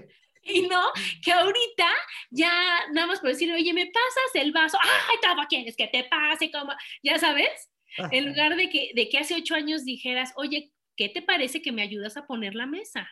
Y 0.43 0.67
no, 0.67 0.82
que 1.23 1.32
ahorita 1.32 1.88
ya 2.29 2.51
nada 2.91 3.07
más 3.07 3.19
por 3.19 3.29
decir, 3.29 3.51
oye, 3.51 3.73
me 3.73 3.88
pasas 3.88 4.36
el 4.36 4.51
vaso, 4.51 4.77
ay, 4.82 5.17
¿cómo 5.21 5.47
quieres 5.47 5.75
que 5.75 5.88
te 5.88 6.03
pase? 6.03 6.51
como 6.51 6.73
Ya 7.03 7.17
sabes, 7.17 7.71
Ajá. 7.97 8.09
en 8.11 8.27
lugar 8.27 8.55
de 8.55 8.69
que, 8.69 8.91
de 8.93 9.09
que 9.09 9.17
hace 9.17 9.36
ocho 9.36 9.55
años 9.55 9.84
dijeras, 9.84 10.34
oye, 10.36 10.71
¿qué 11.01 11.09
te 11.09 11.23
parece 11.23 11.63
que 11.63 11.71
me 11.71 11.81
ayudas 11.81 12.15
a 12.15 12.27
poner 12.27 12.53
la 12.53 12.67
mesa? 12.67 13.09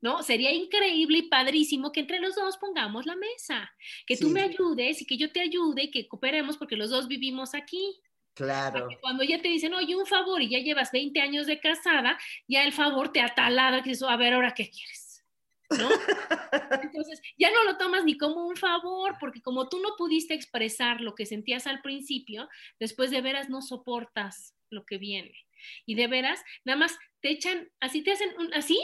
¿No? 0.00 0.22
Sería 0.22 0.52
increíble 0.52 1.18
y 1.18 1.22
padrísimo 1.28 1.92
que 1.92 2.00
entre 2.00 2.18
los 2.18 2.34
dos 2.34 2.56
pongamos 2.56 3.04
la 3.04 3.14
mesa, 3.14 3.70
que 4.06 4.16
sí. 4.16 4.24
tú 4.24 4.30
me 4.30 4.40
ayudes 4.40 5.02
y 5.02 5.04
que 5.04 5.18
yo 5.18 5.30
te 5.30 5.40
ayude 5.40 5.82
y 5.82 5.90
que 5.90 6.08
cooperemos 6.08 6.56
porque 6.56 6.76
los 6.76 6.88
dos 6.88 7.08
vivimos 7.08 7.54
aquí. 7.54 8.00
Claro. 8.32 8.88
Cuando 9.02 9.22
ya 9.22 9.42
te 9.42 9.48
dicen, 9.48 9.74
oye, 9.74 9.96
un 9.96 10.06
favor 10.06 10.40
y 10.40 10.48
ya 10.48 10.60
llevas 10.60 10.92
20 10.92 11.20
años 11.20 11.46
de 11.46 11.60
casada, 11.60 12.18
ya 12.48 12.64
el 12.64 12.72
favor 12.72 13.12
te 13.12 13.20
atalada, 13.20 13.82
que 13.82 13.90
eso, 13.90 14.08
a 14.08 14.16
ver, 14.16 14.32
ahora 14.32 14.54
qué 14.54 14.70
quieres. 14.70 15.26
¿No? 15.68 15.90
Entonces, 16.82 17.20
ya 17.36 17.50
no 17.50 17.64
lo 17.64 17.76
tomas 17.76 18.04
ni 18.04 18.16
como 18.16 18.46
un 18.46 18.56
favor, 18.56 19.16
porque 19.20 19.42
como 19.42 19.68
tú 19.68 19.78
no 19.80 19.90
pudiste 19.98 20.32
expresar 20.32 21.02
lo 21.02 21.14
que 21.14 21.26
sentías 21.26 21.66
al 21.66 21.82
principio, 21.82 22.48
después 22.80 23.10
de 23.10 23.20
veras 23.20 23.50
no 23.50 23.60
soportas 23.60 24.54
lo 24.70 24.86
que 24.86 24.96
viene. 24.96 25.45
Y 25.84 25.94
de 25.94 26.06
veras, 26.06 26.42
nada 26.64 26.78
más 26.78 26.98
te 27.20 27.30
echan, 27.30 27.70
así 27.80 28.02
te 28.02 28.12
hacen 28.12 28.30
un, 28.38 28.52
así, 28.54 28.78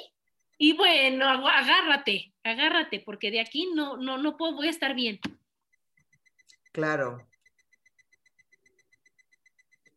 y 0.58 0.74
bueno, 0.74 1.26
agárrate, 1.26 2.32
agárrate, 2.44 3.00
porque 3.00 3.30
de 3.30 3.40
aquí 3.40 3.70
no, 3.74 3.96
no, 3.96 4.18
no 4.18 4.36
puedo, 4.36 4.54
voy 4.54 4.68
a 4.68 4.70
estar 4.70 4.94
bien. 4.94 5.18
Claro. 6.72 7.28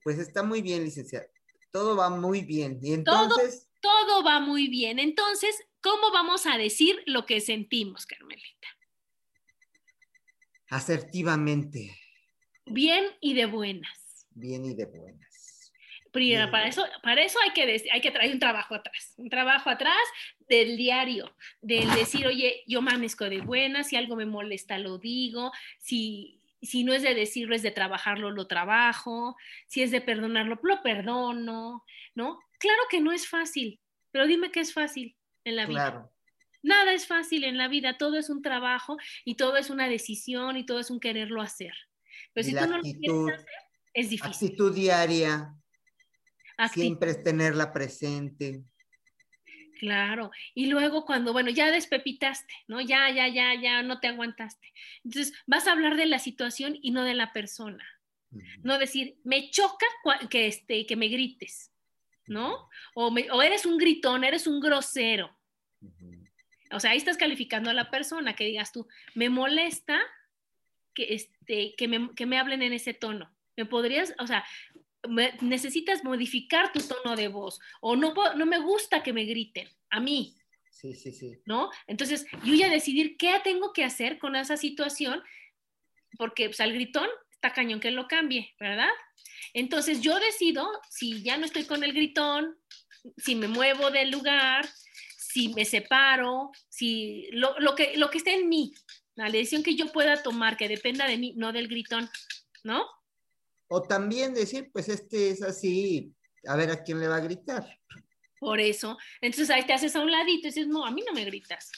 Pues 0.04 0.20
está 0.20 0.44
muy 0.44 0.62
bien, 0.62 0.84
licenciada. 0.84 1.28
Todo 1.72 1.96
va 1.96 2.10
muy 2.10 2.42
bien. 2.42 2.80
Y 2.82 2.94
entonces. 2.94 3.70
Todo, 3.82 4.06
todo 4.08 4.24
va 4.24 4.40
muy 4.40 4.68
bien. 4.68 5.00
Entonces, 5.00 5.56
¿cómo 5.82 6.12
vamos 6.12 6.46
a 6.46 6.58
decir 6.58 7.02
lo 7.06 7.26
que 7.26 7.42
sentimos, 7.42 8.06
Carmelita? 8.06 8.68
Asertivamente. 10.70 11.96
Bien 12.66 13.06
y 13.22 13.34
de 13.36 13.46
buenas. 13.46 14.28
Bien 14.32 14.66
y 14.66 14.74
de 14.74 14.86
buenas. 14.86 15.35
Primero, 16.16 16.50
para 16.50 16.70
eso, 16.70 16.82
para 17.04 17.22
eso 17.22 17.38
hay, 17.44 17.52
que 17.52 17.90
hay 17.92 18.00
que 18.00 18.10
traer 18.10 18.32
un 18.32 18.40
trabajo 18.40 18.74
atrás, 18.74 19.14
un 19.18 19.28
trabajo 19.28 19.70
atrás 19.70 20.00
del 20.48 20.78
diario, 20.78 21.36
del 21.62 21.94
decir, 21.94 22.26
oye, 22.28 22.64
yo 22.68 22.80
amanezco 22.80 23.26
de 23.26 23.42
buenas, 23.42 23.90
si 23.90 23.98
algo 23.98 24.16
me 24.16 24.26
molesta 24.26 24.78
lo 24.78 24.98
digo, 24.98 25.52
si, 25.78 26.42
si 26.62 26.86
no 26.86 26.94
es 26.94 27.02
de 27.02 27.16
decirlo, 27.16 27.54
es 27.54 27.64
de 27.64 27.72
trabajarlo, 27.72 28.32
lo 28.32 28.48
trabajo, 28.48 29.36
si 29.68 29.82
es 29.82 29.92
de 29.92 30.00
perdonarlo, 30.00 30.58
lo 30.64 30.82
perdono, 30.82 31.84
¿no? 32.14 32.40
Claro 32.60 32.82
que 32.90 33.02
no 33.02 33.12
es 33.12 33.28
fácil, 33.28 33.82
pero 34.12 34.26
dime 34.26 34.52
que 34.52 34.62
es 34.62 34.74
fácil 34.74 35.18
en 35.44 35.58
la 35.58 35.66
vida. 35.66 35.92
Claro. 35.92 36.14
Nada 36.64 36.94
es 36.94 37.08
fácil 37.08 37.44
en 37.44 37.58
la 37.58 37.68
vida, 37.68 37.98
todo 37.98 38.18
es 38.18 38.30
un 38.30 38.42
trabajo 38.42 38.96
y 39.26 39.36
todo 39.36 39.58
es 39.58 39.70
una 39.70 39.90
decisión 39.90 40.56
y 40.56 40.66
todo 40.66 40.80
es 40.80 40.90
un 40.90 41.02
quererlo 41.02 41.42
hacer. 41.42 41.74
Pero 42.32 42.48
si 42.48 42.56
tú 42.56 42.68
no 42.68 42.78
lo 42.78 42.84
quieres 42.84 43.34
hacer, 43.34 43.46
es 43.94 44.10
difícil. 44.10 44.32
Actitud 44.32 44.74
diaria, 44.74 45.54
Siempre 46.74 47.12
es 47.12 47.24
tenerla 47.24 47.74
presente. 47.74 48.64
Claro. 49.80 50.32
Y 50.54 50.68
luego 50.68 51.06
cuando, 51.06 51.34
bueno, 51.34 51.50
ya 51.50 51.70
despepitaste, 51.72 52.54
¿no? 52.68 52.82
Ya, 52.82 53.10
ya, 53.10 53.28
ya, 53.28 53.54
ya 53.56 53.84
no 53.84 54.00
te 54.00 54.08
aguantaste. 54.08 54.74
Entonces, 55.04 55.34
vas 55.46 55.68
a 55.68 55.74
hablar 55.74 55.96
de 55.98 56.06
la 56.06 56.20
situación 56.20 56.78
y 56.82 56.92
no 56.92 57.04
de 57.04 57.14
la 57.14 57.34
persona. 57.34 57.84
No 58.64 58.78
decir, 58.78 59.18
me 59.24 59.50
choca 59.50 59.86
que, 60.30 60.48
este, 60.48 60.86
que 60.86 60.96
me 60.96 61.08
grites, 61.08 61.72
¿no? 62.28 62.70
O, 62.94 63.08
o 63.08 63.42
eres 63.42 63.66
un 63.66 63.78
gritón, 63.78 64.24
eres 64.24 64.46
un 64.46 64.60
grosero. 64.60 65.38
O 66.72 66.80
sea, 66.80 66.92
ahí 66.92 66.98
estás 66.98 67.18
calificando 67.18 67.70
a 67.70 67.74
la 67.74 67.90
persona, 67.90 68.36
que 68.36 68.46
digas 68.46 68.72
tú, 68.72 68.88
me 69.14 69.30
molesta 69.30 70.02
que, 70.94 71.14
este, 71.14 71.76
que, 71.78 71.88
me, 71.88 72.14
que 72.16 72.26
me 72.26 72.38
hablen 72.38 72.62
en 72.62 72.74
ese 72.74 72.94
tono. 72.94 73.32
¿Me 73.56 73.66
podrías, 73.66 74.14
o 74.20 74.28
sea, 74.28 74.44
necesitas 75.42 76.04
modificar 76.04 76.72
tu 76.72 76.80
tono 76.80 77.16
de 77.16 77.28
voz 77.28 77.60
o 77.82 77.96
no, 77.96 78.14
no 78.36 78.46
me 78.46 78.60
gusta 78.60 79.04
que 79.04 79.14
me 79.14 79.26
griten, 79.26 79.68
a 79.90 80.00
mí. 80.00 80.36
Sí, 80.70 80.94
sí, 80.94 81.12
sí. 81.12 81.40
¿No? 81.46 81.70
Entonces, 81.88 82.26
yo 82.44 82.54
ya 82.54 82.70
decidir 82.70 83.16
qué 83.18 83.40
tengo 83.44 83.72
que 83.74 83.84
hacer 83.84 84.20
con 84.20 84.36
esa 84.36 84.58
situación, 84.58 85.24
porque 86.18 86.48
pues, 86.48 86.60
al 86.60 86.74
gritón 86.74 87.08
está 87.32 87.54
cañón 87.54 87.80
que 87.80 87.92
lo 87.92 88.08
cambie, 88.08 88.54
¿verdad? 88.60 88.90
Entonces, 89.54 90.02
yo 90.02 90.20
decido 90.20 90.70
si 90.90 91.24
ya 91.24 91.38
no 91.38 91.46
estoy 91.46 91.64
con 91.64 91.84
el 91.84 91.94
gritón, 91.94 92.58
si 93.18 93.36
me 93.36 93.48
muevo 93.48 93.90
del 93.90 94.12
lugar, 94.12 94.68
si 95.18 95.50
me 95.50 95.66
separo, 95.66 96.52
si 96.70 97.30
lo, 97.32 97.58
lo 97.60 97.76
que, 97.76 97.98
lo 97.98 98.10
que 98.10 98.18
esté 98.18 98.34
en 98.34 98.50
mí, 98.50 98.74
la 99.16 99.30
decisión 99.30 99.64
que 99.64 99.76
yo 99.76 99.92
pueda 99.92 100.22
tomar, 100.22 100.58
que 100.58 100.68
dependa 100.68 101.08
de 101.08 101.18
mí, 101.18 101.34
no 101.36 101.54
del 101.54 101.68
gritón, 101.68 102.10
¿no? 102.64 102.86
O 103.68 103.82
también 103.82 104.34
decir, 104.34 104.70
pues 104.72 104.90
este 104.90 105.30
es 105.30 105.42
así, 105.42 106.14
a 106.48 106.56
ver 106.56 106.72
a 106.72 106.84
quién 106.84 107.00
le 107.00 107.08
va 107.08 107.18
a 107.18 107.22
gritar. 107.22 107.66
Por 108.40 108.60
eso, 108.60 108.98
entonces 109.22 109.50
ahí 109.50 109.66
te 109.66 109.74
haces 109.74 109.96
a 109.96 110.02
un 110.02 110.12
ladito 110.12 110.48
y 110.48 110.52
dices, 110.52 110.68
no, 110.68 110.86
a 110.86 110.92
mí 110.92 111.04
no 111.08 111.14
me 111.14 111.26
gritas, 111.26 111.72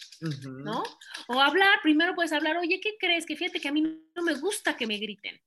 ¿no? 0.43 0.83
O 1.27 1.39
hablar, 1.39 1.79
primero 1.83 2.15
puedes 2.15 2.33
hablar, 2.33 2.57
oye, 2.57 2.79
¿qué 2.81 2.97
crees? 2.99 3.25
Que 3.25 3.37
fíjate 3.37 3.61
que 3.61 3.67
a 3.67 3.71
mí 3.71 3.81
no 4.15 4.23
me 4.23 4.33
gusta 4.33 4.75
que 4.75 4.87
me 4.87 4.97
griten. 4.97 5.39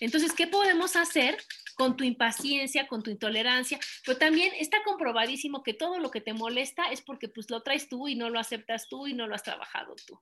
Entonces, 0.00 0.32
¿qué 0.32 0.48
podemos 0.48 0.96
hacer 0.96 1.36
con 1.76 1.96
tu 1.96 2.02
impaciencia, 2.02 2.88
con 2.88 3.04
tu 3.04 3.10
intolerancia? 3.10 3.78
Pero 4.04 4.18
también 4.18 4.52
está 4.58 4.82
comprobadísimo 4.82 5.62
que 5.62 5.74
todo 5.74 6.00
lo 6.00 6.10
que 6.10 6.20
te 6.20 6.32
molesta 6.32 6.90
es 6.90 7.02
porque 7.02 7.28
pues 7.28 7.48
lo 7.50 7.62
traes 7.62 7.88
tú 7.88 8.08
y 8.08 8.16
no 8.16 8.28
lo 8.28 8.40
aceptas 8.40 8.88
tú 8.88 9.06
y 9.06 9.14
no 9.14 9.28
lo 9.28 9.36
has 9.36 9.44
trabajado 9.44 9.94
tú. 10.06 10.18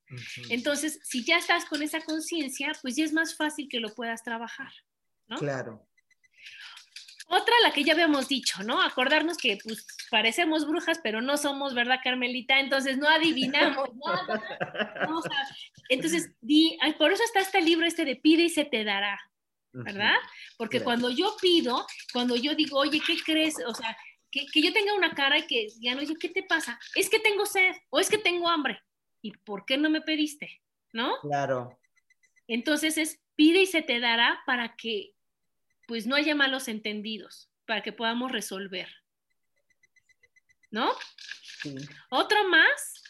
Entonces, 0.51 1.01
si 1.05 1.24
ya 1.24 1.38
estás 1.38 1.64
con 1.64 1.82
esa 1.82 2.03
conciencia, 2.05 2.72
pues 2.82 2.97
ya 2.97 3.05
es 3.05 3.14
más 3.14 3.36
fácil 3.36 3.68
que 3.70 3.80
lo 3.80 3.95
puedas 3.95 4.22
trabajar. 4.22 4.70
Claro. 5.39 5.87
Otra, 7.33 7.55
la 7.62 7.72
que 7.72 7.85
ya 7.85 7.93
habíamos 7.93 8.26
dicho, 8.26 8.64
¿no? 8.64 8.83
Acordarnos 8.83 9.37
que 9.37 9.57
pues 9.62 9.87
parecemos 10.11 10.66
brujas, 10.66 10.99
pero 11.01 11.22
no 11.22 11.37
somos, 11.37 11.74
¿verdad, 11.74 12.01
Carmelita? 12.03 12.59
Entonces 12.59 12.99
no 12.99 13.09
adivinamos 13.09 13.89
nada. 13.95 14.43
entonces, 15.89 16.33
di, 16.41 16.76
por 16.99 17.12
eso 17.12 17.22
está 17.22 17.39
este 17.39 17.62
libro 17.62 17.87
este 17.87 18.05
de 18.05 18.16
pide 18.16 18.43
y 18.43 18.49
se 18.49 18.64
te 18.64 18.83
dará, 18.83 19.20
¿verdad? 19.72 20.16
Porque 20.59 20.83
cuando 20.83 21.09
yo 21.09 21.37
pido, 21.41 21.87
cuando 22.12 22.35
yo 22.35 22.57
digo, 22.57 22.81
oye, 22.81 23.01
¿qué 23.07 23.16
crees? 23.24 23.55
O 23.64 23.74
sea, 23.76 23.97
que, 24.33 24.47
que, 24.47 24.61
yo 24.61 24.72
tenga 24.72 24.95
una 24.95 25.14
cara 25.14 25.39
y 25.39 25.47
que 25.47 25.68
ya 25.81 25.95
no, 25.95 26.01
oye, 26.01 26.16
¿qué 26.18 26.31
te 26.31 26.43
pasa? 26.43 26.81
Es 26.97 27.09
que 27.09 27.20
tengo 27.20 27.47
sed 27.47 27.76
o 27.91 28.01
es 28.01 28.11
que 28.11 28.18
tengo 28.18 28.49
hambre. 28.49 28.83
¿Y 29.22 29.37
por 29.37 29.64
qué 29.66 29.78
no 29.78 29.89
me 29.89 30.01
pediste? 30.01 30.62
¿No? 30.93 31.12
Claro. 31.20 31.78
Entonces 32.49 32.99
es 32.99 33.20
pide 33.37 33.62
y 33.62 33.66
se 33.66 33.83
te 33.83 34.01
dará 34.01 34.43
para 34.47 34.74
que 34.74 35.14
pues 35.91 36.07
no 36.07 36.14
haya 36.14 36.36
malos 36.36 36.68
entendidos 36.68 37.51
para 37.66 37.82
que 37.82 37.91
podamos 37.91 38.30
resolver. 38.30 38.86
¿No? 40.70 40.93
Otro 42.11 42.47
más 42.47 43.03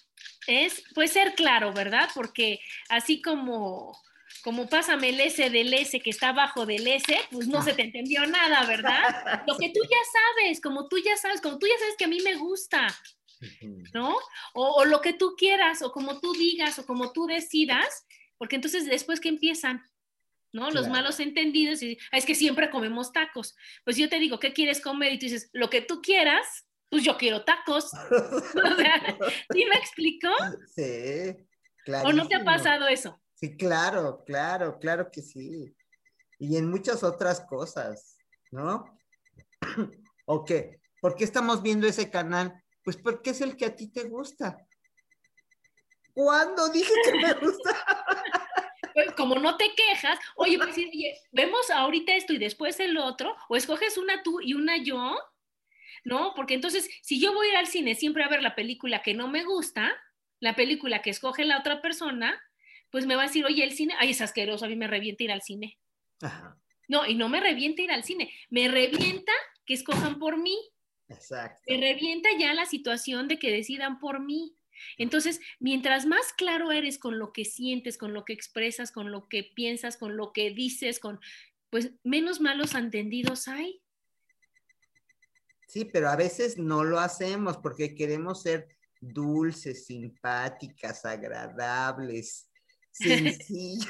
es, 0.47 0.83
pues 0.95 1.13
ser 1.13 1.35
claro, 1.35 1.75
¿verdad? 1.75 2.09
Porque 2.15 2.59
así 2.89 3.21
como, 3.21 3.95
como 4.43 4.67
pásame 4.67 5.11
el 5.11 5.21
S 5.21 5.51
del 5.51 5.75
S 5.75 6.01
que 6.01 6.09
está 6.09 6.31
abajo 6.31 6.65
del 6.65 6.89
S, 6.89 7.21
pues 7.31 7.49
no 7.49 7.63
se 7.63 7.75
te 7.75 7.83
entendió 7.83 8.27
nada, 8.27 8.65
¿verdad? 8.65 9.45
Lo 9.47 9.59
que 9.59 9.69
tú 9.69 9.81
ya 9.83 9.99
sabes, 10.39 10.63
como 10.63 10.89
tú 10.89 10.97
ya 10.97 11.19
sabes, 11.19 11.43
como 11.43 11.59
tú 11.59 11.67
ya 11.67 11.79
sabes 11.79 11.97
que 11.99 12.07
a 12.07 12.09
mí 12.09 12.21
me 12.23 12.37
gusta, 12.37 12.87
¿no? 13.93 14.17
O, 14.55 14.71
o 14.77 14.85
lo 14.87 15.03
que 15.03 15.13
tú 15.13 15.35
quieras, 15.37 15.83
o 15.83 15.93
como 15.93 16.19
tú 16.19 16.33
digas, 16.33 16.79
o 16.79 16.87
como 16.87 17.13
tú 17.13 17.27
decidas, 17.27 18.07
porque 18.39 18.57
entonces 18.57 18.87
después 18.87 19.21
que 19.21 19.29
empiezan, 19.29 19.85
¿no? 20.53 20.71
Los 20.71 20.89
malos 20.89 21.21
entendidos, 21.21 21.83
y, 21.83 21.99
ah, 22.13 22.19
es 22.19 22.27
que 22.27 22.35
siempre 22.35 22.71
comemos 22.71 23.13
tacos. 23.13 23.57
Pues 23.85 23.97
yo 23.97 24.09
te 24.09 24.19
digo, 24.19 24.39
¿qué 24.39 24.53
quieres 24.53 24.81
comer? 24.81 25.13
Y 25.13 25.19
tú 25.19 25.27
dices, 25.27 25.51
lo 25.53 25.71
que 25.71 25.81
tú 25.81 26.01
quieras, 26.03 26.67
pues 26.89 27.05
yo 27.05 27.17
quiero 27.17 27.45
tacos. 27.45 27.91
¿sí 29.53 29.65
me 29.65 29.77
explico? 29.77 30.29
Sí, 30.75 31.37
claro. 31.85 32.09
¿O 32.09 32.13
no 32.13 32.27
te 32.27 32.35
ha 32.35 32.45
pasado 32.45 32.89
eso? 32.89 33.21
Sí, 33.35 33.57
claro, 33.57 34.23
claro, 34.27 34.79
claro 34.79 35.11
que 35.11 35.23
sí. 35.23 35.75
Y 36.39 36.57
en 36.57 36.71
muchas 36.71 37.03
otras 37.03 37.41
cosas, 37.43 38.17
¿no? 38.51 38.99
¿O 40.27 40.45
qué? 40.45 40.81
¿Por 41.01 41.17
qué 41.17 41.25
estamos 41.25 41.63
viendo 41.63 41.87
ese 41.87 42.11
canal? 42.11 42.63
Pues 42.85 42.97
porque 42.97 43.31
es 43.31 43.41
el 43.41 43.57
que 43.57 43.67
a 43.67 43.75
ti 43.75 43.89
te 43.89 44.05
gusta. 44.05 44.59
¿Cuándo 46.13 46.69
dije 46.69 46.93
que 47.05 47.15
me 47.15 47.33
gusta? 47.41 47.77
Como 49.17 49.37
no 49.37 49.57
te 49.57 49.73
quejas, 49.75 50.19
oye, 50.37 50.59
pues, 50.59 50.77
vemos 51.33 51.71
ahorita 51.71 52.15
esto 52.15 52.33
y 52.33 52.39
después 52.39 52.81
el 52.81 52.97
otro, 52.99 53.37
o 53.49 53.57
escoges 53.57 53.99
una 53.99 54.23
tú 54.23 54.41
y 54.41 54.55
una 54.55 54.77
yo, 54.77 55.17
¿no? 56.05 56.33
Porque 56.35 56.55
entonces, 56.55 56.89
si 57.03 57.21
yo 57.21 57.33
voy 57.35 57.49
a 57.49 57.51
ir 57.51 57.57
al 57.57 57.67
cine 57.67 57.95
siempre 57.95 58.25
a 58.25 58.29
ver 58.29 58.43
la 58.43 58.55
película 58.55 59.03
que 59.03 59.15
no 59.15 59.29
me 59.29 59.45
gusta, 59.45 59.97
la 60.41 60.55
película 60.55 61.03
que 61.03 61.11
escoge 61.11 61.45
la 61.45 61.59
otra 61.59 61.83
persona, 61.83 62.41
pues 62.91 63.07
me 63.07 63.17
va 63.17 63.23
a 63.23 63.27
decir, 63.27 63.45
oye, 63.45 63.63
el 63.63 63.73
cine, 63.73 63.95
ay, 63.99 64.11
es 64.11 64.21
asqueroso, 64.21 64.65
a 64.65 64.69
mí 64.69 64.77
me 64.77 64.89
revienta 64.89 65.25
ir 65.25 65.33
al 65.33 65.43
cine. 65.43 65.79
No, 66.89 67.07
y 67.07 67.15
no 67.15 67.29
me 67.29 67.41
revienta 67.41 67.83
ir 67.83 67.93
al 67.93 68.05
cine, 68.05 68.33
me 68.49 68.69
revienta 68.69 69.33
que 69.65 69.75
escojan 69.75 70.19
por 70.19 70.39
mí. 70.39 70.59
Exacto. 71.09 71.63
Me 71.69 71.77
revienta 71.77 72.31
ya 72.39 72.55
la 72.55 72.67
situación 72.67 73.29
de 73.29 73.39
que 73.39 73.51
decidan 73.51 73.99
por 73.99 74.21
mí. 74.21 74.57
Entonces, 74.99 75.41
mientras 75.59 76.07
más 76.07 76.33
claro 76.33 76.73
eres 76.73 76.99
con 76.99 77.19
lo 77.19 77.33
que 77.33 77.45
sientes, 77.45 77.99
con 77.99 78.13
lo 78.13 78.25
que 78.25 78.33
expresas, 78.33 78.93
con 78.93 79.11
lo 79.11 79.29
que 79.29 79.45
piensas, 79.45 79.97
con 79.97 80.17
lo 80.17 80.33
que 80.33 80.51
dices, 80.51 81.01
con 81.01 81.21
pues 81.71 81.93
menos 82.03 82.41
malos 82.41 82.75
entendidos 82.75 83.49
hay. 83.49 83.81
Sí, 85.69 85.85
pero 85.85 86.09
a 86.09 86.17
veces 86.17 86.59
no 86.59 86.83
lo 86.83 86.99
hacemos 86.99 87.57
porque 87.59 87.95
queremos 87.95 88.43
ser 88.43 88.69
dulces, 89.01 89.87
simpáticas, 89.87 91.05
agradables, 91.05 92.49
sencillas. 92.91 93.87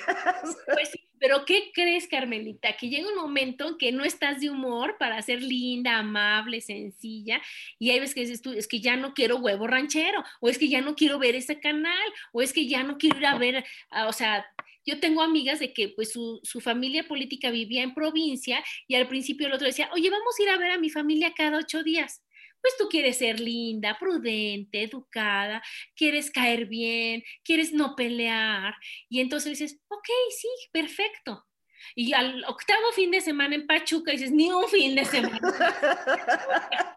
Pues 0.67 0.91
pero 1.21 1.45
¿qué 1.45 1.71
crees, 1.73 2.09
Carmelita? 2.09 2.77
Que 2.77 2.89
llega 2.89 3.09
un 3.09 3.15
momento 3.15 3.69
en 3.69 3.79
que 3.79 3.93
no 3.93 4.05
estás 4.05 4.41
de 4.41 4.51
humor 4.51 4.97
para 4.99 5.21
ser 5.23 5.43
linda, 5.43 5.99
amable, 5.99 6.61
sencilla, 6.63 7.41
y 7.79 7.91
ahí 7.91 8.01
ves 8.01 8.15
que 8.15 8.23
dices 8.23 8.43
tú, 8.43 8.53
es 8.53 8.67
que 8.67 8.81
ya 8.81 8.97
no 8.97 9.13
quiero 9.15 9.37
huevo 9.37 9.67
ranchero, 9.67 10.25
o 10.41 10.49
es 10.49 10.59
que 10.59 10.69
ya 10.69 10.81
no 10.81 10.97
quiero 10.97 11.19
ver 11.19 11.37
ese 11.37 11.61
canal, 11.61 12.09
o 12.33 12.43
es 12.43 12.53
que 12.53 12.67
ya 12.67 12.83
no 12.83 12.97
quiero 12.99 13.19
ir 13.19 13.27
a 13.27 13.39
ver, 13.39 13.65
o 14.09 14.13
sea, 14.13 14.47
yo 14.87 14.99
tengo 14.99 15.23
amigas 15.23 15.61
de 15.61 15.75
que 15.75 15.91
pues 15.91 16.11
su, 16.11 16.41
su, 16.43 16.61
familia 16.61 17.07
política 17.07 17.51
vivía 17.51 17.83
en 17.83 17.95
provincia 17.95 18.65
y 18.89 18.95
al 18.95 19.07
principio 19.07 19.47
el 19.47 19.53
otro 19.53 19.67
decía, 19.67 19.91
oye, 19.93 20.09
vamos 20.09 20.35
a 20.39 20.43
ir 20.43 20.49
a 20.49 20.57
ver 20.57 20.71
a 20.71 20.79
mi 20.79 20.89
familia 20.89 21.35
cada 21.37 21.59
ocho 21.59 21.83
días 21.83 22.23
pues 22.61 22.77
tú 22.79 22.89
quieres 22.89 23.19
ser 23.19 23.41
linda, 23.41 23.97
prudente, 23.99 24.83
educada, 24.83 25.63
quieres 25.95 26.31
caer 26.31 26.67
bien, 26.67 27.23
quieres 27.45 27.73
no 27.73 27.95
pelear. 27.97 28.75
Y 29.09 29.21
entonces 29.21 29.59
dices, 29.59 29.81
ok, 29.89 30.09
sí, 30.39 30.49
perfecto. 30.73 31.47
Y 31.95 32.13
al 32.13 32.45
octavo 32.45 32.93
fin 32.95 33.11
de 33.11 33.21
semana 33.21 33.55
en 33.55 33.67
Pachuca 33.67 34.13
dices, 34.13 34.31
ni 34.31 34.51
un 34.51 34.69
fin 34.69 34.95
de 34.95 35.05
semana. 35.05 35.41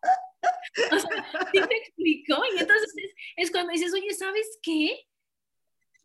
o 0.91 0.99
sea, 0.99 1.49
¿sí 1.51 1.59
me 1.59 1.76
explico? 1.76 2.41
Y 2.55 2.59
entonces 2.59 2.93
es, 3.36 3.51
cuando 3.51 3.72
dices, 3.72 3.93
oye, 3.93 4.14
¿sabes 4.14 4.59
qué? 4.61 5.07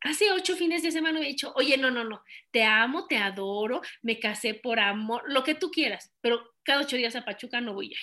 Hace 0.01 0.31
ocho 0.31 0.55
fines 0.57 0.83
de 0.83 0.93
semana 0.93 1.19
me 1.19 1.27
he 1.27 1.31
dicho, 1.31 1.53
oye, 1.57 1.77
no, 1.77 1.91
no, 1.91 2.05
no, 2.05 2.23
te 2.53 2.63
amo, 2.63 3.09
te 3.09 3.17
adoro, 3.17 3.81
me 4.03 4.21
casé 4.21 4.55
por 4.55 4.79
amor, 4.79 5.25
lo 5.27 5.43
que 5.43 5.57
tú 5.57 5.73
quieras, 5.73 6.15
pero 6.21 6.55
cada 6.63 6.83
ocho 6.83 6.97
días 6.97 7.17
a 7.17 7.25
Pachuca 7.25 7.61
no 7.61 7.75
voy 7.75 7.87
a 7.87 7.91
ir. 7.91 7.99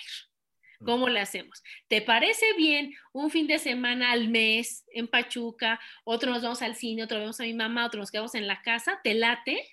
¿Cómo 0.86 1.08
le 1.08 1.20
hacemos? 1.20 1.62
¿Te 1.88 2.00
parece 2.00 2.46
bien 2.56 2.94
un 3.12 3.30
fin 3.30 3.48
de 3.48 3.58
semana 3.58 4.12
al 4.12 4.28
mes 4.28 4.84
en 4.92 5.08
Pachuca? 5.08 5.80
Otro 6.04 6.30
nos 6.30 6.42
vamos 6.42 6.62
al 6.62 6.76
cine, 6.76 7.02
otro 7.02 7.18
vamos 7.18 7.40
a 7.40 7.42
mi 7.42 7.54
mamá, 7.54 7.86
otro 7.86 7.98
nos 7.98 8.10
quedamos 8.12 8.36
en 8.36 8.46
la 8.46 8.62
casa, 8.62 9.00
¿te 9.02 9.14
late? 9.14 9.68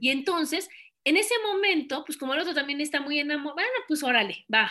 Y 0.00 0.10
entonces, 0.10 0.68
en 1.04 1.16
ese 1.16 1.34
momento, 1.46 2.04
pues 2.04 2.18
como 2.18 2.34
el 2.34 2.40
otro 2.40 2.52
también 2.52 2.80
está 2.80 3.00
muy 3.00 3.20
enamorado, 3.20 3.54
bueno, 3.54 3.70
pues 3.86 4.02
órale, 4.02 4.44
va, 4.52 4.70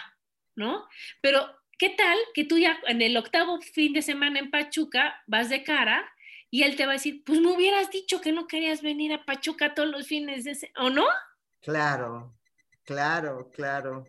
¿no? 0.55 0.85
Pero, 1.21 1.47
¿qué 1.79 1.89
tal 1.89 2.17
que 2.33 2.43
tú 2.43 2.57
ya 2.57 2.79
en 2.85 3.01
el 3.01 3.15
octavo 3.15 3.61
fin 3.61 3.93
de 3.93 4.01
semana 4.01 4.39
en 4.39 4.51
Pachuca 4.51 5.23
vas 5.27 5.49
de 5.49 5.63
cara 5.63 6.11
y 6.51 6.63
él 6.63 6.75
te 6.75 6.85
va 6.85 6.91
a 6.91 6.95
decir, 6.95 7.23
pues 7.25 7.39
me 7.39 7.51
hubieras 7.51 7.89
dicho 7.89 8.19
que 8.19 8.33
no 8.33 8.47
querías 8.47 8.81
venir 8.81 9.13
a 9.13 9.25
Pachuca 9.25 9.73
todos 9.73 9.89
los 9.89 10.07
fines 10.07 10.43
de 10.43 10.55
semana, 10.55 10.87
¿o 10.87 10.89
no? 10.89 11.05
Claro, 11.61 12.35
claro, 12.83 13.49
claro. 13.51 14.05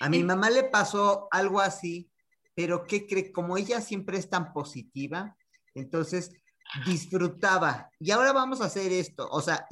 A 0.00 0.08
mi 0.08 0.24
mamá 0.24 0.50
le 0.50 0.64
pasó 0.64 1.28
algo 1.30 1.60
así, 1.60 2.10
pero 2.54 2.84
¿qué 2.84 3.06
cree? 3.06 3.32
Como 3.32 3.56
ella 3.56 3.80
siempre 3.80 4.18
es 4.18 4.28
tan 4.28 4.52
positiva, 4.52 5.36
entonces 5.74 6.32
disfrutaba. 6.86 7.90
Y 7.98 8.10
ahora 8.10 8.32
vamos 8.32 8.60
a 8.60 8.66
hacer 8.66 8.92
esto, 8.92 9.28
o 9.30 9.40
sea, 9.40 9.66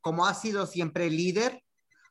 como 0.00 0.26
ha 0.26 0.34
sido 0.34 0.66
siempre 0.66 1.10
líder, 1.10 1.62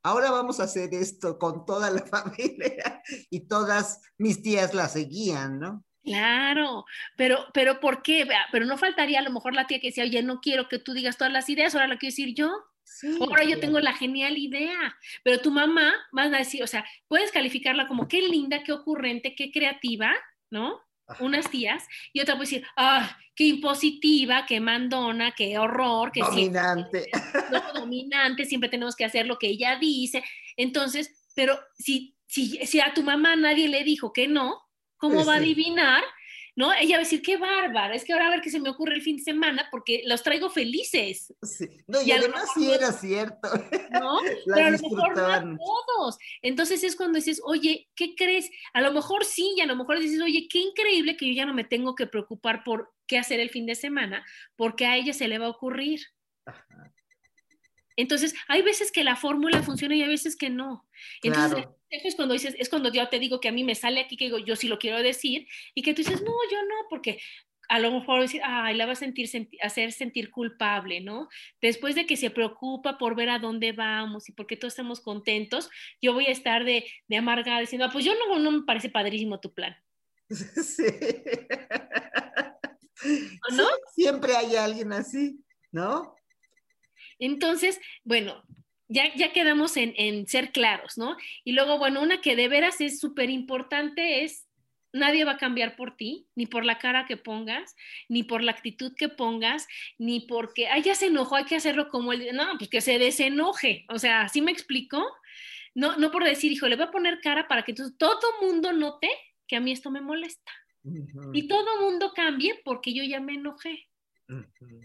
ahora 0.04 0.32
vamos 0.32 0.60
a 0.60 0.64
hacer 0.64 0.94
esto 0.94 1.38
con 1.38 1.66
toda 1.66 1.92
la 1.92 2.06
familia 2.06 3.02
y 3.30 3.48
todas 3.48 4.02
mis 4.18 4.42
tías 4.42 4.74
la 4.74 4.90
seguían, 4.90 5.60
¿no? 5.60 5.86
Claro, 6.04 6.86
pero, 7.16 7.46
pero 7.54 7.80
¿por 7.80 8.02
qué? 8.02 8.28
Pero 8.52 8.66
no 8.66 8.78
faltaría 8.78 9.20
a 9.20 9.24
lo 9.24 9.30
mejor 9.30 9.54
la 9.54 9.68
tía 9.68 9.80
que 9.80 9.88
decía, 9.88 10.04
oye, 10.04 10.24
no 10.24 10.40
quiero 10.40 10.68
que 10.68 10.80
tú 10.80 10.94
digas 10.94 11.18
todas 11.18 11.32
las 11.32 11.48
ideas, 11.48 11.76
ahora 11.76 11.88
lo 11.88 12.00
quiero 12.00 12.12
decir 12.12 12.34
yo. 12.34 12.52
Ahora 13.20 13.44
yo 13.44 13.60
tengo 13.60 13.80
la 13.80 13.94
genial 13.94 14.38
idea, 14.38 14.96
pero 15.24 15.40
tu 15.40 15.52
mamá 15.52 15.94
va 16.18 16.24
a 16.24 16.30
decir, 16.30 16.64
o 16.64 16.68
sea, 16.68 16.86
puedes 17.08 17.32
calificarla 17.32 17.88
como 17.88 18.08
qué 18.08 18.22
linda, 18.22 18.64
qué 18.64 18.72
ocurrente, 18.72 19.36
qué 19.36 19.52
creativa, 19.52 20.14
¿no? 20.50 20.82
unas 21.20 21.50
tías, 21.50 21.84
y 22.14 22.22
otra 22.22 22.36
puede 22.36 22.50
decir, 22.50 22.68
ah, 22.78 23.18
qué 23.36 23.46
impositiva, 23.46 24.46
qué 24.46 24.60
mandona, 24.60 25.34
qué 25.36 25.58
horror, 25.58 26.12
qué 26.12 26.22
dominante. 26.22 27.10
dominante, 27.76 28.46
siempre 28.46 28.70
tenemos 28.70 28.96
que 28.96 29.06
hacer 29.06 29.26
lo 29.26 29.38
que 29.38 29.48
ella 29.48 29.78
dice. 29.78 30.24
Entonces, 30.56 31.30
pero 31.36 31.60
si, 31.78 32.16
si, 32.28 32.66
si 32.66 32.80
a 32.80 32.94
tu 32.94 33.04
mamá 33.04 33.36
nadie 33.36 33.68
le 33.68 33.84
dijo 33.84 34.14
que 34.14 34.28
no, 34.28 34.62
¿cómo 34.98 35.26
va 35.26 35.36
a 35.36 35.38
adivinar 35.38 36.04
¿no? 36.56 36.74
Ella 36.74 36.98
va 36.98 37.02
a 37.02 37.06
decir, 37.06 37.22
qué 37.22 37.38
bárbara, 37.38 37.96
es 37.96 38.04
que 38.04 38.14
ahora 38.14 38.28
a 38.28 38.30
ver 38.32 38.42
qué 38.42 38.50
se 38.50 38.60
me 38.60 38.70
ocurre 38.70 38.96
el 38.96 39.02
fin 39.02 39.18
de 39.18 39.24
semana 39.24 39.68
porque 39.72 40.02
los 40.06 40.24
traigo 40.24 40.50
felices. 40.50 41.34
Sí. 41.42 41.68
No, 41.88 42.02
y, 42.02 42.12
además 42.12 42.50
sí 42.54 42.72
era 42.72 42.92
cierto. 42.92 43.50
¿No? 43.92 44.20
Pero 44.46 44.66
a 44.66 44.70
lo 44.72 44.80
mejor 44.80 45.46
no 45.46 45.58
todos. 45.98 46.18
Entonces 46.42 46.84
es 46.84 46.96
cuando 46.96 47.18
dices, 47.18 47.42
oye, 47.44 47.90
¿qué 47.96 48.16
crees? 48.16 48.50
A 48.74 48.82
lo 48.82 48.92
mejor 48.92 49.26
sí, 49.26 49.54
y 49.58 49.62
a 49.62 49.66
lo 49.66 49.76
mejor 49.76 50.00
dices, 50.00 50.22
oye, 50.22 50.48
qué 50.50 50.60
increíble 50.60 51.18
que 51.18 51.28
yo 51.28 51.34
ya 51.34 51.46
no 51.46 51.54
me 51.54 51.64
tengo 51.64 51.96
que 51.96 52.08
preocupar 52.08 52.64
por 52.64 52.94
qué 53.08 53.18
hacer 53.18 53.40
el 53.40 53.50
fin 53.50 53.66
de 53.66 53.76
semana, 53.76 54.26
porque 54.56 54.86
a 54.86 54.96
ella 54.98 55.14
se 55.14 55.28
le 55.28 55.38
va 55.38 55.48
a 55.48 55.50
ocurrir. 55.50 56.02
Entonces, 58.02 58.34
hay 58.48 58.64
veces 58.64 58.92
que 58.92 59.04
la 59.04 59.16
fórmula 59.16 59.62
funciona 59.62 59.96
y 59.96 60.02
hay 60.02 60.10
veces 60.10 60.36
que 60.36 60.50
no. 60.50 60.88
Entonces, 61.22 61.68
es 61.90 62.16
cuando 62.16 62.34
dices, 62.34 62.56
es 62.58 62.68
cuando 62.68 62.92
yo 62.92 63.08
te 63.10 63.20
digo 63.20 63.40
que 63.40 63.48
a 63.48 63.52
mí 63.52 63.64
me 63.64 63.76
sale 63.76 64.02
aquí 64.02 64.18
que 64.18 64.26
digo, 64.26 64.40
yo 64.40 64.56
sí 64.56 64.68
lo 64.68 64.80
quiero 64.80 65.04
decir, 65.04 65.48
y 65.76 65.84
que 65.84 65.94
tú 65.94 66.02
dices, 66.02 66.22
no, 66.22 66.34
yo 66.52 66.62
no, 66.64 66.76
porque 66.90 67.20
a 67.70 67.80
lo 67.80 67.92
mejor 67.92 68.22
decir, 68.22 68.42
ay, 68.44 68.76
la 68.76 68.88
va 68.88 68.94
a 68.94 68.96
sentir, 68.96 69.30
hacer 69.62 69.92
sentir 69.92 70.32
culpable, 70.32 71.00
¿no? 71.00 71.30
Después 71.62 71.94
de 71.94 72.08
que 72.08 72.18
se 72.18 72.32
preocupa 72.32 72.98
por 72.98 73.16
ver 73.16 73.30
a 73.30 73.38
dónde 73.38 73.72
vamos 73.72 74.28
y 74.28 74.32
porque 74.32 74.58
todos 74.58 74.74
estamos 74.74 75.00
contentos, 75.00 75.70
yo 76.02 76.14
voy 76.14 76.26
a 76.26 76.32
estar 76.32 76.66
de, 76.66 76.86
de 77.08 77.18
amargada 77.18 77.60
diciendo, 77.60 77.86
ah, 77.86 77.92
pues 77.94 78.04
yo 78.04 78.14
no, 78.16 78.40
no 78.40 78.52
me 78.52 78.64
parece 78.64 78.90
padrísimo 78.90 79.40
tu 79.40 79.54
plan. 79.54 79.76
Sí. 80.64 80.86
no? 83.58 83.66
siempre 83.96 84.36
hay 84.36 84.56
alguien 84.56 84.94
así, 84.94 85.44
¿no? 85.72 86.16
Entonces, 87.22 87.80
bueno, 88.04 88.44
ya, 88.90 89.16
ya 89.16 89.32
quedamos 89.32 89.78
en, 89.78 89.94
en, 89.96 90.28
ser 90.28 90.52
claros, 90.52 90.98
¿no? 90.98 91.16
Y 91.46 91.54
luego, 91.54 91.78
bueno, 91.78 92.02
una 92.02 92.20
que 92.20 92.36
de 92.36 92.50
veras 92.50 92.82
es 92.82 93.00
súper 93.00 93.30
importante 93.30 94.26
es, 94.26 94.48
nadie 94.92 95.24
va 95.24 95.34
a 95.34 95.38
cambiar 95.38 95.78
por 95.78 95.96
ti, 95.96 96.28
ni 96.36 96.46
por 96.46 96.66
la 96.66 96.78
cara 96.78 97.06
que 97.06 97.16
pongas, 97.16 97.76
ni 98.10 98.24
por 98.24 98.44
la 98.44 98.52
actitud 98.52 98.94
que 98.98 99.08
pongas, 99.08 99.68
ni 99.98 100.22
porque, 100.22 100.68
ay, 100.68 100.82
ya 100.82 100.96
se 100.96 101.08
enojó, 101.08 101.36
hay 101.38 101.46
que 101.46 101.56
hacerlo 101.56 101.88
como 101.90 102.12
él, 102.12 102.30
no, 102.34 102.58
pues 102.58 102.70
que 102.70 102.82
se 102.82 103.00
desenoje, 103.00 103.86
o 103.88 103.98
sea, 103.98 104.28
¿sí 104.28 104.42
me 104.42 104.52
explico? 104.52 105.02
No, 105.74 105.96
no 105.96 106.12
por 106.12 106.26
decir, 106.26 106.52
hijo, 106.52 106.68
le 106.68 106.76
voy 106.76 106.86
a 106.86 106.92
poner 106.92 107.22
cara 107.22 107.48
para 107.48 107.64
que 107.64 107.72
entonces 107.72 107.98
todo 107.98 108.20
mundo 108.42 108.74
note 108.74 109.10
que 109.48 109.56
a 109.56 109.62
mí 109.62 109.72
esto 109.72 109.90
me 109.90 110.02
molesta. 110.02 110.52
Y 111.34 111.48
todo 111.48 111.82
mundo 111.82 112.12
cambie 112.14 112.60
porque 112.66 112.94
yo 112.94 113.04
ya 113.04 113.20
me 113.20 113.36
enojé. 113.36 113.88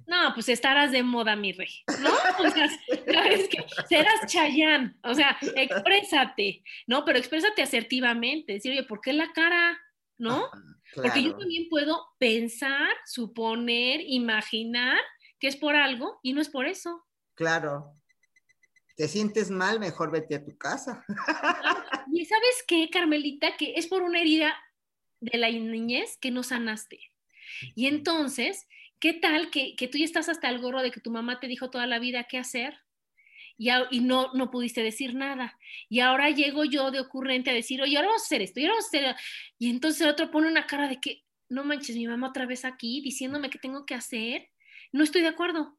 No, 0.06 0.34
pues 0.34 0.48
estarás 0.48 0.90
de 0.90 1.02
moda, 1.02 1.36
mi 1.36 1.52
rey, 1.52 1.84
¿no? 2.00 2.10
O 2.44 2.50
sea, 2.50 2.66
es 3.30 3.48
que 3.48 3.64
serás 3.88 4.26
Chayán, 4.26 4.98
o 5.02 5.14
sea, 5.14 5.38
exprésate, 5.54 6.64
¿no? 6.86 7.04
Pero 7.04 7.18
exprésate 7.18 7.62
asertivamente, 7.62 8.54
decir, 8.54 8.72
oye, 8.72 8.82
¿por 8.82 9.00
qué 9.00 9.12
la 9.12 9.32
cara? 9.32 9.78
¿No? 10.18 10.48
Porque 10.94 11.22
yo 11.22 11.36
también 11.36 11.68
puedo 11.68 12.06
pensar, 12.18 12.88
suponer, 13.04 14.00
imaginar 14.06 14.98
que 15.38 15.48
es 15.48 15.56
por 15.56 15.76
algo 15.76 16.18
y 16.22 16.32
no 16.32 16.40
es 16.40 16.48
por 16.48 16.66
eso. 16.66 17.06
Claro. 17.34 17.92
¿Te 18.96 19.08
sientes 19.08 19.50
mal? 19.50 19.78
Mejor 19.78 20.10
vete 20.10 20.36
a 20.36 20.44
tu 20.44 20.56
casa. 20.56 21.04
y 22.12 22.24
sabes 22.24 22.64
qué, 22.66 22.88
Carmelita, 22.90 23.56
que 23.58 23.74
es 23.76 23.86
por 23.86 24.02
una 24.02 24.20
herida 24.20 24.54
de 25.20 25.36
la 25.38 25.50
niñez 25.50 26.16
que 26.18 26.30
no 26.30 26.42
sanaste. 26.42 26.98
Y 27.74 27.86
entonces 27.86 28.66
¿Qué 28.98 29.12
tal 29.12 29.50
que, 29.50 29.74
tú 29.90 29.98
ya 29.98 30.04
estás 30.04 30.28
hasta 30.28 30.48
el 30.48 30.58
gorro 30.58 30.82
de 30.82 30.90
que 30.90 31.00
tu 31.00 31.10
mamá 31.10 31.38
te 31.38 31.48
dijo 31.48 31.70
toda 31.70 31.86
la 31.86 31.98
vida 31.98 32.24
qué 32.24 32.38
hacer? 32.38 32.78
Y, 33.58 33.70
y, 33.90 34.00
no, 34.00 34.32
no 34.34 34.50
pudiste 34.50 34.82
decir 34.82 35.14
nada. 35.14 35.58
Y 35.88 36.00
ahora 36.00 36.30
llego 36.30 36.64
yo 36.64 36.90
de 36.90 37.00
ocurrente 37.00 37.50
a 37.50 37.54
decir, 37.54 37.82
oye, 37.82 37.96
ahora 37.96 38.08
vamos 38.08 38.22
a 38.22 38.26
hacer 38.26 38.42
esto, 38.42 38.60
y 38.60 38.64
ahora 38.64 38.74
vamos 38.74 38.84
a 38.86 38.96
hacer... 38.96 39.16
Y 39.58 39.70
entonces 39.70 40.00
el 40.02 40.08
otro 40.08 40.30
pone 40.30 40.48
una 40.48 40.66
cara 40.66 40.88
de 40.88 41.00
que, 41.00 41.24
no 41.48 41.64
manches, 41.64 41.96
mi 41.96 42.06
mamá 42.06 42.28
otra 42.28 42.46
vez 42.46 42.64
aquí 42.64 43.00
diciéndome 43.00 43.50
qué 43.50 43.58
tengo 43.58 43.86
que 43.86 43.94
hacer. 43.94 44.50
No 44.92 45.04
estoy 45.04 45.22
de 45.22 45.28
acuerdo. 45.28 45.78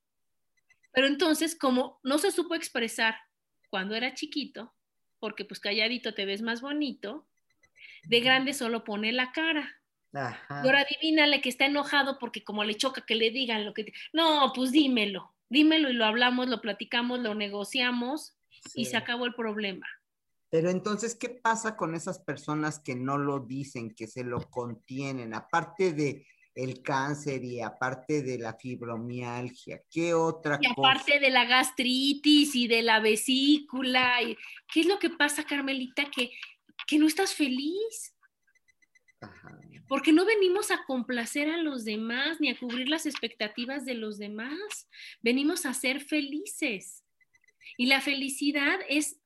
Pero 0.93 1.07
entonces, 1.07 1.55
como 1.55 1.99
no 2.03 2.17
se 2.17 2.31
supo 2.31 2.55
expresar 2.55 3.17
cuando 3.69 3.95
era 3.95 4.13
chiquito, 4.13 4.73
porque 5.19 5.45
pues 5.45 5.59
calladito 5.59 6.13
te 6.13 6.25
ves 6.25 6.41
más 6.41 6.61
bonito, 6.61 7.27
de 8.03 8.19
grande 8.21 8.53
solo 8.53 8.83
pone 8.83 9.11
la 9.11 9.31
cara. 9.31 9.81
Ajá. 10.13 10.61
Y 10.63 10.67
ahora 10.67 10.81
adivínale 10.81 11.41
que 11.41 11.49
está 11.49 11.65
enojado 11.65 12.17
porque 12.19 12.43
como 12.43 12.63
le 12.63 12.75
choca 12.75 13.05
que 13.05 13.15
le 13.15 13.31
digan 13.31 13.65
lo 13.65 13.73
que... 13.73 13.93
No, 14.13 14.51
pues 14.55 14.71
dímelo, 14.71 15.33
dímelo 15.49 15.89
y 15.89 15.93
lo 15.93 16.05
hablamos, 16.05 16.47
lo 16.47 16.61
platicamos, 16.61 17.19
lo 17.19 17.35
negociamos 17.35 18.37
y 18.73 18.85
se 18.85 18.97
acabó 18.97 19.25
el 19.25 19.33
problema. 19.33 19.85
Pero 20.49 20.69
entonces, 20.69 21.15
¿qué 21.15 21.29
pasa 21.29 21.75
con 21.75 21.93
esas 21.93 22.19
personas 22.19 22.79
que 22.79 22.95
no 22.95 23.17
lo 23.17 23.39
dicen, 23.39 23.91
que 23.91 24.07
se 24.07 24.23
lo 24.23 24.49
contienen? 24.49 25.33
Aparte 25.33 25.93
de 25.93 26.25
el 26.55 26.81
cáncer 26.81 27.43
y 27.43 27.61
aparte 27.61 28.23
de 28.23 28.39
la 28.39 28.53
fibromialgia, 28.53 29.83
¿qué 29.91 30.13
otra 30.15 30.57
y 30.59 30.65
aparte 30.65 31.19
de 31.19 31.29
la 31.29 31.45
gastritis 31.45 32.55
y 32.55 32.67
de 32.67 32.81
la 32.81 32.99
vesícula, 32.99 34.15
¿qué 34.73 34.79
es 34.79 34.87
lo 34.87 34.97
que 34.97 35.11
pasa, 35.11 35.43
Carmelita? 35.43 36.05
Que, 36.09 36.31
que 36.87 36.97
no 36.97 37.05
estás 37.05 37.35
feliz. 37.35 38.15
Porque 39.87 40.11
no 40.11 40.25
venimos 40.25 40.69
a 40.71 40.83
complacer 40.85 41.49
a 41.49 41.57
los 41.57 41.85
demás 41.85 42.39
ni 42.41 42.49
a 42.49 42.57
cubrir 42.57 42.89
las 42.89 43.05
expectativas 43.05 43.85
de 43.85 43.93
los 43.93 44.17
demás, 44.17 44.89
venimos 45.21 45.65
a 45.65 45.73
ser 45.73 46.01
felices. 46.01 47.03
Y 47.77 47.85
la 47.87 48.01
felicidad 48.01 48.79
es 48.89 49.19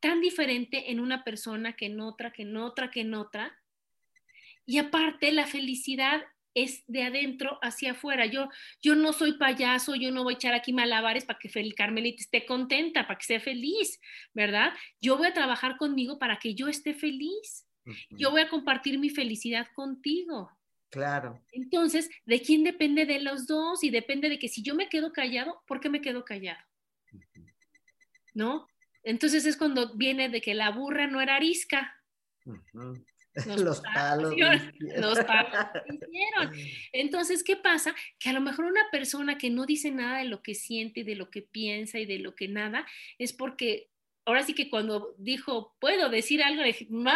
tan 0.00 0.20
diferente 0.20 0.90
en 0.90 0.98
una 0.98 1.22
persona 1.22 1.74
que 1.74 1.86
en 1.86 2.00
otra, 2.00 2.32
que 2.32 2.42
en 2.42 2.56
otra, 2.56 2.90
que 2.90 3.02
en 3.02 3.14
otra. 3.14 3.56
Y 4.66 4.78
aparte, 4.78 5.30
la 5.30 5.46
felicidad 5.46 6.22
es 6.54 6.84
de 6.86 7.04
adentro 7.04 7.58
hacia 7.62 7.92
afuera. 7.92 8.26
Yo, 8.26 8.48
yo 8.82 8.94
no 8.94 9.12
soy 9.12 9.34
payaso, 9.34 9.94
yo 9.94 10.10
no 10.10 10.24
voy 10.24 10.34
a 10.34 10.36
echar 10.36 10.54
aquí 10.54 10.72
malabares 10.72 11.24
para 11.24 11.38
que 11.38 11.50
el 11.60 11.74
Carmelita 11.74 12.22
esté 12.22 12.44
contenta, 12.44 13.06
para 13.06 13.18
que 13.18 13.26
sea 13.26 13.40
feliz, 13.40 14.00
¿verdad? 14.34 14.74
Yo 15.00 15.16
voy 15.16 15.28
a 15.28 15.34
trabajar 15.34 15.76
conmigo 15.76 16.18
para 16.18 16.38
que 16.38 16.54
yo 16.54 16.68
esté 16.68 16.94
feliz. 16.94 17.66
Yo 18.10 18.30
voy 18.30 18.42
a 18.42 18.48
compartir 18.48 18.98
mi 18.98 19.10
felicidad 19.10 19.66
contigo. 19.74 20.50
Claro. 20.90 21.42
Entonces, 21.52 22.10
¿de 22.26 22.40
quién 22.42 22.64
depende 22.64 23.06
de 23.06 23.20
los 23.20 23.46
dos? 23.46 23.82
Y 23.82 23.90
depende 23.90 24.28
de 24.28 24.38
que 24.38 24.48
si 24.48 24.62
yo 24.62 24.74
me 24.74 24.88
quedo 24.88 25.12
callado, 25.12 25.62
¿por 25.66 25.80
qué 25.80 25.88
me 25.88 26.00
quedo 26.00 26.24
callado? 26.24 26.60
¿No? 28.34 28.68
Entonces 29.02 29.46
es 29.46 29.56
cuando 29.56 29.94
viene 29.94 30.28
de 30.28 30.40
que 30.40 30.54
la 30.54 30.70
burra 30.70 31.06
no 31.06 31.20
era 31.20 31.36
arisca. 31.36 31.96
Los, 33.46 33.80
palos. 33.80 34.34
Los 34.96 35.18
palos 35.20 35.52
hicieron. 35.86 36.52
Entonces, 36.92 37.42
¿qué 37.42 37.56
pasa? 37.56 37.94
Que 38.18 38.28
a 38.28 38.32
lo 38.32 38.40
mejor 38.40 38.66
una 38.66 38.82
persona 38.90 39.38
que 39.38 39.48
no 39.48 39.64
dice 39.64 39.90
nada 39.90 40.18
de 40.18 40.26
lo 40.26 40.42
que 40.42 40.54
siente, 40.54 41.02
de 41.02 41.16
lo 41.16 41.30
que 41.30 41.40
piensa 41.40 41.98
y 41.98 42.04
de 42.04 42.18
lo 42.18 42.34
que 42.34 42.48
nada, 42.48 42.86
es 43.18 43.32
porque 43.32 43.88
ahora 44.24 44.42
sí 44.42 44.54
que 44.54 44.70
cuando 44.70 45.14
dijo, 45.18 45.74
puedo 45.78 46.08
decir 46.08 46.42
algo, 46.42 46.62
dije, 46.62 46.86
no, 46.90 47.12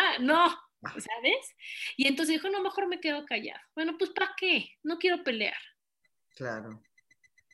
¿sabes? 0.82 1.56
Y 1.96 2.06
entonces 2.06 2.34
dijo, 2.34 2.48
no, 2.48 2.62
mejor 2.62 2.88
me 2.88 3.00
quedo 3.00 3.24
callado. 3.24 3.60
Bueno, 3.74 3.96
pues 3.98 4.10
¿para 4.10 4.34
qué? 4.36 4.70
No 4.82 4.98
quiero 4.98 5.22
pelear. 5.24 5.56
Claro. 6.34 6.82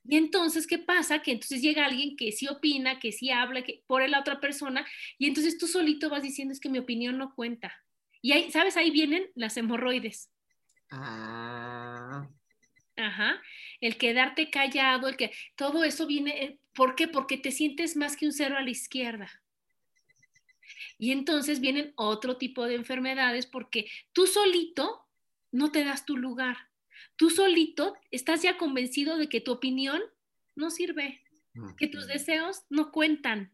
Y 0.04 0.16
entonces, 0.16 0.66
¿qué 0.66 0.78
pasa? 0.78 1.22
Que 1.22 1.32
entonces 1.32 1.62
llega 1.62 1.84
alguien 1.84 2.16
que 2.16 2.32
sí 2.32 2.48
opina, 2.48 2.98
que 2.98 3.12
sí 3.12 3.30
habla, 3.30 3.62
que 3.62 3.84
por 3.86 4.08
la 4.08 4.20
otra 4.20 4.40
persona, 4.40 4.84
y 5.16 5.28
entonces 5.28 5.58
tú 5.58 5.66
solito 5.66 6.10
vas 6.10 6.22
diciendo 6.22 6.52
es 6.52 6.60
que 6.60 6.68
mi 6.68 6.78
opinión 6.78 7.18
no 7.18 7.34
cuenta. 7.34 7.72
Y 8.20 8.32
ahí, 8.32 8.50
¿sabes? 8.50 8.76
Ahí 8.76 8.90
vienen 8.90 9.30
las 9.34 9.56
hemorroides. 9.56 10.30
Ah. 10.90 12.28
Ajá. 12.96 13.40
El 13.80 13.96
quedarte 13.96 14.50
callado, 14.50 15.08
el 15.08 15.16
que 15.16 15.32
todo 15.56 15.84
eso 15.84 16.06
viene, 16.06 16.44
eh, 16.44 16.58
¿por 16.74 16.94
qué? 16.94 17.08
Porque 17.08 17.36
te 17.36 17.50
sientes 17.50 17.96
más 17.96 18.16
que 18.16 18.26
un 18.26 18.32
cero 18.32 18.56
a 18.56 18.62
la 18.62 18.70
izquierda. 18.70 19.41
Y 21.02 21.10
entonces 21.10 21.58
vienen 21.58 21.92
otro 21.96 22.36
tipo 22.36 22.64
de 22.64 22.76
enfermedades 22.76 23.46
porque 23.46 23.90
tú 24.12 24.26
solito 24.26 25.04
no 25.50 25.72
te 25.72 25.84
das 25.84 26.06
tu 26.06 26.16
lugar 26.16 26.56
tú 27.16 27.30
solito 27.30 27.94
estás 28.10 28.42
ya 28.42 28.58
convencido 28.58 29.16
de 29.16 29.28
que 29.28 29.40
tu 29.40 29.52
opinión 29.52 30.02
no 30.54 30.70
sirve, 30.70 31.22
que 31.76 31.88
tus 31.88 32.06
deseos 32.06 32.62
no 32.68 32.90
cuentan. 32.92 33.52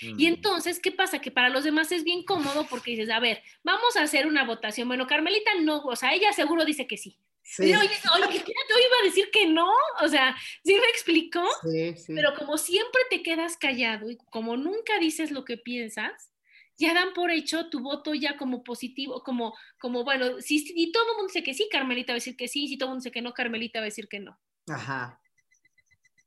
Y 0.00 0.26
entonces, 0.26 0.78
¿qué 0.78 0.90
pasa? 0.90 1.20
Que 1.20 1.30
para 1.30 1.48
los 1.48 1.64
demás 1.64 1.90
es 1.90 2.04
bien 2.04 2.22
cómodo 2.22 2.66
porque 2.68 2.90
dices, 2.90 3.08
a 3.10 3.20
ver, 3.20 3.42
vamos 3.62 3.96
a 3.96 4.02
hacer 4.02 4.26
una 4.26 4.44
votación. 4.44 4.88
Bueno, 4.88 5.06
Carmelita 5.06 5.52
no, 5.62 5.78
o 5.84 5.96
sea, 5.96 6.12
ella 6.12 6.32
seguro 6.32 6.64
dice 6.64 6.86
que 6.86 6.98
sí. 6.98 7.18
Sí. 7.48 7.62
oye, 7.62 7.76
oye, 7.76 8.38
yo 8.38 8.76
iba 8.76 8.96
a 9.00 9.04
decir 9.04 9.30
que 9.30 9.46
no, 9.46 9.70
o 10.02 10.08
sea, 10.08 10.36
¿sí 10.64 10.74
me 10.74 10.88
explicó? 10.88 11.44
Sí, 11.62 11.96
sí. 11.96 12.12
Pero 12.12 12.34
como 12.36 12.58
siempre 12.58 13.00
te 13.08 13.22
quedas 13.22 13.56
callado 13.56 14.10
y 14.10 14.16
como 14.16 14.56
nunca 14.56 14.98
dices 14.98 15.30
lo 15.30 15.44
que 15.44 15.56
piensas, 15.56 16.32
ya 16.76 16.92
dan 16.92 17.12
por 17.14 17.30
hecho 17.30 17.70
tu 17.70 17.80
voto 17.80 18.14
ya 18.14 18.36
como 18.36 18.64
positivo, 18.64 19.22
como, 19.22 19.54
como 19.78 20.04
bueno, 20.04 20.40
si, 20.40 20.64
y 20.74 20.90
todo 20.90 21.04
el 21.04 21.16
mundo 21.16 21.32
dice 21.32 21.44
que 21.44 21.54
sí, 21.54 21.68
Carmelita 21.70 22.12
va 22.12 22.16
a 22.16 22.20
decir 22.20 22.36
que 22.36 22.48
sí, 22.48 22.68
si 22.68 22.76
todo 22.76 22.88
el 22.88 22.94
mundo 22.94 23.04
dice 23.04 23.12
que 23.12 23.22
no, 23.22 23.32
Carmelita 23.32 23.78
va 23.78 23.84
a 23.84 23.86
decir 23.86 24.08
que 24.08 24.20
no. 24.20 24.38
Ajá. 24.68 25.20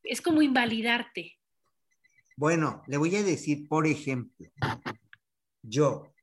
Es 0.03 0.22
como 0.22 0.41
invalidarte. 0.41 1.38
Bueno, 2.38 2.82
le 2.88 2.97
voy 2.97 3.13
a 3.17 3.24
decir, 3.24 3.67
por 3.67 3.86
ejemplo, 3.86 4.49
yo 5.61 6.13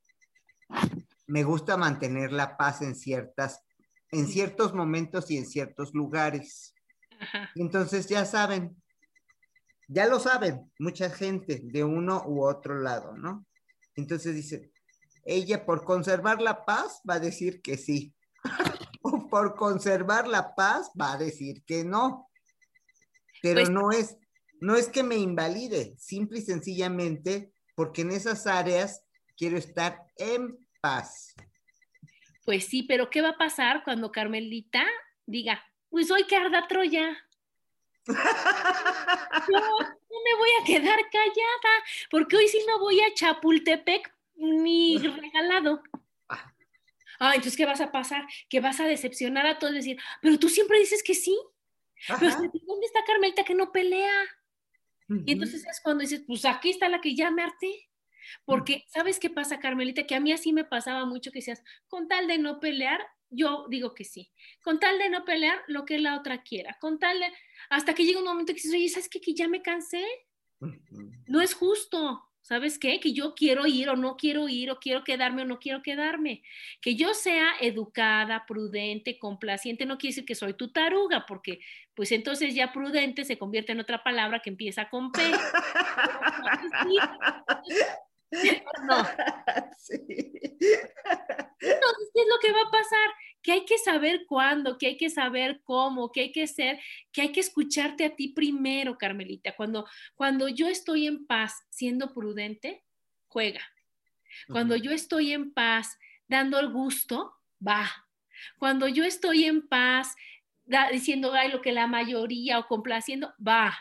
me 1.27 1.43
gusta 1.43 1.77
mantener 1.77 2.31
la 2.31 2.57
paz 2.57 2.81
en 2.81 2.95
ciertas, 2.95 3.63
en 4.11 4.27
ciertos 4.27 4.73
momentos 4.73 5.29
y 5.31 5.37
en 5.37 5.45
ciertos 5.45 5.93
lugares. 5.93 6.73
Ajá. 7.19 7.49
Entonces 7.55 8.07
ya 8.07 8.25
saben, 8.25 8.81
ya 9.87 10.07
lo 10.07 10.19
saben, 10.19 10.71
mucha 10.79 11.09
gente 11.09 11.61
de 11.63 11.83
uno 11.83 12.23
u 12.25 12.43
otro 12.43 12.79
lado, 12.79 13.15
¿no? 13.17 13.45
Entonces 13.95 14.35
dice, 14.35 14.71
ella 15.25 15.65
por 15.65 15.83
conservar 15.83 16.41
la 16.41 16.65
paz 16.65 17.01
va 17.09 17.15
a 17.15 17.19
decir 17.19 17.61
que 17.61 17.77
sí. 17.77 18.13
o 19.01 19.27
por 19.27 19.55
conservar 19.55 20.27
la 20.27 20.55
paz 20.55 20.91
va 20.99 21.13
a 21.13 21.17
decir 21.17 21.63
que 21.65 21.83
no. 21.83 22.29
Pero 23.41 23.61
pues 23.61 23.69
no 23.69 23.91
es 23.91 24.17
no 24.59 24.75
es 24.75 24.87
que 24.87 25.03
me 25.03 25.15
invalide, 25.15 25.95
simple 25.97 26.39
y 26.39 26.41
sencillamente 26.41 27.53
porque 27.75 28.01
en 28.01 28.11
esas 28.11 28.47
áreas 28.47 29.03
quiero 29.37 29.57
estar 29.57 30.03
en 30.15 30.57
paz. 30.81 31.35
Pues 32.47 32.63
sí, 32.63 32.81
pero 32.81 33.09
¿qué 33.09 33.21
va 33.21 33.31
a 33.31 33.37
pasar 33.37 33.83
cuando 33.83 34.09
Carmelita 34.09 34.85
diga, 35.25 35.61
pues 35.89 36.09
hoy 36.09 36.23
que 36.23 36.37
arda 36.37 36.65
Troya? 36.65 37.27
Yo 38.07 38.15
no 39.59 40.17
me 40.23 40.37
voy 40.37 40.49
a 40.61 40.63
quedar 40.65 40.97
callada, 41.11 41.83
porque 42.09 42.37
hoy 42.37 42.47
sí 42.47 42.61
no 42.65 42.79
voy 42.79 43.01
a 43.01 43.13
Chapultepec 43.13 44.15
ni 44.37 44.97
regalado. 44.97 45.83
Ah, 47.19 47.33
entonces, 47.35 47.57
¿qué 47.57 47.65
vas 47.65 47.81
a 47.81 47.91
pasar? 47.91 48.25
Que 48.47 48.61
vas 48.61 48.79
a 48.79 48.85
decepcionar 48.85 49.45
a 49.45 49.59
todos 49.59 49.73
y 49.73 49.77
decir, 49.79 49.99
pero 50.21 50.39
tú 50.39 50.47
siempre 50.47 50.79
dices 50.79 51.03
que 51.03 51.15
sí. 51.15 51.37
¿dónde 52.07 52.85
está 52.85 53.03
Carmelita 53.03 53.43
que 53.43 53.55
no 53.55 53.73
pelea? 53.73 54.23
Y 55.09 55.33
entonces 55.33 55.65
es 55.69 55.81
cuando 55.81 56.01
dices, 56.01 56.23
pues 56.25 56.45
aquí 56.45 56.69
está 56.69 56.87
la 56.87 57.01
que 57.01 57.13
ya 57.13 57.29
me 57.29 57.43
harté. 57.43 57.86
Porque, 58.45 58.83
¿sabes 58.87 59.19
qué 59.19 59.29
pasa, 59.29 59.59
Carmelita? 59.59 60.05
Que 60.05 60.15
a 60.15 60.19
mí 60.19 60.31
así 60.31 60.53
me 60.53 60.63
pasaba 60.63 61.05
mucho 61.05 61.31
que 61.31 61.39
decías, 61.39 61.63
con 61.87 62.07
tal 62.07 62.27
de 62.27 62.37
no 62.37 62.59
pelear, 62.59 63.01
yo 63.29 63.65
digo 63.69 63.93
que 63.93 64.03
sí. 64.03 64.31
Con 64.63 64.79
tal 64.79 64.97
de 64.99 65.09
no 65.09 65.25
pelear 65.25 65.59
lo 65.67 65.85
que 65.85 65.99
la 65.99 66.17
otra 66.17 66.43
quiera. 66.43 66.77
Con 66.79 66.99
tal 66.99 67.19
de, 67.19 67.27
hasta 67.69 67.93
que 67.93 68.05
llega 68.05 68.19
un 68.19 68.25
momento 68.25 68.53
que 68.53 68.61
dices, 68.61 68.73
oye, 68.73 68.89
¿sabes 68.89 69.09
qué? 69.09 69.19
Que 69.19 69.33
ya 69.33 69.47
me 69.47 69.61
cansé. 69.61 70.03
No 71.27 71.41
es 71.41 71.53
justo. 71.53 72.27
¿Sabes 72.47 72.79
qué? 72.79 73.01
Que 73.01 73.11
yo 73.11 73.35
quiero 73.35 73.67
ir 73.67 73.89
o 73.89 73.97
no 73.97 74.15
quiero 74.15 74.47
ir, 74.47 74.71
o 74.71 74.79
quiero 74.79 75.03
quedarme 75.03 75.41
o 75.41 75.45
no 75.45 75.59
quiero 75.59 75.81
quedarme. 75.81 76.43
Que 76.79 76.95
yo 76.95 77.13
sea 77.13 77.55
educada, 77.59 78.45
prudente, 78.47 79.19
complaciente, 79.19 79.85
no 79.85 79.97
quiere 79.97 80.11
decir 80.11 80.25
que 80.25 80.33
soy 80.33 80.53
tu 80.53 80.71
taruga, 80.71 81.25
porque 81.25 81.59
pues 81.93 82.13
entonces 82.13 82.55
ya 82.55 82.71
prudente 82.71 83.25
se 83.25 83.37
convierte 83.37 83.73
en 83.73 83.81
otra 83.81 84.01
palabra 84.01 84.39
que 84.39 84.49
empieza 84.49 84.87
con 84.87 85.11
P. 85.11 85.23
no. 88.31 88.97
Entonces, 91.59 92.09
¿qué 92.13 92.21
es 92.21 92.27
lo 92.27 92.39
que 92.41 92.51
va 92.51 92.61
a 92.67 92.71
pasar? 92.71 93.09
Que 93.41 93.51
hay 93.53 93.65
que 93.65 93.77
saber 93.77 94.25
cuándo, 94.27 94.77
que 94.77 94.87
hay 94.87 94.97
que 94.97 95.09
saber 95.09 95.61
cómo, 95.63 96.11
que 96.11 96.21
hay 96.21 96.31
que 96.31 96.47
ser, 96.47 96.79
que 97.11 97.21
hay 97.21 97.31
que 97.31 97.39
escucharte 97.39 98.05
a 98.05 98.15
ti 98.15 98.29
primero, 98.29 98.97
Carmelita. 98.97 99.55
Cuando, 99.55 99.87
cuando 100.15 100.47
yo 100.47 100.67
estoy 100.67 101.07
en 101.07 101.25
paz, 101.25 101.65
siendo 101.69 102.13
prudente, 102.13 102.83
juega. 103.27 103.61
Cuando 104.49 104.75
yo 104.75 104.91
estoy 104.91 105.33
en 105.33 105.53
paz, 105.53 105.97
dando 106.27 106.59
el 106.59 106.69
gusto, 106.69 107.33
va. 107.65 107.89
Cuando 108.59 108.87
yo 108.87 109.03
estoy 109.03 109.45
en 109.45 109.67
paz, 109.67 110.15
diciendo 110.91 111.33
ay, 111.33 111.49
lo 111.51 111.61
que 111.61 111.71
la 111.71 111.87
mayoría 111.87 112.59
o 112.59 112.67
complaciendo, 112.67 113.33
va. 113.45 113.77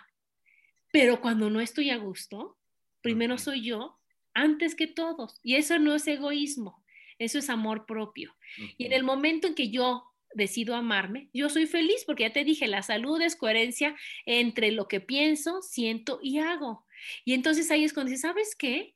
Pero 0.92 1.20
cuando 1.20 1.50
no 1.50 1.60
estoy 1.60 1.90
a 1.90 1.96
gusto, 1.96 2.56
primero 3.02 3.38
soy 3.38 3.62
yo 3.62 3.98
antes 4.36 4.74
que 4.74 4.86
todos. 4.86 5.40
Y 5.42 5.56
eso 5.56 5.78
no 5.78 5.94
es 5.94 6.06
egoísmo, 6.06 6.84
eso 7.18 7.38
es 7.38 7.50
amor 7.50 7.86
propio. 7.86 8.36
Y 8.78 8.84
en 8.84 8.92
el 8.92 9.02
momento 9.02 9.48
en 9.48 9.54
que 9.54 9.70
yo 9.70 10.04
decido 10.34 10.74
amarme, 10.74 11.30
yo 11.32 11.48
soy 11.48 11.66
feliz 11.66 12.04
porque 12.04 12.24
ya 12.24 12.32
te 12.32 12.44
dije, 12.44 12.68
la 12.68 12.82
salud 12.82 13.20
es 13.22 13.34
coherencia 13.34 13.96
entre 14.26 14.70
lo 14.70 14.86
que 14.86 15.00
pienso, 15.00 15.62
siento 15.62 16.20
y 16.22 16.38
hago. 16.38 16.86
Y 17.24 17.32
entonces 17.32 17.70
ahí 17.70 17.84
es 17.84 17.94
cuando 17.94 18.10
dices, 18.10 18.22
¿sabes 18.22 18.54
qué? 18.54 18.94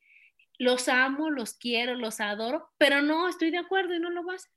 Los 0.59 0.87
amo, 0.87 1.31
los 1.31 1.55
quiero, 1.55 1.95
los 1.95 2.21
adoro, 2.21 2.69
pero 2.77 3.01
no 3.01 3.27
estoy 3.27 3.49
de 3.49 3.57
acuerdo 3.57 3.95
y 3.95 3.99
no 3.99 4.11
lo 4.11 4.23
voy 4.23 4.33
a 4.33 4.35
hacer. 4.35 4.51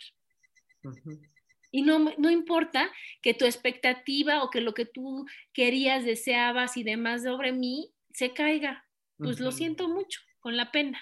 Y 1.70 1.82
no, 1.82 1.98
no 2.18 2.30
importa 2.30 2.92
que 3.22 3.32
tu 3.32 3.46
expectativa 3.46 4.44
o 4.44 4.50
que 4.50 4.60
lo 4.60 4.74
que 4.74 4.84
tú 4.84 5.26
querías, 5.54 6.04
deseabas 6.04 6.76
y 6.76 6.84
demás 6.84 7.22
sobre 7.22 7.52
mí 7.52 7.90
se 8.12 8.34
caiga. 8.34 8.84
Pues 9.16 9.40
lo 9.40 9.50
siento 9.50 9.88
mucho 9.88 10.20
con 10.44 10.58
la 10.58 10.70
pena. 10.70 11.00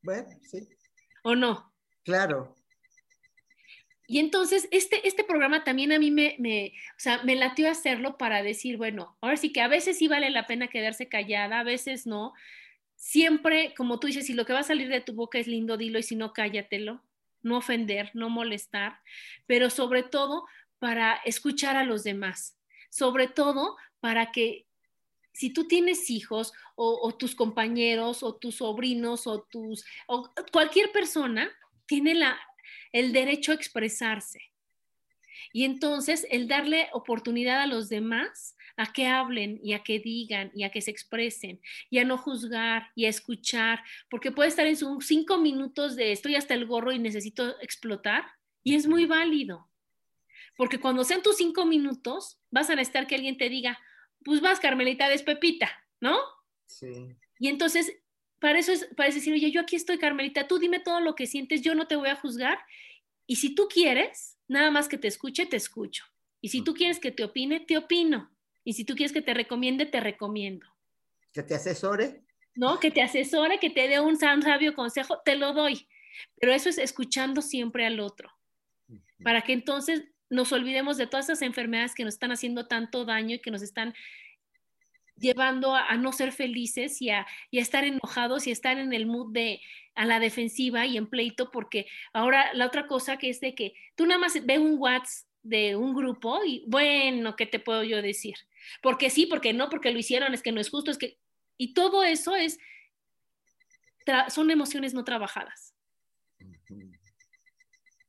Bueno, 0.00 0.26
sí. 0.40 0.66
¿O 1.22 1.36
no? 1.36 1.70
Claro. 2.02 2.56
Y 4.06 4.20
entonces, 4.20 4.68
este, 4.70 5.06
este 5.06 5.22
programa 5.22 5.64
también 5.64 5.92
a 5.92 5.98
mí 5.98 6.10
me, 6.10 6.36
me, 6.38 6.72
o 6.96 6.98
sea, 6.98 7.22
me 7.24 7.36
latió 7.36 7.70
hacerlo 7.70 8.16
para 8.16 8.42
decir, 8.42 8.78
bueno, 8.78 9.18
ahora 9.20 9.36
sí 9.36 9.52
que 9.52 9.60
a 9.60 9.68
veces 9.68 9.98
sí 9.98 10.08
vale 10.08 10.30
la 10.30 10.46
pena 10.46 10.68
quedarse 10.68 11.10
callada, 11.10 11.60
a 11.60 11.62
veces 11.62 12.06
no. 12.06 12.32
Siempre, 12.96 13.74
como 13.76 14.00
tú 14.00 14.06
dices, 14.06 14.24
si 14.24 14.32
lo 14.32 14.46
que 14.46 14.54
va 14.54 14.60
a 14.60 14.64
salir 14.64 14.88
de 14.88 15.02
tu 15.02 15.12
boca 15.12 15.38
es 15.38 15.46
lindo, 15.46 15.76
dilo, 15.76 15.98
y 15.98 16.02
si 16.02 16.16
no, 16.16 16.32
cállatelo. 16.32 17.02
No 17.42 17.58
ofender, 17.58 18.12
no 18.14 18.30
molestar, 18.30 19.00
pero 19.46 19.68
sobre 19.68 20.04
todo 20.04 20.46
para 20.78 21.16
escuchar 21.26 21.76
a 21.76 21.84
los 21.84 22.02
demás. 22.02 22.56
Sobre 22.88 23.28
todo 23.28 23.76
para 24.00 24.32
que 24.32 24.64
si 25.32 25.50
tú 25.50 25.66
tienes 25.66 26.10
hijos 26.10 26.52
o, 26.74 27.14
tus 27.14 27.34
compañeros 27.34 28.22
o 28.22 28.34
tus 28.34 28.56
sobrinos 28.56 29.26
o 29.26 29.42
tus 29.42 29.84
o 30.06 30.32
cualquier 30.50 30.90
persona 30.92 31.50
tiene 31.86 32.14
la, 32.14 32.38
el 32.92 33.12
derecho 33.12 33.52
a 33.52 33.54
expresarse. 33.54 34.40
Y 35.52 35.64
entonces 35.64 36.26
el 36.30 36.48
darle 36.48 36.88
oportunidad 36.92 37.60
a 37.60 37.66
los 37.66 37.88
demás 37.88 38.56
a 38.76 38.92
que 38.92 39.06
hablen 39.06 39.60
y 39.62 39.74
a 39.74 39.82
que 39.82 39.98
digan 39.98 40.50
y 40.54 40.64
a 40.64 40.70
que 40.70 40.80
se 40.80 40.90
expresen 40.90 41.60
y 41.90 41.98
a 41.98 42.04
no 42.04 42.16
juzgar 42.16 42.90
y 42.94 43.04
a 43.04 43.10
escuchar, 43.10 43.82
porque 44.08 44.32
puede 44.32 44.48
estar 44.48 44.66
en 44.66 44.76
sus 44.76 45.06
cinco 45.06 45.38
minutos 45.38 45.94
de 45.94 46.12
estoy 46.12 46.36
hasta 46.36 46.54
el 46.54 46.66
gorro 46.66 46.92
y 46.92 46.98
necesito 46.98 47.60
explotar 47.60 48.24
y 48.62 48.74
es 48.74 48.86
muy 48.86 49.06
válido. 49.06 49.68
Porque 50.56 50.78
cuando 50.80 51.04
sean 51.04 51.22
tus 51.22 51.36
cinco 51.36 51.64
minutos, 51.64 52.38
vas 52.50 52.70
a 52.70 52.74
necesitar 52.74 53.06
que 53.06 53.14
alguien 53.14 53.36
te 53.36 53.48
diga, 53.48 53.78
pues 54.24 54.40
vas, 54.40 54.60
Carmelita, 54.60 55.08
Pepita, 55.24 55.70
¿no? 56.00 56.18
Sí. 56.66 57.16
Y 57.38 57.48
entonces 57.48 58.02
para 58.42 58.58
eso 58.58 58.72
es, 58.72 58.88
para 58.96 59.08
decir, 59.08 59.32
oye, 59.32 59.52
yo 59.52 59.60
aquí 59.60 59.76
estoy, 59.76 59.98
Carmelita, 59.98 60.48
tú 60.48 60.58
dime 60.58 60.80
todo 60.80 61.00
lo 61.00 61.14
que 61.14 61.28
sientes, 61.28 61.62
yo 61.62 61.76
no 61.76 61.86
te 61.86 61.94
voy 61.94 62.08
a 62.08 62.16
juzgar. 62.16 62.58
Y 63.24 63.36
si 63.36 63.54
tú 63.54 63.68
quieres, 63.68 64.36
nada 64.48 64.72
más 64.72 64.88
que 64.88 64.98
te 64.98 65.06
escuche, 65.06 65.46
te 65.46 65.56
escucho. 65.56 66.04
Y 66.40 66.48
si 66.48 66.62
tú 66.64 66.74
quieres 66.74 66.98
que 66.98 67.12
te 67.12 67.22
opine, 67.22 67.60
te 67.60 67.78
opino. 67.78 68.32
Y 68.64 68.72
si 68.72 68.84
tú 68.84 68.96
quieres 68.96 69.12
que 69.12 69.22
te 69.22 69.32
recomiende, 69.32 69.86
te 69.86 70.00
recomiendo. 70.00 70.66
Que 71.32 71.44
te 71.44 71.54
asesore. 71.54 72.24
¿No? 72.56 72.80
Que 72.80 72.90
te 72.90 73.00
asesore, 73.00 73.60
que 73.60 73.70
te 73.70 73.86
dé 73.86 74.00
un 74.00 74.18
sabio 74.18 74.74
consejo, 74.74 75.20
te 75.24 75.36
lo 75.36 75.52
doy. 75.52 75.86
Pero 76.40 76.52
eso 76.52 76.68
es 76.68 76.78
escuchando 76.78 77.42
siempre 77.42 77.86
al 77.86 78.00
otro. 78.00 78.28
Para 79.22 79.42
que 79.42 79.52
entonces 79.52 80.02
nos 80.32 80.50
olvidemos 80.50 80.96
de 80.96 81.06
todas 81.06 81.26
esas 81.26 81.42
enfermedades 81.42 81.94
que 81.94 82.04
nos 82.04 82.14
están 82.14 82.32
haciendo 82.32 82.66
tanto 82.66 83.04
daño 83.04 83.36
y 83.36 83.38
que 83.40 83.50
nos 83.50 83.60
están 83.60 83.94
llevando 85.18 85.74
a, 85.74 85.94
no 85.98 86.10
ser 86.10 86.32
felices 86.32 87.02
y 87.02 87.10
a, 87.10 87.26
estar 87.52 87.84
enojados 87.84 88.46
y 88.46 88.50
estar 88.50 88.78
en 88.78 88.94
el 88.94 89.06
mood 89.06 89.32
de 89.32 89.60
a 89.94 90.06
la 90.06 90.20
defensiva 90.20 90.86
y 90.86 90.96
en 90.96 91.06
pleito, 91.06 91.50
porque 91.50 91.86
ahora 92.14 92.52
la 92.54 92.66
otra 92.66 92.86
cosa 92.86 93.18
que 93.18 93.28
es 93.28 93.40
de 93.40 93.54
que 93.54 93.74
tú 93.94 94.06
nada 94.06 94.18
más 94.18 94.44
ves 94.44 94.58
un 94.58 94.78
WhatsApp 94.78 95.28
de 95.42 95.76
un 95.76 95.92
grupo 95.92 96.40
y 96.46 96.64
bueno, 96.66 97.36
¿qué 97.36 97.44
te 97.44 97.58
puedo 97.58 97.82
yo 97.82 98.00
decir? 98.00 98.36
Porque 98.80 99.10
sí, 99.10 99.26
porque 99.26 99.52
no, 99.52 99.68
porque 99.68 99.90
lo 99.90 99.98
hicieron, 99.98 100.32
es 100.32 100.42
que 100.42 100.52
no 100.52 100.60
es 100.60 100.70
justo, 100.70 100.90
es 100.90 100.98
que... 100.98 101.18
Y 101.58 101.74
todo 101.74 102.04
eso 102.04 102.34
es, 102.34 102.58
son 104.28 104.50
emociones 104.50 104.94
no 104.94 105.04
trabajadas. 105.04 105.71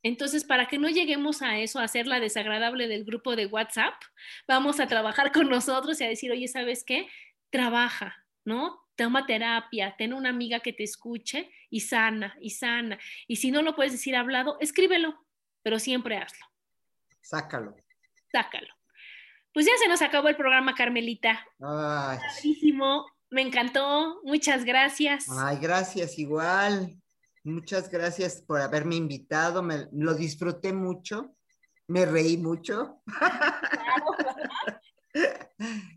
Entonces, 0.03 0.43
para 0.43 0.67
que 0.67 0.77
no 0.77 0.89
lleguemos 0.89 1.41
a 1.41 1.57
eso, 1.57 1.79
a 1.79 1.87
ser 1.87 2.07
la 2.07 2.19
desagradable 2.19 2.87
del 2.87 3.05
grupo 3.05 3.35
de 3.35 3.45
WhatsApp, 3.45 3.93
vamos 4.47 4.79
a 4.79 4.87
trabajar 4.87 5.31
con 5.31 5.49
nosotros 5.49 5.99
y 5.99 6.03
a 6.03 6.09
decir, 6.09 6.31
oye, 6.31 6.47
¿sabes 6.47 6.83
qué? 6.83 7.07
Trabaja, 7.49 8.25
¿no? 8.45 8.81
Toma 8.95 9.25
terapia, 9.25 9.95
ten 9.97 10.13
una 10.13 10.29
amiga 10.29 10.59
que 10.59 10.73
te 10.73 10.83
escuche 10.83 11.49
y 11.69 11.79
sana, 11.79 12.37
y 12.41 12.51
sana. 12.51 12.99
Y 13.27 13.37
si 13.37 13.49
no 13.49 13.61
lo 13.61 13.75
puedes 13.75 13.93
decir 13.93 14.15
hablado, 14.15 14.57
escríbelo, 14.59 15.25
pero 15.63 15.79
siempre 15.79 16.17
hazlo. 16.17 16.45
Sácalo. 17.21 17.75
Sácalo. 18.31 18.73
Pues 19.53 19.65
ya 19.65 19.71
se 19.81 19.87
nos 19.87 20.01
acabó 20.01 20.27
el 20.27 20.35
programa, 20.35 20.75
Carmelita. 20.75 21.47
Ay. 21.61 22.19
Me 23.29 23.41
encantó. 23.41 24.21
Muchas 24.23 24.63
gracias. 24.63 25.25
Ay, 25.29 25.57
gracias, 25.59 26.19
igual. 26.19 27.01
Muchas 27.43 27.89
gracias 27.89 28.41
por 28.41 28.61
haberme 28.61 28.95
invitado, 28.95 29.61
me, 29.61 29.87
lo 29.91 30.13
disfruté 30.13 30.71
mucho, 30.71 31.35
me 31.87 32.05
reí 32.05 32.37
mucho. 32.37 33.01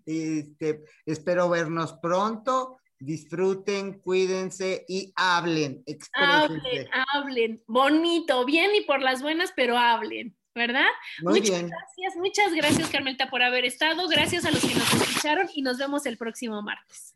este, 0.07 0.83
espero 1.05 1.49
vernos 1.49 1.95
pronto. 2.03 2.79
Disfruten, 2.99 4.01
cuídense 4.01 4.87
y 4.89 5.13
hablen, 5.17 5.85
Hablen, 6.15 6.89
hablen. 7.15 7.63
Bonito, 7.67 8.45
bien 8.47 8.75
y 8.75 8.81
por 8.81 9.03
las 9.03 9.21
buenas, 9.21 9.53
pero 9.55 9.77
hablen, 9.77 10.35
¿verdad? 10.55 10.87
Muy 11.21 11.41
muchas 11.41 11.59
bien. 11.59 11.69
gracias, 11.69 12.17
muchas 12.17 12.55
gracias, 12.55 12.89
Carmelita, 12.89 13.29
por 13.29 13.43
haber 13.43 13.67
estado. 13.67 14.09
Gracias 14.09 14.47
a 14.47 14.51
los 14.51 14.63
que 14.63 14.75
nos 14.75 14.95
escucharon 14.95 15.47
y 15.55 15.61
nos 15.61 15.77
vemos 15.77 16.07
el 16.07 16.17
próximo 16.17 16.63
martes. 16.63 17.16